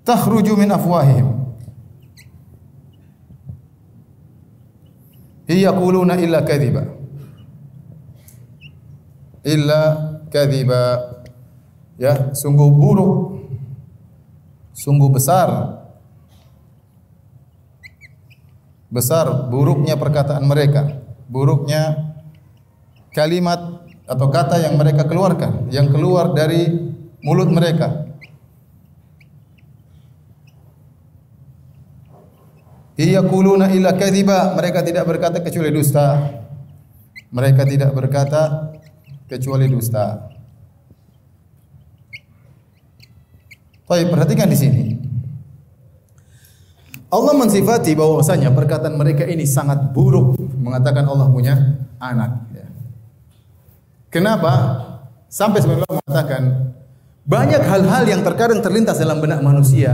takhruju 0.05 0.53
min 0.53 0.69
afwahihim. 0.69 1.27
Yaquluna 5.45 6.17
illa 6.17 6.41
kadhiba. 6.41 6.85
Illa 9.45 9.81
kadhiba. 10.33 10.81
Ya 12.01 12.33
sungguh 12.33 12.69
buruk. 12.73 13.13
Sungguh 14.73 15.09
besar. 15.13 15.81
Besar 18.89 19.49
buruknya 19.53 19.93
perkataan 19.97 20.49
mereka. 20.49 20.97
Buruknya 21.29 22.13
kalimat 23.13 23.74
atau 24.05 24.27
kata 24.29 24.61
yang 24.61 24.77
mereka 24.77 25.05
keluarkan 25.09 25.69
yang 25.73 25.89
keluar 25.89 26.33
dari 26.37 26.69
mulut 27.25 27.49
mereka 27.49 28.05
Ia 32.95 33.19
kuluna 33.27 33.67
illa 33.75 33.91
kadhiba. 33.91 34.55
Mereka 34.55 34.79
tidak 34.87 35.03
berkata 35.03 35.43
kecuali 35.43 35.67
dusta. 35.71 36.31
Mereka 37.27 37.67
tidak 37.67 37.91
berkata 37.91 38.71
kecuali 39.27 39.67
dusta. 39.67 40.31
Baik, 43.85 44.07
perhatikan 44.09 44.47
di 44.47 44.57
sini. 44.57 44.83
Allah 47.11 47.35
mensifati 47.37 47.93
bahwasanya 47.93 48.49
perkataan 48.55 48.95
mereka 48.97 49.27
ini 49.27 49.45
sangat 49.45 49.91
buruk 49.93 50.39
mengatakan 50.57 51.05
Allah 51.05 51.27
punya 51.29 51.53
anak. 51.99 52.54
Kenapa? 54.15 54.53
Sampai 55.27 55.59
sebenarnya 55.59 55.91
mengatakan 55.91 56.71
banyak 57.27 57.59
hal-hal 57.67 58.03
yang 58.07 58.23
terkadang 58.23 58.63
terlintas 58.63 58.95
dalam 58.95 59.19
benak 59.19 59.43
manusia. 59.43 59.91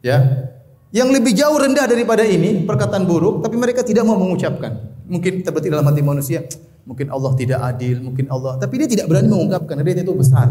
Ya, 0.00 0.48
yang 0.88 1.12
lebih 1.12 1.36
jauh 1.36 1.60
rendah 1.60 1.84
daripada 1.84 2.24
ini 2.24 2.64
perkataan 2.64 3.04
buruk 3.04 3.44
tapi 3.44 3.60
mereka 3.60 3.84
tidak 3.84 4.08
mau 4.08 4.16
mengucapkan 4.16 4.72
mungkin 5.04 5.44
terbetik 5.44 5.68
dalam 5.68 5.84
hati 5.84 6.00
manusia 6.00 6.48
mungkin 6.88 7.12
Allah 7.12 7.36
tidak 7.36 7.60
adil 7.60 8.00
mungkin 8.00 8.24
Allah 8.32 8.56
tapi 8.56 8.80
dia 8.80 8.88
tidak 8.88 9.12
berani 9.12 9.28
mengungkapkan 9.28 9.76
dia 9.84 10.00
itu 10.00 10.14
besar 10.16 10.48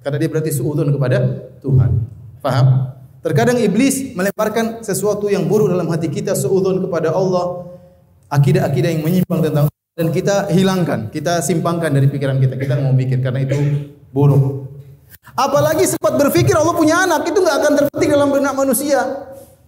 karena 0.00 0.16
dia 0.16 0.28
berarti 0.32 0.50
suudzon 0.56 0.88
kepada 0.88 1.18
Tuhan 1.60 1.90
faham 2.40 2.96
terkadang 3.20 3.60
iblis 3.60 4.16
melemparkan 4.16 4.80
sesuatu 4.80 5.28
yang 5.28 5.44
buruk 5.44 5.68
dalam 5.68 5.84
hati 5.92 6.08
kita 6.08 6.32
suudzon 6.32 6.80
kepada 6.80 7.12
Allah 7.12 7.68
akidah-akidah 8.32 8.88
yang 8.88 9.04
menyimpang 9.04 9.44
tentang 9.44 9.73
dan 9.94 10.10
kita 10.10 10.50
hilangkan 10.50 11.06
kita 11.14 11.38
simpangkan 11.38 11.94
dari 11.94 12.10
pikiran 12.10 12.42
kita 12.42 12.58
kita 12.58 12.74
mau 12.82 12.90
mikir 12.90 13.22
karena 13.22 13.46
itu 13.46 13.54
buruk 14.10 14.66
apalagi 15.38 15.86
sempat 15.86 16.18
berpikir 16.18 16.50
Allah 16.58 16.74
punya 16.74 17.06
anak 17.06 17.30
itu 17.30 17.38
enggak 17.38 17.56
akan 17.62 17.72
terbetik 17.78 18.08
dalam 18.10 18.30
benak 18.34 18.54
manusia 18.58 19.00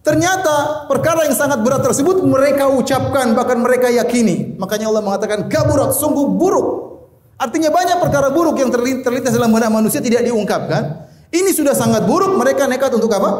Ternyata 0.07 0.87
perkara 0.87 1.27
yang 1.27 1.35
sangat 1.35 1.59
berat 1.67 1.83
tersebut 1.83 2.23
mereka 2.23 2.71
ucapkan 2.71 3.35
bahkan 3.35 3.59
mereka 3.59 3.91
yakini. 3.91 4.55
Makanya 4.55 4.87
Allah 4.87 5.03
mengatakan 5.03 5.51
kaburat 5.51 5.91
sungguh 5.99 6.31
buruk. 6.31 6.67
Artinya 7.35 7.67
banyak 7.67 7.99
perkara 7.99 8.31
buruk 8.31 8.55
yang 8.55 8.71
terlintas 8.71 9.35
dalam 9.35 9.51
benak 9.51 9.67
manusia 9.67 9.99
tidak 9.99 10.23
diungkapkan. 10.23 11.11
Ini 11.27 11.51
sudah 11.51 11.75
sangat 11.75 12.07
buruk 12.07 12.39
mereka 12.39 12.71
nekat 12.71 12.95
untuk 12.95 13.11
apa? 13.11 13.31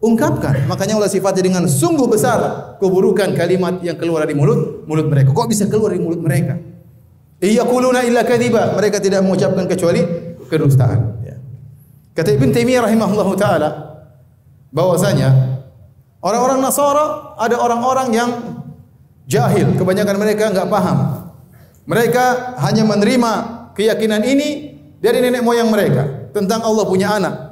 Ungkapkan. 0.00 0.64
Makanya 0.64 0.96
Allah 0.96 1.12
sifatnya 1.12 1.44
dengan 1.44 1.64
sungguh 1.68 2.08
besar 2.08 2.40
keburukan 2.80 3.36
kalimat 3.36 3.84
yang 3.84 4.00
keluar 4.00 4.24
dari 4.24 4.32
mulut 4.32 4.88
mulut 4.88 5.06
mereka. 5.12 5.36
Kok 5.36 5.48
bisa 5.48 5.68
keluar 5.68 5.92
dari 5.92 6.00
mulut 6.00 6.24
mereka? 6.24 6.56
Iya 7.40 7.68
kuluna 7.68 8.00
illa 8.04 8.24
kadiba. 8.24 8.72
Mereka 8.80 8.96
tidak 9.04 9.20
mengucapkan 9.20 9.68
kecuali 9.68 10.00
kedustaan. 10.48 11.20
Ya. 11.20 11.36
Kata 12.16 12.32
Ibn 12.32 12.48
Taimiyah 12.48 12.88
rahimahullah 12.88 13.28
taala 13.36 13.68
bahwasanya 14.72 15.50
Orang-orang 16.20 16.60
Nasara 16.60 17.32
ada 17.40 17.56
orang-orang 17.56 18.08
yang 18.12 18.30
jahil, 19.24 19.72
kebanyakan 19.72 20.16
mereka 20.20 20.52
enggak 20.52 20.68
paham. 20.68 21.32
Mereka 21.88 22.24
hanya 22.60 22.84
menerima 22.84 23.32
keyakinan 23.72 24.20
ini 24.28 24.76
dari 25.00 25.24
nenek 25.24 25.40
moyang 25.40 25.72
mereka 25.72 26.28
tentang 26.36 26.60
Allah 26.60 26.84
punya 26.84 27.08
anak. 27.16 27.49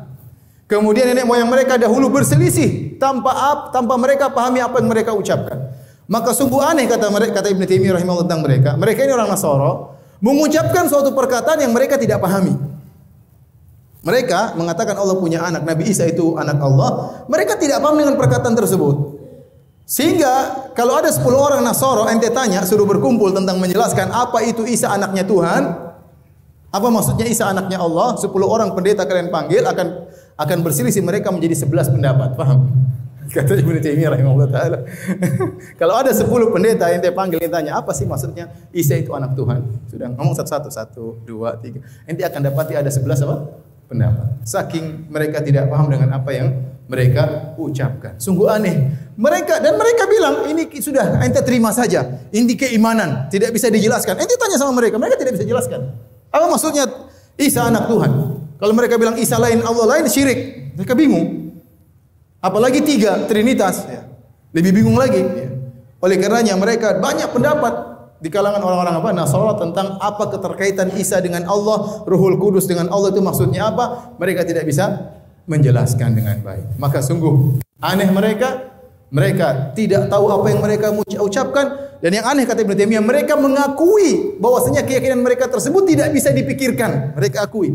Kemudian 0.68 1.08
nenek 1.08 1.24
moyang 1.24 1.48
mereka 1.48 1.80
dahulu 1.80 2.12
berselisih 2.12 3.00
tanpa 3.00 3.32
ap, 3.32 3.58
tanpa 3.72 3.96
mereka 3.96 4.28
pahami 4.28 4.60
apa 4.60 4.76
yang 4.84 4.88
mereka 4.92 5.16
ucapkan. 5.16 5.72
Maka 6.04 6.36
sungguh 6.36 6.60
aneh 6.60 6.84
kata 6.84 7.08
mereka 7.08 7.40
kata 7.40 7.48
Ibn 7.56 7.64
Taimiyah 7.64 7.96
rahimahullah 7.96 8.24
tentang 8.28 8.44
mereka. 8.44 8.70
Mereka 8.76 9.08
ini 9.08 9.12
orang 9.16 9.32
Nasara 9.32 9.96
mengucapkan 10.20 10.84
suatu 10.92 11.16
perkataan 11.16 11.64
yang 11.64 11.72
mereka 11.72 11.96
tidak 11.96 12.20
pahami. 12.20 12.52
Mereka 14.04 14.56
mengatakan 14.60 14.96
Allah 14.96 15.16
punya 15.16 15.40
anak, 15.40 15.64
Nabi 15.64 15.88
Isa 15.88 16.04
itu 16.04 16.36
anak 16.36 16.60
Allah. 16.60 17.24
Mereka 17.28 17.56
tidak 17.56 17.80
paham 17.80 17.96
dengan 17.96 18.16
perkataan 18.20 18.52
tersebut. 18.56 19.20
Sehingga 19.88 20.68
kalau 20.76 21.00
ada 21.00 21.08
10 21.08 21.24
orang 21.32 21.60
Nasoro 21.64 22.04
ente 22.12 22.28
tanya 22.28 22.60
suruh 22.68 22.84
berkumpul 22.84 23.32
tentang 23.32 23.56
menjelaskan 23.56 24.12
apa 24.12 24.44
itu 24.44 24.68
Isa 24.68 24.92
anaknya 24.92 25.24
Tuhan, 25.24 25.62
apa 26.68 26.88
maksudnya 26.92 27.24
Isa 27.24 27.48
anaknya 27.48 27.80
Allah? 27.80 28.16
10 28.20 28.28
orang 28.44 28.72
pendeta 28.76 29.08
kalian 29.08 29.32
panggil 29.32 29.64
akan 29.64 30.07
akan 30.38 30.58
berselisih 30.62 31.02
mereka 31.02 31.34
menjadi 31.34 31.66
11 31.66 31.98
pendapat. 31.98 32.38
Paham? 32.38 32.70
Kata 33.34 33.58
Ibnu 33.58 33.82
Taimiyah 33.82 34.14
rahimahullah 34.16 34.48
taala. 34.48 34.78
kalau 35.80 36.00
ada 36.00 36.14
10 36.14 36.24
pendeta 36.54 36.88
yang 36.88 37.02
ente 37.02 37.12
panggil 37.12 37.36
ente 37.36 37.52
tanya 37.52 37.76
apa 37.76 37.92
sih 37.92 38.08
maksudnya 38.08 38.48
Isa 38.72 38.96
itu 38.96 39.12
anak 39.12 39.36
Tuhan? 39.36 39.60
Sudah 39.90 40.08
ngomong 40.16 40.32
satu-satu, 40.32 40.68
satu, 40.72 41.04
dua, 41.28 41.60
tiga. 41.60 41.84
Ente 42.08 42.24
akan 42.24 42.40
dapati 42.48 42.78
ada 42.78 42.88
11 42.88 43.26
apa? 43.28 43.36
pendapat. 43.88 44.44
Saking 44.44 45.08
mereka 45.08 45.40
tidak 45.40 45.72
paham 45.72 45.88
dengan 45.88 46.12
apa 46.12 46.30
yang 46.30 46.52
mereka 46.86 47.56
ucapkan. 47.56 48.20
Sungguh 48.20 48.46
aneh. 48.48 48.76
Mereka 49.16 49.64
dan 49.64 49.74
mereka 49.74 50.04
bilang 50.06 50.46
ini 50.46 50.68
sudah 50.78 51.18
ente 51.24 51.40
terima 51.42 51.72
saja. 51.72 52.04
Ini 52.30 52.54
keimanan, 52.54 53.26
tidak 53.32 53.50
bisa 53.50 53.72
dijelaskan. 53.72 54.14
Ente 54.20 54.36
tanya 54.36 54.60
sama 54.60 54.76
mereka, 54.76 55.00
mereka 55.00 55.16
tidak 55.18 55.40
bisa 55.40 55.48
jelaskan. 55.48 55.90
Apa 56.28 56.46
maksudnya 56.46 56.84
Isa 57.40 57.64
anak 57.66 57.88
Tuhan? 57.88 58.37
Kalau 58.58 58.74
mereka 58.74 58.98
bilang 58.98 59.14
Isa 59.14 59.38
lain 59.38 59.62
Allah 59.62 59.86
lain 59.86 60.10
syirik, 60.10 60.74
mereka 60.74 60.98
bingung. 60.98 61.54
Apalagi 62.42 62.82
tiga 62.82 63.26
Trinitas, 63.26 63.86
ya. 63.86 64.02
lebih 64.54 64.82
bingung 64.82 64.98
lagi. 64.98 65.22
Ya. 65.22 65.50
Oleh 65.98 66.18
karenanya 66.18 66.54
mereka 66.54 66.98
banyak 66.98 67.30
pendapat 67.34 67.74
di 68.18 68.30
kalangan 68.30 68.62
orang-orang 68.62 68.98
apa 68.98 69.10
Nasara 69.14 69.54
tentang 69.58 69.98
apa 69.98 70.30
keterkaitan 70.30 70.94
Isa 70.98 71.22
dengan 71.22 71.46
Allah, 71.46 72.02
Ruhul 72.06 72.38
Kudus 72.38 72.66
dengan 72.66 72.90
Allah 72.90 73.14
itu 73.14 73.22
maksudnya 73.22 73.70
apa? 73.70 74.14
Mereka 74.18 74.42
tidak 74.46 74.66
bisa 74.66 75.14
menjelaskan 75.46 76.18
dengan 76.18 76.38
baik. 76.42 76.78
Maka 76.78 77.02
sungguh 77.02 77.62
aneh 77.78 78.10
mereka, 78.10 78.74
mereka 79.10 79.74
tidak 79.74 80.10
tahu 80.10 80.30
apa 80.34 80.46
yang 80.50 80.60
mereka 80.62 80.94
ucapkan 81.22 81.66
dan 81.98 82.10
yang 82.14 82.26
aneh 82.26 82.46
kata 82.46 82.62
Ibn 82.62 82.74
Taimiyah 82.78 83.02
mereka 83.02 83.34
mengakui 83.34 84.38
bahwasanya 84.38 84.86
keyakinan 84.86 85.18
mereka 85.18 85.50
tersebut 85.50 85.82
tidak 85.86 86.14
bisa 86.14 86.30
dipikirkan. 86.30 87.18
Mereka 87.18 87.42
akui. 87.42 87.74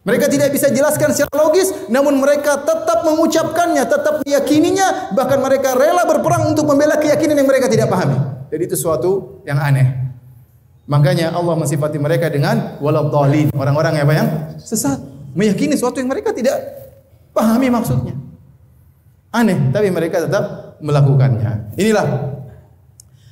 Mereka 0.00 0.32
tidak 0.32 0.48
bisa 0.48 0.72
jelaskan 0.72 1.12
secara 1.12 1.44
logis, 1.44 1.68
namun 1.92 2.16
mereka 2.16 2.56
tetap 2.64 3.04
mengucapkannya, 3.04 3.84
tetap 3.84 4.24
meyakininya, 4.24 5.12
bahkan 5.12 5.36
mereka 5.36 5.76
rela 5.76 6.08
berperang 6.08 6.48
untuk 6.48 6.64
membela 6.64 6.96
keyakinan 6.96 7.36
yang 7.36 7.44
mereka 7.44 7.68
tidak 7.68 7.92
pahami. 7.92 8.16
Jadi 8.48 8.62
itu 8.64 8.76
suatu 8.80 9.44
yang 9.44 9.60
aneh. 9.60 10.08
Makanya 10.88 11.36
Allah 11.36 11.52
mensifati 11.52 12.00
mereka 12.00 12.32
dengan 12.32 12.80
waladhdallin, 12.80 13.52
orang-orang 13.52 14.00
yang 14.00 14.04
apa 14.08 14.14
yang 14.16 14.28
sesat, 14.56 14.96
meyakini 15.36 15.76
sesuatu 15.76 16.00
yang 16.00 16.08
mereka 16.08 16.32
tidak 16.32 16.56
pahami 17.36 17.68
maksudnya. 17.68 18.16
Aneh, 19.30 19.68
tapi 19.68 19.92
mereka 19.92 20.24
tetap 20.24 20.74
melakukannya. 20.80 21.76
Inilah 21.76 22.40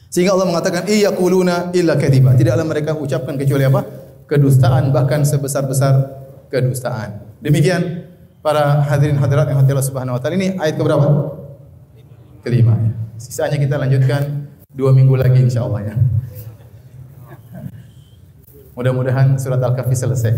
sehingga 0.08 0.32
Allah 0.36 0.48
mengatakan 0.48 0.88
iya 0.88 1.12
kuluna 1.12 1.72
illa 1.72 1.96
kadiba. 1.96 2.32
Tidaklah 2.36 2.64
mereka 2.64 2.92
ucapkan 2.96 3.36
kecuali 3.36 3.64
apa? 3.64 3.80
kedustaan 4.28 4.92
bahkan 4.92 5.24
sebesar-besar 5.24 6.04
kedustaan. 6.50 7.38
Demikian 7.38 8.10
para 8.42 8.82
hadirin 8.88 9.20
hadirat 9.20 9.48
yang 9.52 9.62
hati 9.62 9.70
Allah 9.72 9.88
Subhanahu 9.88 10.16
wa 10.16 10.20
taala 10.20 10.34
ini 10.40 10.56
ayat 10.56 10.74
ke 10.74 10.82
berapa? 10.82 11.08
Kelima. 12.42 12.74
Sisanya 13.20 13.58
kita 13.60 13.76
lanjutkan 13.76 14.48
dua 14.72 14.90
minggu 14.94 15.14
lagi 15.14 15.42
insya 15.42 15.66
Allah 15.66 15.92
ya. 15.92 15.96
Mudah-mudahan 18.78 19.34
surat 19.42 19.58
Al-Kahfi 19.58 19.90
selesai. 19.90 20.32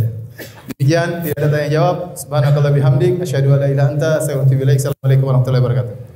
Demikian 0.73 1.21
tidak 1.21 1.37
ada 1.45 1.49
tanya 1.53 1.69
jawab. 1.69 1.97
Subhanakallah 2.17 2.73
bihamdik. 2.73 3.21
Asyhadu 3.21 3.53
an 3.53 3.61
la 3.61 3.69
ilaha 3.69 3.89
anta 3.93 4.11
astaghfiruka 4.17 4.41
wa 4.41 4.49
atubu 4.49 4.63
ilaik. 4.65 4.79
Assalamualaikum 4.81 5.25
warahmatullahi 5.29 5.61
wabarakatuh. 5.61 6.10